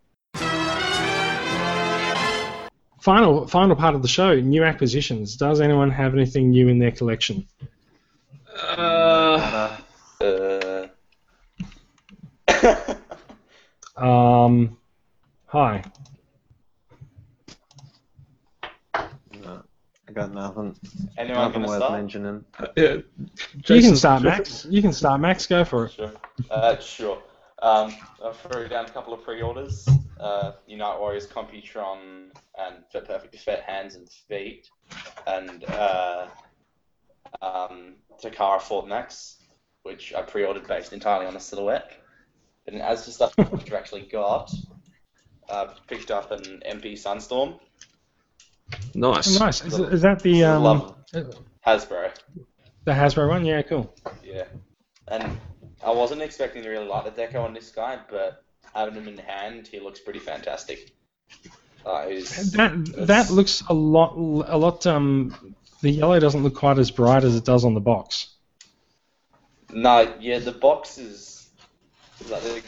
[3.01, 4.39] Final final part of the show.
[4.39, 5.35] New acquisitions.
[5.35, 7.45] Does anyone have anything new in their collection?
[8.59, 9.77] Uh,
[10.21, 10.87] Uh,
[13.97, 14.77] Um,
[15.47, 15.83] hi.
[19.41, 19.63] No,
[20.07, 20.75] I got nothing.
[21.17, 21.93] anyone nothing worth start?
[21.93, 22.45] mentioning.
[22.75, 22.97] yeah.
[23.65, 24.65] you can start, Max.
[24.69, 25.47] You can start, Max.
[25.47, 25.93] Go for it.
[25.93, 26.11] Sure.
[26.51, 27.21] Uh, sure.
[27.63, 29.87] Um, I threw down a couple of pre-orders.
[30.19, 32.29] Uh, Unite Warriors, Computron,
[32.59, 34.69] and for Perfect Effect Hands and Feet,
[35.25, 36.27] and uh,
[37.41, 39.35] um, Takara Fortnax,
[39.83, 41.91] which I pre-ordered based entirely on a silhouette.
[42.67, 44.51] And as for stuff which I've actually got,
[45.49, 47.59] uh, picked up an MP Sunstorm,
[48.93, 49.39] Nice.
[49.39, 49.63] Oh, nice.
[49.63, 50.95] Is, is that the um, Love
[51.65, 52.11] Hasbro.
[52.83, 53.45] the Hasbro one?
[53.45, 53.93] Yeah, cool.
[54.23, 54.45] Yeah.
[55.07, 55.37] And
[55.85, 58.43] I wasn't expecting to really like the deco on this guy, but
[58.73, 60.91] having him in hand, he looks pretty fantastic.
[61.85, 64.85] Uh, That that looks a lot a lot.
[64.85, 68.35] Um, the yellow doesn't look quite as bright as it does on the box.
[69.71, 71.49] No, yeah, the box is
[72.29, 72.63] like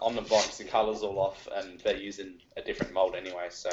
[0.00, 0.58] on the box.
[0.58, 3.48] The colors all off, and they're using a different mold anyway.
[3.50, 3.70] So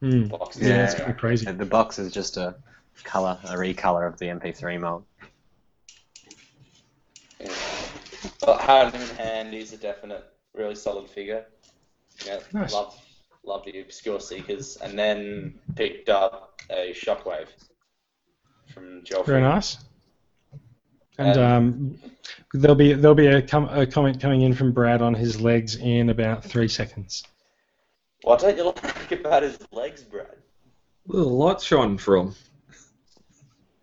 [0.00, 0.22] Hmm.
[0.22, 0.98] the box is Yeah, it's Yeah.
[1.00, 1.52] kind of crazy.
[1.52, 2.56] The box is just a
[3.04, 5.04] color, a recolor of the MP3 mold.
[7.40, 7.54] Yeah.
[8.44, 10.24] But having him in hand, he's a definite
[10.54, 11.46] really solid figure.
[12.26, 12.72] Yeah, Nice.
[12.72, 12.98] love
[13.44, 17.11] love the obscure seekers, and then picked up a shockwave from Joffrey.
[19.26, 19.78] Very nice.
[21.18, 21.98] And Um,
[22.54, 25.76] there'll be there'll be a, com- a comment coming in from Brad on his legs
[25.76, 27.22] in about three seconds.
[28.22, 30.36] What don't you like about his legs, Brad?
[31.06, 32.34] Little light shining from.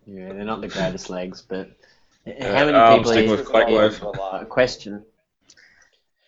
[0.06, 1.70] Yeah, they're not the greatest legs, but
[2.26, 3.12] Uh, how many I'm people?
[3.12, 4.18] sticking Are with Quakewave.
[4.18, 5.04] Uh, question.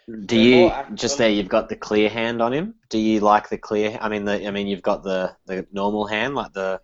[0.07, 1.31] Do They're you just there?
[1.31, 2.75] You've got the clear hand on him.
[2.91, 3.99] Do you like the clear?
[4.01, 6.81] I mean, the I mean, you've got the the normal hand, like the.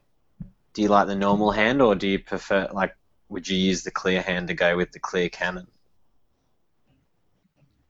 [0.78, 2.94] Do you like the normal hand, or do you prefer like?
[3.30, 5.66] Would you use the clear hand to go with the clear cannon?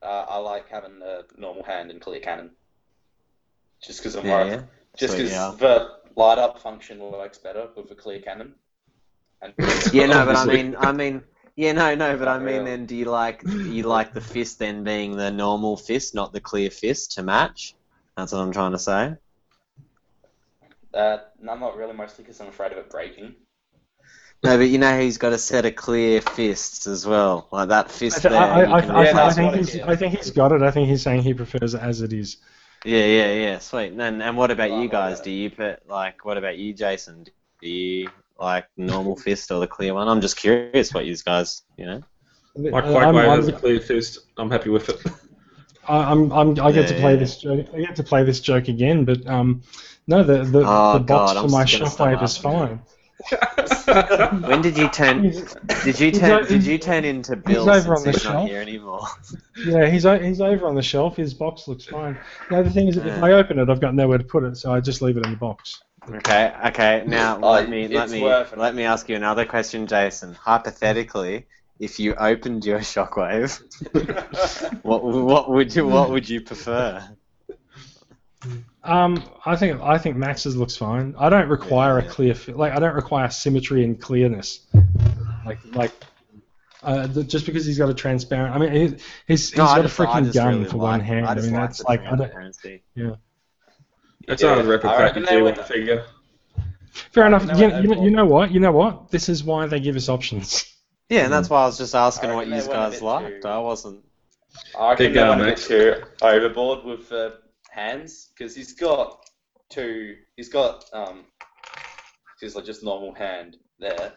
[0.02, 2.52] Uh, I like having a normal hand and clear cannon.
[3.82, 4.62] Just because Yeah, yeah.
[4.96, 5.54] Just because yeah.
[5.58, 8.54] the light up function works better with a clear cannon.
[9.42, 9.52] And
[9.92, 11.22] Yeah, no, but I mean, I mean,
[11.56, 14.82] yeah, no, no, but I mean, then do you like you like the fist then
[14.82, 17.74] being the normal fist, not the clear fist to match?
[18.16, 19.14] That's what I'm trying to say.
[20.94, 23.34] Uh, no, not really, mostly because I'm afraid of it breaking.
[24.44, 27.90] No, but you know he's got a set of clear fists as well, like that
[27.90, 28.40] fist th- there.
[28.40, 29.80] I, Yeah, think he's.
[29.80, 30.62] I think he's got it.
[30.62, 32.36] I think he's saying he prefers it as it is.
[32.84, 33.92] Yeah, yeah, yeah, sweet.
[33.92, 35.20] And and what about you guys?
[35.20, 37.24] Do you put like what about you, Jason?
[37.60, 40.06] Do you like normal fist or the clear one?
[40.08, 42.02] I'm just curious what you guys, you know.
[42.56, 44.18] My Uh, I'm- Quakewave I'm- has a clear fist.
[44.36, 45.00] I'm happy with it.
[45.88, 47.18] I, I'm, I'm, I get to play yeah.
[47.18, 47.66] this joke.
[47.74, 49.62] I get to play this joke again, but um,
[50.08, 52.36] no, the the, Oh, the box God, for I'm my just gonna stop shockwave is
[52.36, 52.80] fine.
[54.48, 55.24] When did you turn?
[55.24, 56.46] He's- Did you turn?
[56.46, 58.48] Did you turn into Bill over on the he's not shelf.
[58.48, 59.06] here anymore?
[59.66, 61.16] yeah, he's o- he's over on the shelf.
[61.16, 62.16] His box looks fine.
[62.48, 63.24] The other thing is, if Yeah.
[63.24, 65.30] I open it, I've got nowhere to put it, so I just leave it in
[65.32, 65.82] the box.
[66.08, 67.02] Okay, okay.
[67.06, 70.34] Now Oh, let me let me worth let me ask you another question, Jason.
[70.34, 71.46] Hypothetically,
[71.80, 73.60] if you opened your shockwave,
[74.82, 77.02] what what would you what would you prefer?
[78.88, 81.14] Um, I think I think Max's looks fine.
[81.18, 84.66] I don't require a clear fi- like I don't require symmetry and clearness.
[85.46, 85.92] Like like
[86.82, 88.54] uh, the, just because he's got a transparent.
[88.54, 88.80] I mean, he,
[89.26, 91.26] he's he's No, got a just- I freaking gun really for like- one hand.
[91.26, 92.82] I, just mean, like that's like I don't, transparency.
[94.26, 96.04] That's Yeah, another I replica reckon they G1 figure.
[97.12, 97.44] fair enough.
[97.58, 98.50] You, you, you know what?
[98.50, 99.10] You know what?
[99.10, 100.64] This is why they give us options.
[101.08, 103.42] Yeah, and that's why I was just asking what you they went a guys liked.
[103.42, 104.04] too- I wasn't.
[104.78, 105.66] I reckon Keep they going, went a bit Max.
[105.68, 105.94] too
[106.26, 107.30] overboard with uh,
[107.70, 109.24] hands because he's got
[109.70, 110.16] two.
[110.36, 111.24] He's got um,
[112.40, 114.12] he's like just normal hand there.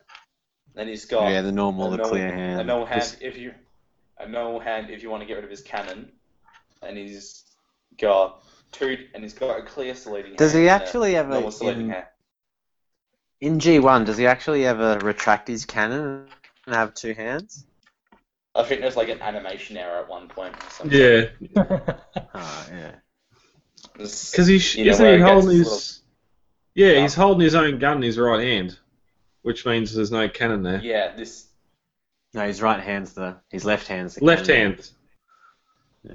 [0.74, 2.62] Then he's got Yeah, the normal, a the normal- clear hand.
[2.62, 3.54] A normal hand Just- if you
[4.20, 6.12] a normal hand if you want to get rid of his cannon,
[6.82, 7.44] and he's
[8.00, 10.64] got two and he's got a clear saluting Does hand.
[10.64, 12.06] he and a actually ever normal saluting in- hand?
[13.42, 16.28] In G1, does he actually ever retract his cannon
[16.68, 17.66] and have two hands?
[18.54, 20.56] I think there's like an animation error at one point.
[20.56, 21.00] or something.
[21.00, 21.26] Yeah,
[22.36, 22.96] Oh, yeah.
[24.04, 26.02] There's- because he's You know, isn't he holding his his?
[26.76, 27.02] Yeah, Yeah.
[27.02, 28.78] he's holding his own gun in his right hand,
[29.42, 30.80] which means there's no cannon there.
[30.82, 31.48] yeah, this
[32.34, 33.38] No, his right hand's the.
[33.50, 34.24] His left hand's the.
[34.26, 34.74] Left cannon.
[34.74, 34.90] hand.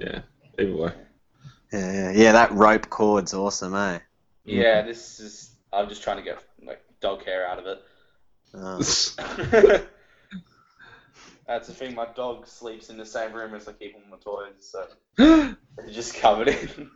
[0.01, 0.21] Yeah,
[0.59, 0.91] either way.
[1.71, 3.99] Yeah, yeah, yeah, that rope cord's awesome, eh?
[4.45, 5.51] yeah this is.
[5.73, 7.83] I'm just trying to get like dog hair out of it.
[8.53, 8.77] Oh.
[11.47, 11.95] That's the thing.
[11.95, 14.85] My dog sleeps in the same room as I keep all my toys, so
[15.17, 15.55] they're
[15.93, 16.89] just covered in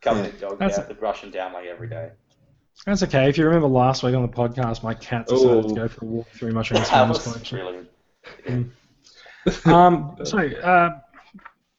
[0.00, 0.86] covered in dog That's- hair.
[0.86, 2.10] They brush down like every day.
[2.84, 3.28] That's okay.
[3.28, 5.74] If you remember last week on the podcast, my cat decided to Oh.
[5.74, 7.86] go for a walk through my That Transformers was collection.
[8.46, 8.66] really.
[9.64, 10.98] Um, so, uh,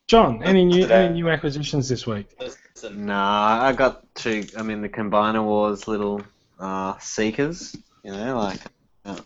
[0.08, 1.06] John, any new Today.
[1.08, 2.30] any new acquisitions this week?
[2.40, 4.46] Listen, Nah, I got two.
[4.58, 6.22] I mean, the Combiner Wars little
[6.60, 7.76] uh, seekers,
[8.06, 8.62] you know, like
[9.04, 9.18] uh,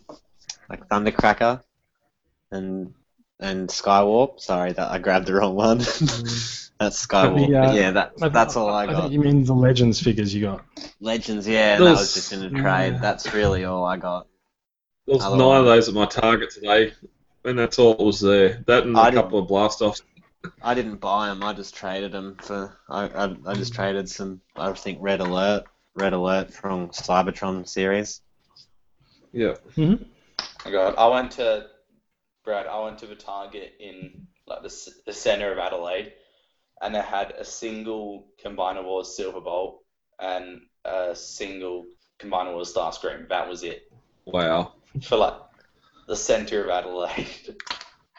[0.71, 1.61] like Thundercracker
[2.49, 2.95] and
[3.39, 4.39] and Skywarp.
[4.39, 5.81] Sorry, that I grabbed the wrong one.
[6.81, 7.47] that's Skywarp.
[7.47, 9.01] the, uh, yeah, that, I- that's all I I got.
[9.01, 10.65] think you mean the Legends figures you got.
[10.99, 12.99] Legends, yeah, and that was just in a trade.
[13.01, 14.27] That's really all I got.
[15.07, 16.93] There was Other nine of those at my target today,
[17.43, 18.63] and that's all that was there.
[18.67, 20.01] That and a I didn't- couple of blast offs.
[20.63, 21.43] I didn't buy them.
[21.43, 22.75] I just traded them for.
[22.89, 24.41] I, I, I just traded some.
[24.55, 28.21] I think Red Alert, Red Alert from Cybertron series.
[29.33, 29.53] Yeah.
[29.77, 29.99] oh
[30.71, 31.67] God, I went to
[32.43, 32.65] Brad.
[32.65, 36.13] I went to the Target in like the, the center of Adelaide,
[36.81, 39.83] and they had a single Combiner Wars Silver Bolt
[40.19, 41.85] and a single
[42.19, 43.27] Combiner Wars Starscream.
[43.29, 43.91] That was it
[44.25, 44.73] Wow.
[45.03, 45.35] for like
[46.07, 47.55] the center of Adelaide.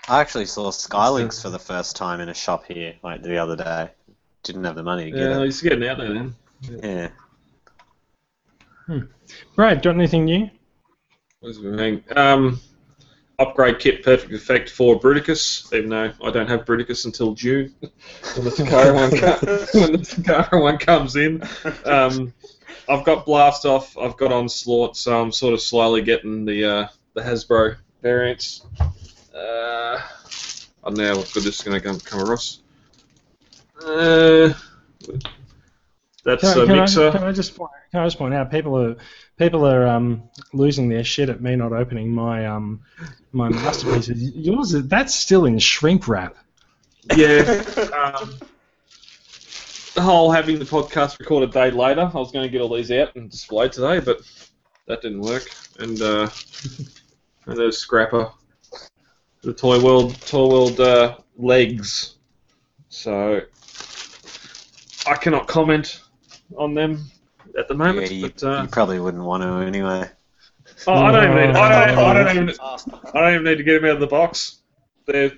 [0.09, 3.39] I actually saw Sky Lynx for the first time in a shop here, like the
[3.39, 3.91] other day.
[4.43, 5.45] Didn't have the money to get Yeah, it.
[5.45, 6.35] he's getting out there then.
[6.83, 7.09] Yeah.
[9.55, 10.51] Brad, got anything new?
[11.41, 12.05] What does it mean?
[12.17, 12.61] Um,
[13.43, 18.45] upgrade kit perfect effect for Bruticus, even though I don't have Bruticus until June when
[18.45, 21.43] the Takara one, co- when the Takara one comes in.
[21.85, 22.33] Um,
[22.89, 26.89] I've got Blast Off, I've got Onslaught, so I'm sort of slowly getting the uh,
[27.15, 28.67] the Hasbro variants.
[28.81, 30.01] Uh,
[30.85, 32.61] I don't know what good this is going to come, across.
[33.85, 34.53] Uh,
[36.25, 37.09] that's Can, a can, mixer.
[37.09, 38.97] I, can I just point, can I just point out people are
[39.43, 42.81] people are um, losing their shit at me not opening my um,
[43.33, 44.35] my masterpieces.
[44.37, 46.37] Yours that's still in shrink wrap.
[47.17, 47.65] Yeah.
[47.93, 48.39] Um,
[49.95, 52.75] the whole having the podcast record a day later, I was going to get all
[52.75, 54.21] these out and display today, but
[54.87, 55.45] that didn't work.
[55.79, 56.31] And uh,
[57.47, 58.31] and there's Scrapper,
[59.43, 62.15] the Toy World Toy World uh, legs.
[62.89, 63.43] So
[65.07, 66.01] I cannot comment
[66.57, 67.11] on them
[67.59, 68.11] at the Yeah, moment.
[68.11, 70.11] you, but, uh, you probably wouldn't want to anyway.
[70.87, 71.57] oh, I don't even need.
[71.57, 72.55] I don't, I don't even.
[72.61, 74.61] I don't even need to get them out of the box.
[75.07, 75.33] They're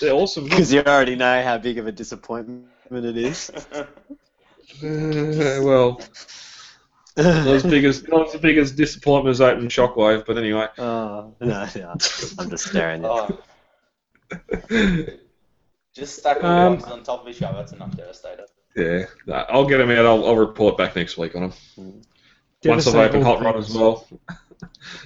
[0.00, 0.44] they're awesome.
[0.44, 3.50] Because you already know how big of a disappointment it is.
[4.82, 5.98] Uh, well,
[7.16, 10.68] not as big as not as big as disappointment as opening Shockwave, but anyway.
[10.78, 11.92] oh, no, no,
[12.38, 13.38] I'm just staring at Oh,
[15.94, 17.58] just stack all Um, boxes on top of each other.
[17.58, 18.44] That's enough devastator.
[18.76, 20.06] Yeah, nah, I'll get him out.
[20.06, 21.52] I'll, I'll report back next week on them.
[22.64, 24.06] Once I've opened Hot Rod as well.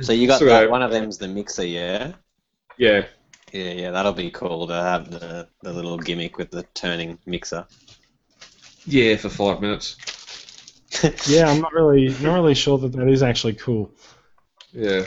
[0.00, 2.12] So you got So, that, uh, one of them's the mixer, yeah?
[2.76, 3.06] Yeah,
[3.52, 7.66] Yeah, yeah, that'll be cool to have the, the little gimmick with the turning mixer.
[8.86, 9.96] yeah, for five minutes.
[11.26, 13.90] Yeah, I'm not really not really sure that that is actually cool.
[14.72, 15.04] Yeah,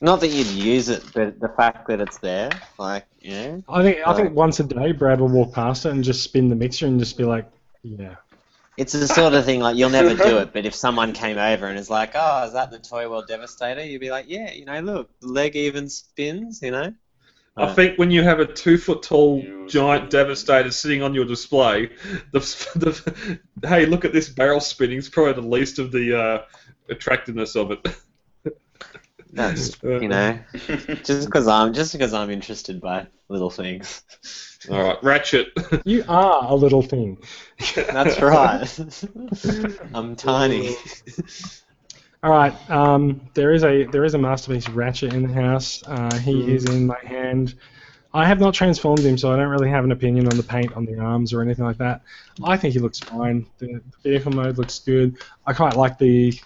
[0.00, 3.64] Not that you'd use it, but the fact that it's there, like, you know?
[3.68, 6.48] I think I think once a day Brad will walk past it and just spin
[6.48, 7.50] the mixer and just be like,
[7.82, 8.16] yeah.
[8.78, 11.66] It's the sort of thing like you'll never do it, but if someone came over
[11.66, 14.64] and is like, "Oh, is that the Toy World Devastator?" You'd be like, "Yeah, you
[14.64, 16.94] know, look, leg even spins, you know."
[17.58, 21.24] I Uh, think when you have a two foot tall giant Devastator sitting on your
[21.24, 21.90] display,
[22.32, 22.38] the,
[22.76, 26.44] the hey, look at this barrel spinning is probably the least of the uh,
[26.88, 27.86] attractiveness of it.
[29.32, 30.38] That's Uh, you know,
[31.04, 34.02] just because I'm just because I'm interested by little things.
[34.70, 35.52] All right, Ratchet.
[35.84, 37.18] You are a little thing.
[37.74, 38.96] That's right.
[39.94, 40.74] I'm tiny.
[42.22, 42.70] All right.
[42.70, 45.82] Um, there is a there is a masterpiece Ratchet in the house.
[45.86, 47.54] Uh, he is in my hand.
[48.12, 50.72] I have not transformed him, so I don't really have an opinion on the paint
[50.72, 52.02] on the arms or anything like that.
[52.42, 53.46] I think he looks fine.
[53.58, 53.66] The,
[54.02, 55.18] the vehicle mode looks good.
[55.46, 56.38] I quite like the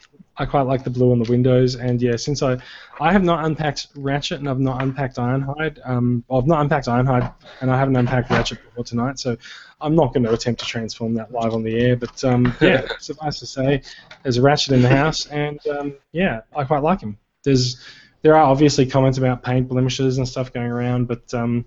[0.42, 1.76] I quite like the blue on the windows.
[1.76, 2.58] And yeah, since I
[3.00, 5.78] I have not unpacked Ratchet and I've not unpacked Ironhide.
[5.88, 9.36] Um, well, I've not unpacked Ironhide and I haven't unpacked Ratchet before tonight, so
[9.80, 11.96] I'm not going to attempt to transform that live on the air.
[11.96, 13.82] But um, yeah, suffice to say,
[14.24, 17.18] there's a Ratchet in the house, and um, yeah, I quite like him.
[17.44, 17.80] There's
[18.22, 21.64] there are obviously comments about paint blemishes and stuff going around, but um,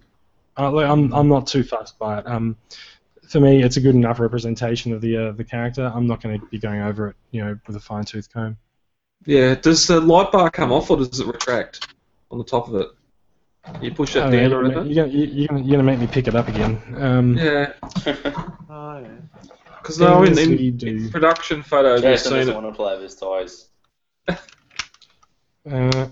[0.57, 2.27] I, I'm I'm not too fussed by it.
[2.27, 2.57] Um,
[3.27, 5.91] for me, it's a good enough representation of the uh, the character.
[5.93, 8.57] I'm not going to be going over it, you know, with a fine tooth comb.
[9.25, 11.87] Yeah, does the light bar come off or does it retract
[12.31, 12.87] on the top of it?
[13.81, 14.95] You push that I down don't or know, anything?
[14.95, 16.79] you're, gonna, you're, gonna, you're gonna make me pick it up again.
[16.99, 17.73] Um, Yeah,
[18.69, 19.07] Oh, yeah.
[19.81, 22.55] because no, in, in, in production photos we've seen doesn't it.
[22.55, 23.69] want to play with his toys.
[25.71, 26.07] Uh,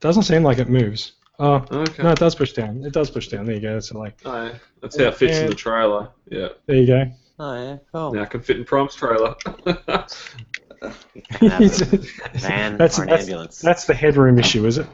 [0.00, 1.12] doesn't seem like it moves.
[1.38, 2.02] Oh, Okay.
[2.02, 2.84] no, it does push down.
[2.84, 3.46] It does push down.
[3.46, 3.78] There you go.
[3.78, 4.54] So like, Oh, yeah.
[4.82, 6.08] That's how it fits in the trailer.
[6.28, 6.48] Yeah.
[6.66, 7.04] there you go.
[7.38, 8.12] Oh yeah, cool.
[8.12, 9.36] Now I can fit in Prime's trailer.
[11.14, 11.96] You can have a
[12.38, 13.58] van That's- or an that's- ambulance.
[13.60, 14.86] That's the headroom issue, is it?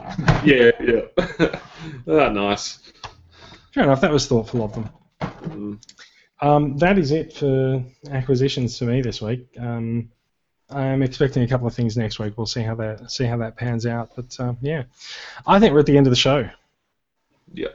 [0.44, 1.58] yeah, yeah.
[2.08, 2.78] ah, nice.
[3.72, 4.00] Fair enough.
[4.00, 4.90] That was thoughtful of them.
[5.20, 5.78] Mm.
[6.42, 9.46] Um, that is it for acquisitions for me this week.
[9.58, 10.10] Um,
[10.70, 12.34] I'm expecting a couple of things next week.
[12.36, 14.12] We'll see how that see how that pans out.
[14.16, 14.84] But um, yeah,
[15.46, 16.48] I think we're at the end of the show.
[17.52, 17.68] Yeah.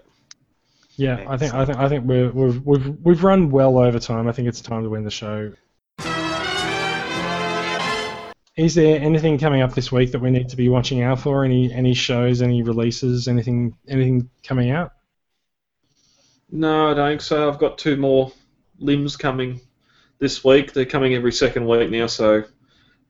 [0.98, 4.28] Yeah, I think I think I think we're, we've we've we've run well over time.
[4.28, 5.52] I think it's time to win the show.
[8.58, 11.44] Is there anything coming up this week that we need to be watching out for?
[11.44, 14.94] Any any shows, any releases, anything anything coming out?
[16.50, 17.50] No, I don't think so.
[17.50, 18.32] I've got two more
[18.80, 19.60] limbs coming
[20.20, 20.72] this week.
[20.72, 22.46] They're coming every second week now, so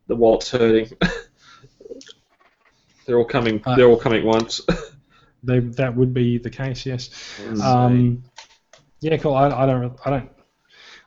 [0.07, 0.89] the wallet's hurting.
[3.05, 3.61] they're all coming.
[3.63, 4.61] Uh, they're all coming at once.
[5.45, 7.11] They, that would be the case, yes.
[7.39, 7.61] Yes.
[7.61, 8.23] Um,
[8.99, 9.35] yeah, cool.
[9.35, 10.31] I, I don't, I don't,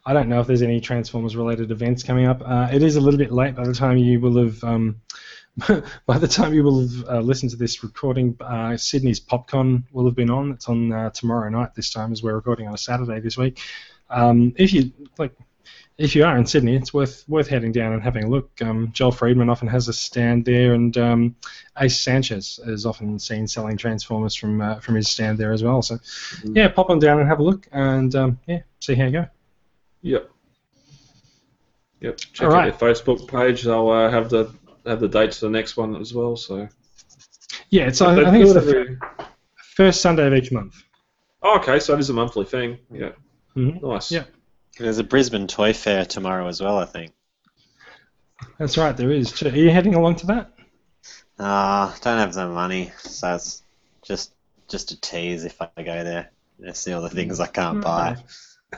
[0.08, 2.40] I don't know if there's any Transformers related events coming up.
[2.42, 5.02] Uh, it is a little bit late by the time you will have, um,
[6.06, 8.34] by the time you will have uh, listened to this recording.
[8.40, 10.52] Uh, Sydney's PopCon will have been on.
[10.52, 13.60] It's on uh, tomorrow night this time, as we're recording on a Saturday this week.
[14.08, 15.34] Um, if you like,
[15.98, 18.50] if you are in Sydney, it's worth worth heading down and having a look.
[18.62, 21.36] Um, Joel Friedman often has a stand there, and um,
[21.78, 25.82] Ace Sanchez is often seen selling Transformers from uh, from his stand there as well.
[25.82, 25.98] So,
[26.44, 29.26] yeah, pop on down and have a look, and um, yeah, see how you go.
[30.02, 30.30] Yep.
[32.00, 32.16] Yep.
[32.18, 32.78] Check All out right.
[32.78, 33.62] their Facebook page.
[33.62, 34.52] They'll uh, have the
[34.86, 36.36] have the dates for the next one as well.
[36.36, 36.68] So.
[37.70, 38.98] Yeah, it's They I, I think it's the every-
[39.74, 40.82] first Sunday of each month.
[41.42, 42.78] Oh, okay, so it is a monthly thing.
[42.92, 43.10] Yeah.
[43.56, 43.82] Mhm.
[43.82, 44.10] Nice.
[44.10, 44.24] Yeah.
[44.78, 47.12] There's a Brisbane Toy Fair tomorrow as well, I think.
[48.58, 49.40] That's right, there is.
[49.42, 50.52] Are you heading along to that?
[51.38, 53.62] Ah, don't have the money, so it's
[54.02, 54.32] just
[54.68, 56.30] just a tease if I go there.
[56.66, 58.16] I see all the things I can't buy.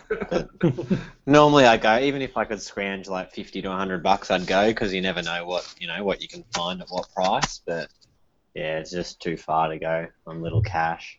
[0.08, 0.50] But
[1.26, 4.68] normally I go, even if I could scrounge like fifty to hundred bucks, I'd go
[4.68, 7.60] because you never know what you know what you can find at what price.
[7.66, 7.88] But
[8.54, 11.18] yeah, it's just too far to go on little cash.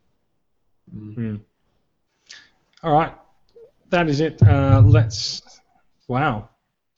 [2.84, 3.14] All right,
[3.90, 4.42] that is it.
[4.42, 5.42] Uh, let's.
[6.08, 6.50] Wow,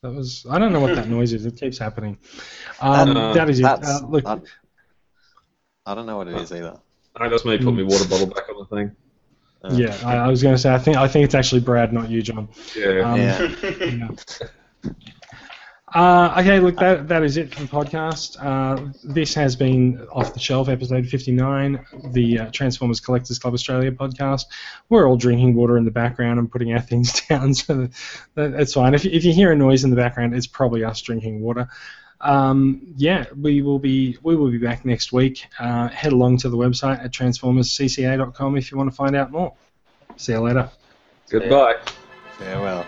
[0.01, 0.45] that was.
[0.49, 1.45] I don't know what that noise is.
[1.45, 2.17] It keeps happening.
[2.81, 3.63] Um, Uh, that is it.
[3.63, 4.39] That's, Uh, look, I,
[5.85, 6.79] I don't know what it is either.
[7.15, 8.95] I just me put my water bottle back on the thing.
[9.63, 10.73] Uh, yeah, I, I was going to say.
[10.73, 10.97] I think.
[10.97, 12.49] I think it's actually Brad, not you, John.
[12.75, 12.99] Yeah.
[12.99, 13.47] Um, Yeah.
[13.79, 14.09] yeah.
[15.93, 18.35] Uh, okay, look, that, that is it for the podcast.
[18.43, 23.91] Uh, this has been Off the Shelf, episode 59, the uh, Transformers Collectors Club Australia
[23.91, 24.45] podcast.
[24.89, 27.89] We're all drinking water in the background and putting our things down, so
[28.33, 28.95] that, that's fine.
[28.95, 31.67] If, if you hear a noise in the background, it's probably us drinking water.
[32.23, 35.45] Um, yeah, we will be we will be back next week.
[35.59, 39.53] Uh, head along to the website at transformerscca.com if you want to find out more.
[40.15, 40.69] See you later.
[41.29, 41.75] Goodbye.
[42.37, 42.85] Farewell.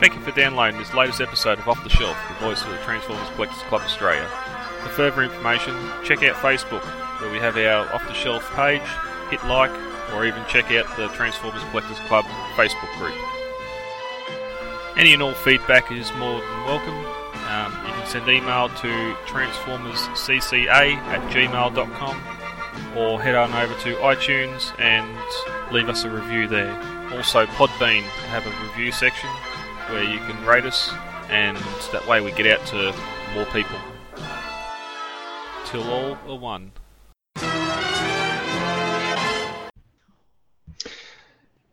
[0.00, 2.78] Thank you for downloading this latest episode of Off the Shelf, the voice of the
[2.78, 4.28] Transformers Collectors Club Australia.
[4.82, 6.84] For further information, check out Facebook,
[7.20, 8.82] where we have our Off the Shelf page,
[9.30, 9.70] hit like,
[10.12, 12.24] or even check out the Transformers Collectors Club
[12.56, 13.14] Facebook group.
[14.96, 17.23] Any and all feedback is more than welcome.
[17.48, 24.78] Um, you can send email to transformerscca at gmail.com or head on over to iTunes
[24.80, 26.72] and leave us a review there.
[27.12, 29.28] Also, Podbean have a review section
[29.90, 30.92] where you can rate us,
[31.28, 31.56] and
[31.92, 32.94] that way we get out to
[33.34, 33.78] more people.
[35.66, 36.72] Till all are one.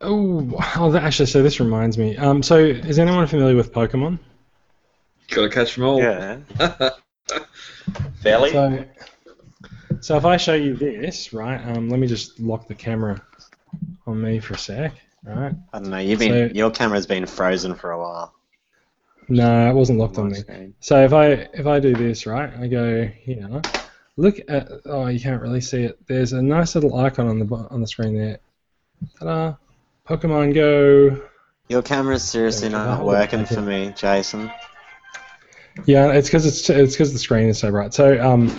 [0.03, 2.17] Oh, oh actually, so this reminds me.
[2.17, 4.19] Um, so, is anyone familiar with Pokemon?
[5.31, 5.99] Gotta catch them all.
[6.01, 6.39] Yeah.
[8.21, 8.51] Fairly.
[8.51, 8.85] So,
[10.01, 11.59] so if I show you this, right?
[11.67, 13.21] Um, let me just lock the camera
[14.05, 14.93] on me for a sec,
[15.23, 15.53] right?
[15.73, 15.97] I don't know.
[15.97, 18.33] You've been So- your camera's been frozen for a while.
[19.29, 20.35] No, it wasn't locked on me.
[20.39, 20.73] screen.
[20.81, 22.51] So if I if I do this, right?
[22.59, 23.61] I go here.
[24.17, 25.97] Look at oh, you can't really see it.
[26.07, 28.39] There's a nice little icon on the on the screen there.
[29.19, 29.55] Ta-da!
[30.07, 31.21] Pokemon Go.
[31.69, 34.51] Your camera's seriously not working for me, Jason.
[35.85, 37.93] Yeah, it's because it's it's because the screen is so bright.
[37.93, 38.49] So um,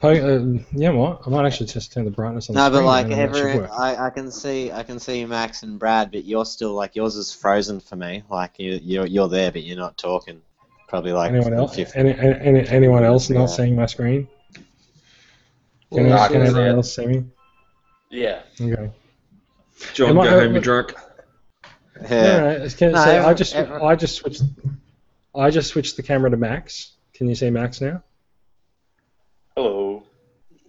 [0.00, 1.22] po- uh, yeah, what?
[1.26, 3.36] I might actually just turn the brightness on No, the but like and then that
[3.36, 3.68] should every.
[3.68, 7.16] I, I can see I can see Max and Brad, but you're still like yours
[7.16, 8.22] is frozen for me.
[8.30, 10.40] Like you you're you're there, but you're not talking.
[10.88, 11.74] Probably like anyone else?
[11.76, 11.98] 50.
[11.98, 14.28] Any, any, anyone else not seeing my screen?
[15.92, 17.24] Can, I can can anyone else see me?
[18.10, 18.42] Yeah.
[18.60, 18.90] Okay.
[19.92, 20.94] John, Am go I- home, you're drunk.
[22.00, 22.38] No, Yeah.
[22.38, 24.42] no, it's- can, No, so I just every- I just switched
[25.34, 26.92] I just switched the camera to max.
[27.14, 28.02] Can you see max now?
[29.56, 30.04] Hello.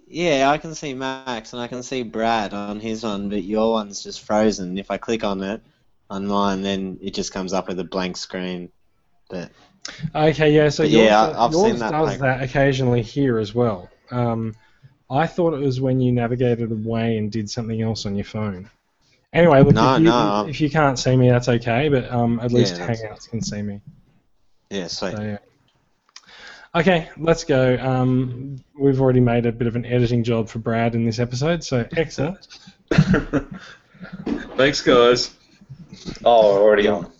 [0.08, 3.72] Yeah, I can see Max and I can see Brad on his one, but your
[3.74, 4.78] one's just frozen.
[4.78, 5.62] If I click on it
[6.10, 8.70] on mine, then it just comes up with a blank screen.
[9.30, 9.52] But
[10.14, 10.70] Okay, yeah.
[10.70, 13.90] So yours, yeah, does- I've yours seen that, does like- that occasionally here as well.
[14.12, 14.56] Um,
[15.10, 18.70] I thought it was when you navigated away and did something else on your phone.
[19.34, 21.90] Anyway, look, No, if, you, no, if you can't see me, that's okay.
[21.90, 23.82] But um, at Yeah, least that's- Hangouts can see me.
[24.70, 25.16] Yeah, sweet.
[25.16, 25.38] So, yeah.
[26.76, 27.78] Okay, let's go.
[27.78, 31.64] Um, we've already made a bit of an editing job for Brad in this episode,
[31.64, 32.48] so excellent.
[34.58, 35.34] Thanks, guys.
[36.26, 37.12] Oh, we're already on.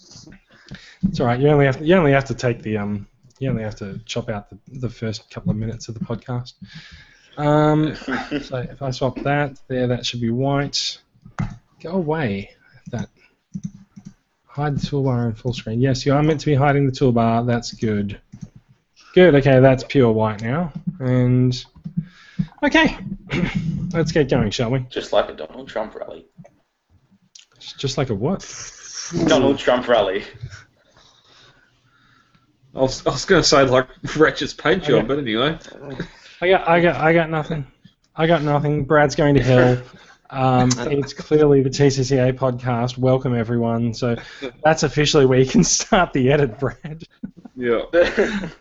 [1.08, 1.40] It's all right.
[1.40, 3.08] You only have to, you only have to take the um
[3.40, 6.54] you only have to chop out the, the first couple of minutes of the podcast.
[7.38, 7.96] Um,
[8.44, 11.00] so if I swap that there, that should be white.
[11.82, 12.52] Go away.
[12.92, 13.10] That
[14.56, 15.82] hide the toolbar in full screen.
[15.82, 17.46] Yes, you are meant to be hiding the toolbar.
[17.46, 18.22] That's good.
[19.14, 19.36] Good.
[19.36, 20.72] Okay, that's pure white now.
[21.00, 21.66] And
[22.64, 22.98] okay,
[23.94, 24.80] let's get going, shall we?
[24.90, 26.26] Just like a Donald Trump rally.
[27.78, 28.50] Just like a what?
[29.28, 30.24] Donald Trump rally.
[32.74, 35.08] I was, I was going to say like Wretched's paint job, Okay.
[35.08, 35.58] but anyway.
[36.42, 37.68] I got, I got, I got nothing.
[38.16, 38.86] I got nothing.
[38.86, 39.82] Brad's going to hell.
[40.30, 42.98] Um, it's clearly the TCCA podcast.
[42.98, 43.94] Welcome everyone.
[43.94, 44.16] So
[44.64, 47.04] that's officially where you can start the edit, Brad.
[47.56, 47.84] Yeah.